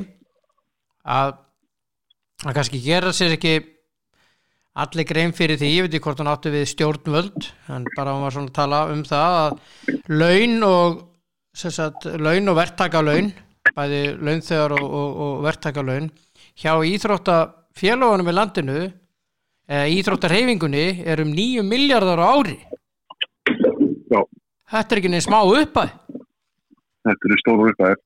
að 1.04 1.38
að 2.42 2.56
kannski 2.56 2.80
gera 2.82 3.12
sér 3.14 3.36
ekki 3.36 3.54
allir 4.82 5.06
grein 5.06 5.34
fyrir 5.36 5.58
því, 5.60 5.70
ég 5.76 5.86
veit 5.86 5.94
ekki 5.94 6.06
hvort 6.06 6.22
hún 6.22 6.30
átti 6.32 6.52
við 6.52 6.64
stjórnvöld, 6.72 7.48
en 7.70 7.84
bara 7.96 8.14
hún 8.16 8.24
var 8.24 8.34
svona 8.34 8.50
að 8.50 8.56
tala 8.56 8.80
um 8.90 9.02
það 9.06 9.36
að 9.42 9.58
laun 10.16 10.56
og 10.66 11.02
sagt, 11.52 12.08
laun 12.16 12.48
og 12.48 12.58
verktakalaun 12.58 13.30
bæði 13.76 14.00
launþegar 14.18 14.74
og, 14.78 14.86
og, 14.88 15.20
og 15.24 15.44
verktakalaun 15.46 16.08
hjá 16.58 16.72
íþróttafélagunum 16.88 18.32
í 18.32 18.34
landinu 18.34 18.78
íþróttarhefingunni 19.72 20.86
er 21.08 21.22
um 21.24 21.32
9 21.32 21.64
miljardar 21.66 22.20
ári. 22.20 22.58
Já. 24.12 24.20
Þetta 24.72 24.94
er 24.94 25.00
ekki 25.00 25.10
neins 25.12 25.26
smá 25.26 25.40
uppæð 25.42 25.90
Þetta 27.02 27.28
eru 27.28 27.38
stóru 27.40 27.68
uppæð 27.72 28.00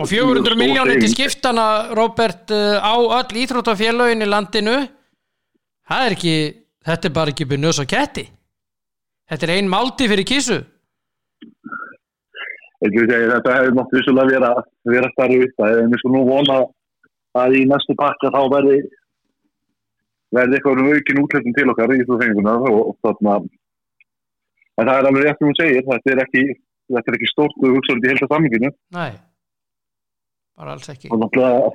Og 0.00 0.08
400 0.08 0.56
miljónir 0.58 0.98
til 1.02 1.12
skiptana 1.12 1.94
Robert 1.94 2.50
eh, 2.50 2.78
á 2.80 2.94
öll 2.96 3.38
íþróttarfélagin 3.42 4.24
í 4.24 4.28
landinu. 4.28 4.76
Það 5.86 6.06
er 6.06 6.16
ekki 6.16 6.36
þetta 6.88 7.08
er 7.08 7.14
bara 7.18 7.34
ekki 7.34 7.46
byrjum 7.46 7.66
nös 7.68 7.78
og 7.82 7.90
ketti. 7.90 8.24
Þetta 9.30 9.46
er 9.46 9.54
ein 9.56 9.70
málti 9.70 10.08
fyrir 10.10 10.26
kísu 10.26 10.58
Þetta 12.82 13.54
hefur 13.54 13.76
náttúrulega 13.78 13.94
vissulega 13.94 14.30
vera, 14.32 14.48
vera 14.90 15.10
starri 15.12 15.44
uppæð 15.46 15.82
en 15.84 15.92
við 15.92 16.00
skulum 16.00 16.16
nú 16.16 16.22
vona 16.26 16.56
að 17.38 17.58
í 17.60 17.62
næstu 17.70 17.94
pakka 17.98 18.32
þá 18.34 18.40
verði 18.50 18.80
verði 20.36 20.58
eitthvað 20.58 20.82
um 20.82 20.90
aukin 20.92 21.22
útlættum 21.22 21.56
til 21.56 21.68
okkar 21.72 21.94
í 21.94 22.00
þessu 22.02 22.18
fenguna 22.22 22.56
og 22.70 22.92
þarna 23.04 23.38
en 23.42 24.88
það 24.88 24.94
er 24.96 25.08
alveg 25.08 25.26
rétt 25.26 25.40
sem 25.40 25.48
hún 25.50 25.58
segir 25.60 25.86
þetta 25.88 26.12
er 26.14 26.22
ekki, 26.24 26.44
þetta 26.96 27.12
er 27.12 27.18
ekki 27.18 27.30
stort 27.30 27.56
og 27.62 27.76
hugsaður 27.76 28.06
í 28.06 28.12
helta 28.12 28.28
samminginu 28.32 28.70
Nei, 28.96 29.10
bara 30.58 30.76
alls 30.76 30.92
ekki. 30.92 31.10
Og 31.12 31.20
náttúrulega 31.20 31.72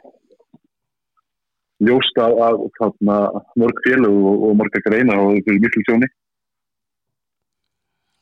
ljósta 1.88 2.30
að 2.47 2.64
þarna 2.80 3.18
mörg 3.62 3.84
félög 3.86 4.16
og, 4.32 4.47
og 4.47 4.55
mörg 4.58 4.80
að 4.80 4.88
greina 4.88 5.18
og 5.22 5.36
þetta 5.36 5.53
er 5.53 5.60
miklu 5.66 5.84
sjóni 5.86 6.10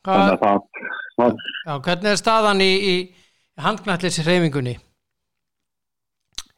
þannig 0.06 0.34
að 0.34 0.42
það, 0.42 0.58
það 1.16 1.38
Já, 1.66 1.78
hvernig 1.86 2.10
er 2.10 2.20
staðan 2.20 2.60
í, 2.62 2.72
í 2.76 2.96
handknallis 3.64 4.20
reyfingunni? 4.26 4.76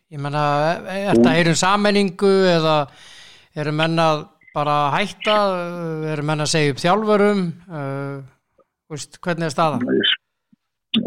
Ég 0.09 0.20
menna, 0.24 0.43
er 0.89 1.12
þetta 1.12 1.37
eirun 1.37 1.59
sammenningu 1.61 2.33
eða 2.49 2.74
eru 3.59 3.74
mennað 3.74 4.24
bara 4.54 4.76
að 4.86 4.94
hætta? 4.96 5.36
Eru 6.14 6.24
menn 6.26 6.44
að 6.44 6.52
segja 6.52 6.74
upp 6.74 6.82
þjálfurum? 6.82 7.42
Uh, 7.68 8.98
hvernig 9.24 9.48
er 9.48 9.54
staðan? 9.54 9.84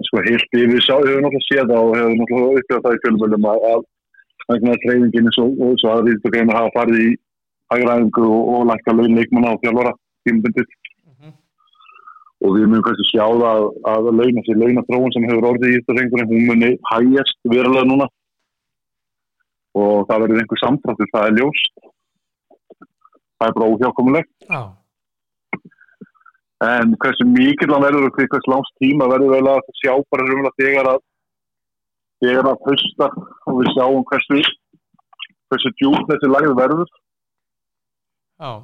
Sko 0.07 0.21
heilt 0.25 0.53
við 0.53 0.77
sáum, 0.85 1.05
hefur 1.07 1.23
náttúrulega 1.25 1.47
séð 1.47 1.73
og 1.75 1.95
hefur 1.97 2.15
náttúrulega 2.19 2.61
uppgjáð 2.61 2.83
það 2.85 2.95
í 2.97 3.01
fjölmjölum 3.05 3.49
að 3.51 3.65
að 3.71 4.79
treyfingin 4.83 5.29
og 5.31 5.75
svo 5.79 5.91
að 5.95 6.09
við 6.09 6.27
greina 6.27 6.57
hafa 6.57 6.73
farið 6.75 7.03
í 7.05 7.09
hægræðingu 7.71 8.23
og, 8.27 8.41
og 8.53 8.65
lækka 8.69 8.95
laun 8.97 9.17
leikmanna 9.17 9.53
og 9.55 9.61
þjálfara 9.63 9.93
tímubundið 10.27 10.67
uh 10.67 11.13
-huh. 11.15 11.33
og 12.45 12.55
við 12.57 12.65
munum 12.67 12.83
kannski 12.85 13.05
sjá 13.09 13.25
það 13.43 13.61
að 13.93 14.09
launa 14.19 14.43
sér 14.47 14.61
launatróun 14.61 15.13
sem 15.15 15.27
hefur 15.29 15.49
orðið 15.51 15.71
í 15.71 15.77
þetta 15.79 15.97
reyngur 15.97 16.25
hún 16.33 16.47
muni 16.49 16.71
hægjast 16.91 17.37
verulega 17.53 17.87
núna. 17.87 18.07
Og 19.71 20.03
það 20.07 20.21
verður 20.21 20.41
einhver 20.41 20.59
samtráttur, 20.61 21.11
það 21.13 21.27
er 21.27 21.37
ljóst 21.39 21.73
það 23.41 23.49
er 23.49 23.57
bara 23.57 23.69
óhjákomulegt 23.73 24.51
oh. 24.53 24.67
en 26.67 26.95
hversu 27.01 27.27
mikið 27.27 27.73
hann 27.73 27.85
verður 27.87 28.09
og 28.09 28.19
hversu 28.19 28.53
langs 28.53 28.73
tíma 28.83 29.09
verður 29.09 29.35
vel 29.35 29.53
að 29.55 29.71
sjá 29.81 29.93
bara 30.13 30.27
rumlega 30.29 30.57
þegar 30.61 30.91
að 30.93 30.99
þegar 32.21 32.51
að 32.51 32.65
hösta 32.69 33.09
og 33.49 33.59
við 33.59 33.71
sjáum 33.75 34.07
hversu 34.11 34.41
hversu 35.51 35.73
djúpt 35.81 36.11
þessi 36.11 36.31
lagið 36.31 36.57
verður 36.61 36.95
oh. 38.45 38.59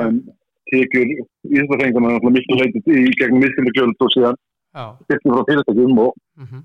en 0.00 0.22
tekjur 0.70 1.12
íþjóðarhengarna 1.12 2.16
er 2.16 2.34
miklu 2.38 2.60
leitið 2.62 2.92
í 2.94 3.14
gegn 3.20 3.40
miskildi 3.42 3.76
gjöld 3.76 4.06
og 4.06 4.12
síðan 4.14 4.40
styrkjum 5.04 5.34
frá 5.36 5.46
fyrirtækjum 5.48 5.98
og 5.98 6.12
mm 6.14 6.46
-hmm. 6.46 6.62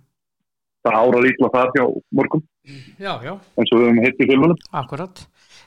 Það 0.86 1.00
árar 1.02 1.30
ítla 1.32 1.54
þar 1.56 1.72
hjá 1.76 1.86
mörgum 2.20 2.44
já, 2.98 3.14
já. 3.26 3.34
eins 3.34 3.72
og 3.74 3.82
við 3.82 3.88
hefum 3.90 4.04
hitt 4.06 4.22
í 4.22 4.30
filmunum 4.32 4.68
Akkurat 4.82 5.26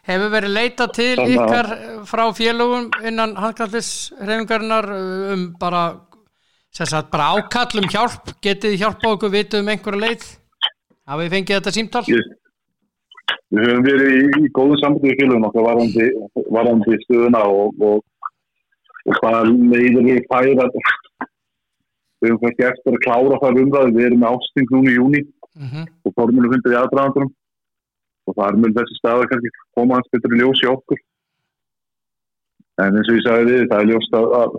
Hefur 0.09 0.31
verið 0.33 0.55
leita 0.57 0.87
til 0.89 1.15
Þannig 1.19 1.35
ykkar 1.37 1.67
frá 2.09 2.23
félögum 2.33 2.87
innan 3.05 3.35
handkallisreifingarinnar 3.37 4.87
um 5.35 5.43
bara, 5.61 5.83
sagt, 6.73 7.11
bara 7.13 7.35
ákall 7.37 7.83
um 7.83 7.89
hjálp? 7.93 8.33
Getið 8.45 8.79
hjálpa 8.81 9.11
okkur 9.17 9.35
vitið 9.35 9.61
um 9.61 9.69
einhverja 9.75 10.07
leið? 10.07 10.25
Hafið 11.09 11.27
þið 11.27 11.35
fengið 11.37 11.59
þetta 11.59 11.75
símtál? 11.77 12.05
Yes. 12.09 12.31
Við 13.53 13.69
höfum 13.69 13.85
verið 13.85 14.15
í, 14.15 14.23
í 14.47 14.51
góðu 14.57 14.79
sambandi 14.81 15.11
við 15.11 15.21
félögum 15.21 15.47
okkar 15.51 15.67
varandi, 15.67 16.09
varandi 16.57 16.99
stöðuna 17.05 17.45
og, 17.53 17.85
og, 17.91 18.33
og 19.05 19.21
hvaða 19.21 19.45
leiður 19.53 20.09
við 20.09 20.25
færa. 20.33 20.71
Við 22.19 22.33
höfum 22.33 22.43
kannski 22.45 22.67
eftir 22.69 22.97
að 22.97 23.05
klára 23.07 23.43
það 23.43 23.61
umræði. 23.65 23.97
Við 23.97 24.09
erum 24.09 24.29
ásting 24.31 24.73
núna 24.75 24.91
í 24.91 24.97
júni 24.99 25.21
uh 25.23 25.63
mhm. 25.63 25.69
-huh. 25.75 25.87
og 26.05 26.17
forminu 26.19 26.51
fundir 26.53 26.75
í 26.75 26.81
aðdraðandunum 26.81 27.35
og 28.29 28.35
það 28.37 28.49
er 28.49 28.59
mjög 28.63 28.75
þessi 28.79 28.99
stað 28.99 29.23
að 29.23 29.31
kannski 29.31 29.51
koma 29.77 29.97
hans 29.97 30.11
betur 30.13 30.35
í 30.35 30.41
ljós 30.41 30.65
í 30.65 30.69
okkur 30.69 31.01
en 32.83 32.99
eins 32.99 33.11
og 33.11 33.19
ég 33.19 33.25
sagði 33.27 33.53
við 33.53 33.65
það 33.71 33.81
er 33.83 33.91
ljóst 33.91 34.17
að, 34.19 34.27
að 34.41 34.59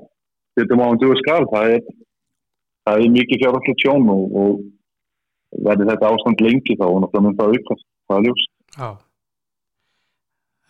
þetta 0.60 0.80
má 0.80 0.84
hann 0.88 1.02
duða 1.04 1.20
skall 1.22 1.46
það 1.54 1.74
er, 1.76 1.86
það 2.88 3.04
er 3.06 3.14
mikið 3.16 3.42
fjárhaldslega 3.44 3.82
tjón 3.84 4.12
og, 4.16 4.24
og 4.42 4.52
verður 5.68 5.92
þetta 5.94 6.12
ástand 6.14 6.44
lengi 6.46 6.78
þá 6.80 6.86
og 6.88 7.00
náttúrulega 7.04 7.26
mun 7.26 7.38
það 7.40 7.56
aukast, 7.56 7.86
það 8.10 8.20
er 8.20 8.26
ljúst. 8.28 8.52
Já. 8.76 8.90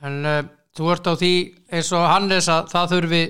En 0.08 0.20
uh, 0.30 0.42
þú 0.78 0.92
ert 0.94 1.10
á 1.12 1.14
því 1.20 1.34
eins 1.76 1.92
og 1.98 2.06
Hannes 2.08 2.52
að 2.54 2.70
það 2.74 2.94
þurfi 2.94 3.24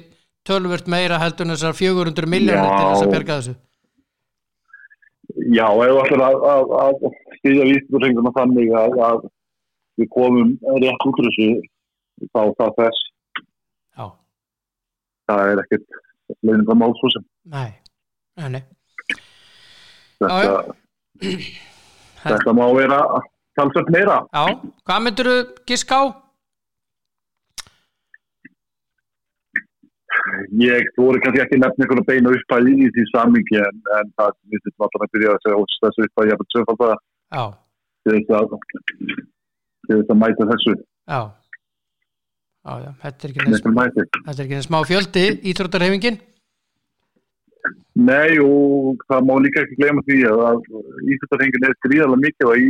tölvört 0.48 0.88
meira 0.92 1.20
heldur 1.22 1.48
en 1.48 1.56
þessar 1.56 1.76
400 1.78 2.30
miljónir 2.30 2.70
til 2.70 2.86
þess 2.86 3.06
að 3.06 3.14
berga 3.16 3.40
þessu. 3.40 3.56
Já, 5.50 5.66
ef 5.70 5.92
þú 5.92 6.00
ætlar 6.04 6.24
að, 6.26 6.46
að, 6.54 6.74
að 6.84 7.18
stýðja 7.40 7.68
vísturringuna 7.70 8.34
þannig 8.38 8.74
að, 8.76 8.98
að 9.08 9.22
við 10.00 10.10
komum 10.16 10.56
rétt 10.84 11.06
út 11.10 11.22
úr 11.22 11.30
þessu 11.30 11.50
þá 12.34 12.42
það 12.60 12.76
þess. 12.80 13.06
Já. 13.98 14.06
Það 15.30 15.54
er 15.54 15.64
ekkert 15.64 16.00
leiðingar 16.46 16.80
málsfúsum. 16.82 17.26
Nei, 17.50 17.70
nei. 18.40 18.62
Þetta, 20.20 20.40
já, 20.44 20.56
já. 21.24 21.36
þetta 22.26 22.56
má 22.58 22.66
vera 22.76 23.00
talsvöld 23.60 23.94
meira. 23.94 24.18
Já, 24.34 24.44
hvað 24.88 25.06
myndur 25.06 25.30
þú 25.30 25.38
gísk 25.70 25.94
á? 25.96 26.02
Ég 30.60 30.88
voru 30.98 31.20
kannski 31.24 31.44
ekki 31.44 31.60
nefn 31.62 31.84
einhvern 31.84 32.06
beina 32.08 32.34
uppæði 32.36 32.76
í 32.86 32.88
því 32.96 33.04
samingi 33.12 33.60
en, 33.62 33.82
en 34.00 34.14
það 34.18 34.32
er 34.32 34.64
þetta 34.64 34.86
alltaf 34.86 35.04
að 35.06 35.12
byrja 35.16 35.34
að 35.34 35.44
segja 35.46 35.60
þessu 35.84 36.08
uppæði 36.08 36.32
ég 36.32 36.38
hafði 36.38 36.56
sögfald 36.56 36.82
að 36.88 36.96
til 39.90 40.00
þess 40.00 40.14
að 40.14 40.20
mæta 40.22 40.50
þessu. 40.54 40.74
Já, 41.10 41.22
já, 42.66 42.74
já 42.86 42.92
þetta 43.04 43.28
er 43.28 43.36
ekki 44.44 44.58
það 44.58 44.66
smá 44.66 44.80
fjöldi 44.90 45.26
íþróttarhefingin 45.52 46.20
Nei 48.00 48.40
og 48.40 49.02
það 49.10 49.26
má 49.28 49.34
líka 49.44 49.64
ekki 49.66 49.78
gleyma 49.80 50.04
því 50.08 50.20
að 50.30 50.62
íþróttarhefingin 51.14 51.68
er 51.68 51.76
gríðarlega 51.86 52.24
mikið 52.24 52.64
í 52.64 52.70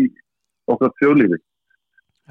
okkar 0.74 0.94
þjóðlífi. 1.02 1.40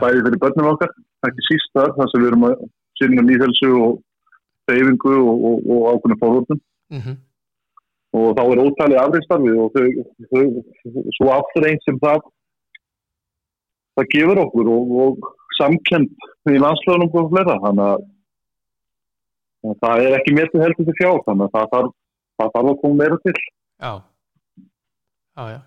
Bæði 0.02 0.24
fyrir 0.26 0.40
börnum 0.42 0.70
okkar, 0.72 0.92
ekki 1.28 1.44
sísta 1.46 1.86
þar 1.94 2.10
sem 2.10 2.22
við 2.22 2.30
erum 2.32 2.46
að 2.48 2.64
sinna 2.98 3.24
nýðhelsu 3.26 3.70
og 3.78 4.00
reyfingu 4.72 5.14
og, 5.14 5.46
og, 5.48 5.56
og 5.72 5.80
ákveðinu 5.92 6.20
fórhundum 6.22 6.60
mm 6.92 7.00
-hmm. 7.00 7.16
og 8.18 8.28
þá 8.36 8.42
er 8.44 8.62
ótalið 8.64 9.02
afriðstarfið 9.04 9.56
og 9.62 9.72
þau, 9.74 9.86
þau, 10.32 10.44
svo 11.16 11.32
aftur 11.38 11.68
einn 11.68 11.82
sem 11.84 11.98
það 12.04 12.20
það 13.98 14.12
gefur 14.14 14.44
okkur 14.44 14.70
og, 14.76 14.94
og 15.02 15.32
samkend 15.58 16.10
í 16.52 16.60
landslöðunum 16.62 17.18
og 17.22 17.32
flera 17.32 17.58
þannig 17.64 17.84
að 17.92 18.06
það 19.82 20.04
er 20.04 20.18
ekki 20.18 20.36
mér 20.36 20.52
til 20.52 20.62
heldur 20.62 20.86
til 20.88 20.98
fjár 21.00 21.24
þannig 21.26 21.48
að 21.48 21.56
það 21.56 21.72
þarf, 21.74 21.90
það 22.38 22.52
þarf 22.54 22.70
að 22.72 22.80
koma 22.82 23.00
meira 23.02 23.18
til. 23.24 23.34
Já, 23.78 23.92
já, 25.38 25.44
já. 25.54 25.60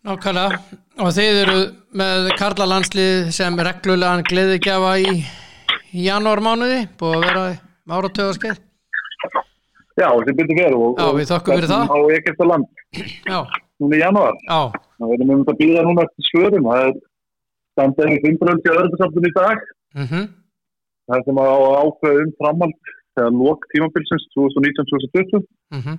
Nákvæmlega. 0.00 0.60
Og 1.00 1.10
þeir 1.12 1.38
eru 1.42 1.58
með 2.00 2.30
Karla 2.40 2.66
landslið 2.68 3.30
sem 3.36 3.58
reglulegan 3.68 4.24
gleði 4.28 4.60
gefa 4.64 4.94
í 5.00 5.20
janúarmánuði 5.92 6.80
búið 7.00 7.16
að 7.16 7.24
vera 7.26 7.44
áratöðarskeið 7.90 8.58
Já, 9.98 10.08
þetta 10.16 10.34
byrði 10.38 10.56
verið 10.56 10.82
Já, 10.96 11.06
við 11.16 11.30
þakkum 11.30 11.58
fyrir 11.58 11.70
það. 11.70 11.90
Á 11.90 11.98
ekkert 12.16 12.42
að 12.42 12.50
land 12.50 12.68
núna 13.80 13.96
í 13.96 14.00
janúar. 14.00 14.36
Það 14.46 15.10
verðum 15.12 15.32
við 15.32 15.50
að 15.52 15.58
býða 15.60 15.82
núna 15.86 16.04
eftir 16.06 16.28
svörum. 16.28 16.68
Það 16.70 16.84
er 16.84 16.92
standað 17.74 18.12
í 18.14 18.20
fimmbröldi 18.24 18.72
öðruðsafnum 18.74 19.28
í 19.28 19.32
dag. 19.36 19.66
Mm 19.98 20.06
-hmm. 20.06 20.28
það 21.10 21.18
er 21.18 21.24
sem 21.26 21.40
að 21.42 21.50
ákveða 21.82 22.22
um 22.24 22.32
framhald 22.38 22.92
þegar 23.18 23.32
lók 23.40 23.66
tímabilsins 23.72 24.24
2019-2020 24.36 25.42
mm 25.74 25.80
-hmm. 25.80 25.96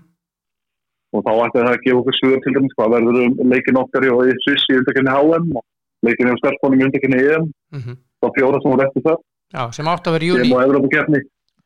og 1.11 1.25
þá 1.25 1.31
ætti 1.43 1.59
það 1.59 1.71
að 1.71 1.83
gefa 1.83 1.99
okkur 2.01 2.17
svör 2.17 2.39
til 2.41 2.53
dæmis 2.55 2.75
hvað 2.77 2.93
verður 2.95 3.17
um 3.25 3.51
leikin 3.51 3.81
okkar 3.81 4.07
í 4.07 4.37
Sviss 4.45 4.71
í 4.71 4.77
undakenni 4.79 5.11
HM 5.11 5.51
og 5.59 5.65
leikin 6.07 6.31
í 6.31 6.37
Skarpónum 6.39 6.79
í 6.79 6.85
undakenni 6.87 7.19
EM 7.19 7.45
-hmm. 7.75 7.95
þá 8.21 8.27
fjóra 8.37 8.61
sem 8.61 8.71
voru 8.71 8.85
eftir 8.87 9.03
það 9.07 9.19
Já, 9.51 9.65
sem 9.75 9.87
átt 9.91 10.07
að 10.07 10.17
vera 10.17 10.29
júni. 10.29 10.47
Sem 10.47 10.55
á 10.55 10.63
Evrópakefni, 10.63 11.21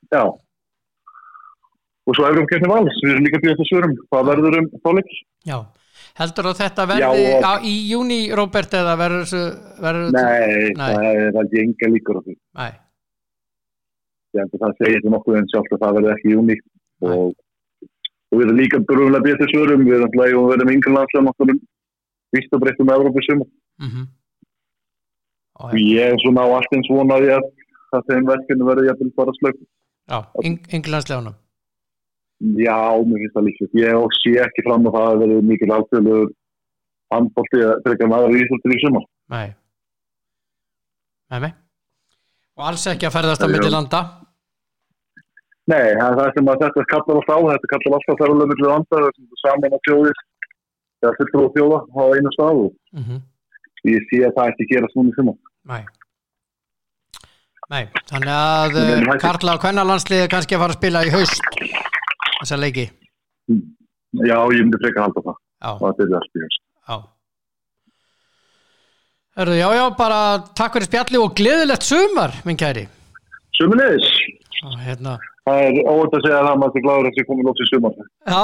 já. 0.10 0.24
Og 2.06 2.18
svo 2.18 2.28
Evrópakefni 2.30 2.70
vals, 2.70 2.98
við 3.04 3.14
erum 3.14 3.28
líka 3.28 3.42
fyrir 3.42 3.56
þetta 3.56 3.68
svörum, 3.70 3.94
hvað 4.10 4.30
verður 4.32 4.58
um 4.62 4.70
þáleik? 4.86 5.12
Já, 5.46 5.58
heldur 6.22 6.50
að 6.50 6.62
þetta 6.64 6.88
verði 6.92 7.28
já, 7.28 7.46
á, 7.46 7.54
í 7.62 7.76
júni, 7.92 8.20
Róbert, 8.40 8.74
eða 8.82 8.98
verður 9.02 9.24
þessu... 9.26 9.44
Nei, 9.86 10.74
nei, 10.74 10.82
það 10.82 11.08
er 11.12 11.40
aldrei 11.44 11.62
enga 11.66 11.92
líkur 11.94 12.20
á 12.20 12.22
því. 12.26 12.36
Nei. 12.62 12.74
Ég 14.36 14.50
að 14.50 14.64
það 14.66 14.78
segir 14.82 15.10
nokkuð 15.14 15.40
en 15.40 15.50
sjálf 15.54 15.72
að 15.72 15.84
það 15.86 15.98
verður 16.00 16.16
ekki 16.18 16.34
júni 16.34 16.56
og, 17.06 17.30
og 17.86 18.36
við 18.36 18.48
erum 18.48 18.58
líka 18.60 18.82
brúinlega 18.84 19.28
betið 19.30 19.54
svörum, 19.54 19.86
við 19.88 19.96
erum 20.00 20.10
alltaf 20.10 20.50
verið 20.50 20.66
með 20.66 20.76
yngre 20.76 20.96
landslega 20.98 21.28
nokkuð 21.30 21.54
vist 22.36 22.56
að 22.56 22.64
breytta 22.66 22.84
með 22.88 22.98
Evrópasum. 23.00 23.46
Mm 23.80 23.92
-hmm. 23.94 24.06
Ég 25.80 26.12
er 26.12 26.20
svona 26.20 26.44
á 26.44 26.48
allt 26.58 26.74
eins 26.76 26.90
vonaði 26.92 27.32
að 27.32 27.46
það 27.96 28.12
þeim 28.12 28.30
verkefni 28.30 28.64
að 28.66 28.72
byrja 28.72 29.12
bara 29.18 29.36
slögg 29.40 29.66
Já, 30.06 30.20
ynglanslegunum 30.46 31.36
Já, 32.44 33.00
mér 33.08 33.22
finnst 33.22 33.36
það 33.38 33.46
líka 33.48 33.68
ég 33.80 34.18
sé 34.20 34.32
ekki 34.44 34.64
fram 34.66 34.84
á 34.86 34.92
það 34.92 35.06
að 35.10 35.22
verður 35.22 35.46
mikil 35.50 35.70
ákveðluður 35.72 36.34
handbólti 37.14 37.62
að 37.64 37.80
frekja 37.86 38.10
maður 38.12 38.36
í 38.36 38.42
Íslandir 38.44 38.76
í 38.76 38.82
sumar. 38.84 39.06
Nei. 39.32 39.48
Nei, 41.32 41.40
nei. 41.46 41.52
Og 42.60 42.68
alls 42.70 42.86
ekki 42.92 43.08
að 43.08 43.16
ferðast 43.16 43.46
á 43.46 43.48
milli 43.48 43.72
landa? 43.72 44.02
Nei, 45.72 45.96
það 45.96 46.24
er 46.26 46.36
sem 46.36 46.52
að 46.52 46.64
þetta 46.66 46.88
kallar 46.92 47.22
alltaf 47.22 47.40
á. 47.40 47.48
Þetta 47.56 47.72
kallar 47.74 47.98
alltaf 47.98 48.14
að 48.14 48.22
ferðast 48.22 48.44
á 48.44 48.52
milli 48.52 48.70
landa 48.70 49.04
saman 49.46 49.78
á 49.78 49.80
tjóðir 49.88 50.24
eða 51.06 51.18
fylgur 51.20 51.48
á 51.48 51.56
tjóða 51.56 51.80
á 51.96 52.04
einu 52.16 52.32
staðu 52.36 52.68
mm 52.68 53.04
-hmm. 53.04 53.20
ég 53.96 54.10
sé 54.12 54.26
að 54.28 54.36
það 54.36 54.52
ekki 54.52 54.74
gera 54.74 54.92
svona 54.92 55.12
í 55.12 55.16
sumar. 55.16 55.40
Nei 55.72 55.84
Nei, 57.72 57.88
þannig 58.06 58.30
að 58.30 58.76
uh, 58.78 59.08
Karla 59.22 59.56
og 59.56 59.64
Kvennalandsliði 59.64 60.30
kannski 60.30 60.58
að 60.58 60.62
fara 60.62 60.76
að 60.76 60.80
spila 60.80 61.02
í 61.02 61.12
haust 61.16 61.48
þessa 62.38 62.60
leiki. 62.62 62.86
Já, 64.22 64.38
ég 64.38 64.62
myndi 64.62 64.82
freka 64.84 65.02
að 65.02 65.08
halda 65.08 65.24
það. 65.26 65.40
Já. 65.66 65.70
og 65.74 65.86
er 65.90 65.96
það 65.98 66.18
að 66.20 66.28
spila 66.30 66.50
Já. 66.86 66.98
Hörru, 69.36 69.56
já, 69.58 69.68
já, 69.76 69.86
bara 69.98 70.20
takk 70.56 70.78
fyrir 70.78 70.88
spjalli 70.88 71.20
og 71.20 71.34
gleðilegt 71.36 71.88
sumar, 71.88 72.36
minn 72.48 72.60
kæri. 72.60 72.86
Sumulegis 73.58 74.12
hérna. 74.86 75.18
Það 75.46 75.60
er 75.66 75.76
óvægt 75.90 76.16
að 76.18 76.24
segja 76.26 76.38
að 76.38 76.48
það 76.48 76.62
maður 76.62 76.80
er 76.80 76.86
gláður 76.86 77.10
að 77.10 77.18
það 77.18 77.28
komið 77.32 77.50
lóts 77.50 77.66
í 77.66 77.68
sumar. 77.70 77.98
Já, 78.26 78.44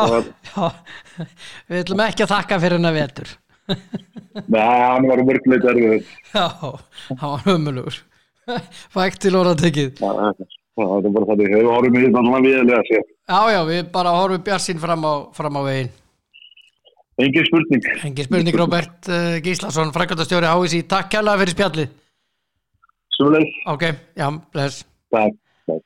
já, 0.51 0.65
við 1.69 1.83
ætlum 1.85 2.03
ekki 2.05 2.25
að 2.25 2.33
þakka 2.33 2.59
fyrir 2.65 2.77
hennar 2.77 2.97
vetur. 2.97 3.31
Nei, 4.51 4.59
hann 4.59 5.07
var 5.07 5.21
umverknilegt 5.21 5.67
erfið 5.69 6.07
Já, 6.33 6.47
hann 7.21 7.21
var 7.21 7.45
umverlugur 7.53 7.99
Fækt 8.95 9.21
til 9.25 9.37
orðatekið. 9.39 9.97
Það 10.01 10.93
er 10.95 11.13
bara 11.13 11.27
það 11.29 11.41
við 11.43 11.67
horfum 11.67 11.97
í 11.97 12.03
þetta 12.05 12.21
svona 12.25 12.39
viðlega 12.45 12.83
sér 12.87 13.01
Já, 13.03 13.39
já, 13.53 13.59
við 13.67 13.81
bara 13.93 14.13
horfum 14.15 14.45
bjarsinn 14.45 14.79
fram 14.81 15.03
á, 15.05 15.13
fram 15.35 15.59
á 15.59 15.61
veginn. 15.67 15.91
Engin 17.21 17.45
spurning. 17.47 17.85
Engin 18.07 18.27
spurning, 18.27 18.57
Robert 18.57 19.09
uh, 19.11 19.37
Gíslason, 19.43 19.91
frækvöldastjóri 19.93 20.49
HSI 20.49 20.81
Takk 20.89 21.11
kærlega 21.13 21.43
fyrir 21.43 21.55
spjallið. 21.55 21.93
Svolítið 23.17 23.71
Ok, 23.73 23.85
já, 24.17 24.27
bless. 24.53 24.85
Takk, 25.13 25.37
takk. 25.69 25.83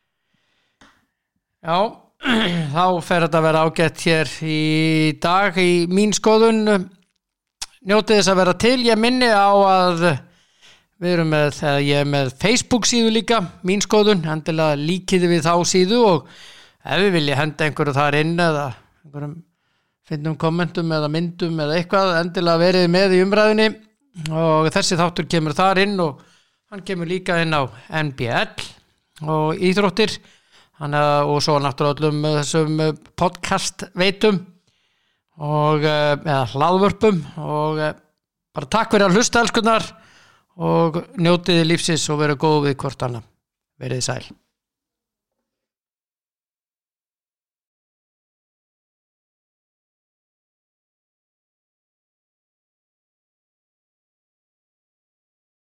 Já, 1.65 1.79
þá 2.75 2.85
fer 3.09 3.25
þetta 3.25 3.41
að 3.41 3.47
vera 3.49 3.65
ágætt 3.65 4.05
hér 4.05 4.31
í 4.45 4.59
dag 5.21 5.57
í 5.61 5.71
mín 5.91 6.13
skoðun. 6.15 6.63
Njótið 7.85 8.21
þess 8.21 8.31
að 8.31 8.39
vera 8.41 8.55
til. 8.61 8.77
Ég 8.85 9.01
minni 9.01 9.29
á 9.29 9.49
að 9.53 10.05
Við 10.95 11.11
erum 11.11 11.33
með, 11.33 11.57
ég 11.83 11.97
er 11.99 12.07
með 12.07 12.29
Facebook 12.39 12.85
síðu 12.87 13.09
líka, 13.17 13.41
mín 13.67 13.81
skoðun, 13.83 14.21
hendilega 14.23 14.77
líkiði 14.79 15.27
við 15.33 15.41
þá 15.43 15.55
síðu 15.67 15.97
og 16.07 16.29
ef 16.85 17.01
við 17.03 17.11
vilja 17.17 17.39
henda 17.41 17.65
einhverju 17.67 17.95
þar 17.97 18.17
inn 18.21 18.37
eða 18.39 18.69
einhverjum 19.03 19.33
finnum 20.07 20.37
kommentum 20.39 20.93
eða 20.95 21.09
myndum 21.11 21.59
eða 21.65 21.79
eitthvað, 21.81 22.13
endilega 22.21 22.61
verið 22.61 22.87
með 22.93 23.17
í 23.17 23.19
umræðinni 23.25 23.67
og 24.31 24.69
þessi 24.71 24.95
þáttur 25.01 25.27
kemur 25.35 25.57
þar 25.57 25.81
inn 25.83 25.99
og 25.99 26.23
hann 26.71 26.85
kemur 26.87 27.11
líka 27.11 27.41
inn 27.43 27.51
á 27.51 27.67
NBL 27.89 29.27
og 29.27 29.59
Íþróttir. 29.59 30.15
Og 30.75 31.37
svo 31.43 31.57
náttúrulega 31.63 32.03
öllum 32.03 32.23
þessum 32.39 32.79
podcast 33.15 33.85
veitum 33.95 34.41
og 35.39 35.83
eh, 35.83 36.15
eða 36.15 36.41
hlaðvörpum 36.51 37.21
og 37.43 37.79
eh, 37.79 37.93
bara 38.55 38.71
takk 38.71 38.91
fyrir 38.91 39.07
að 39.07 39.15
hlusta 39.19 39.43
elskunnar 39.43 39.87
og 40.55 41.01
njótiði 41.19 41.65
lífsins 41.67 42.07
og 42.09 42.21
vera 42.21 42.37
góð 42.39 42.69
við 42.69 42.77
hvort 42.83 43.05
annar. 43.07 43.23
Verið 43.79 44.03
sæl. 44.05 44.23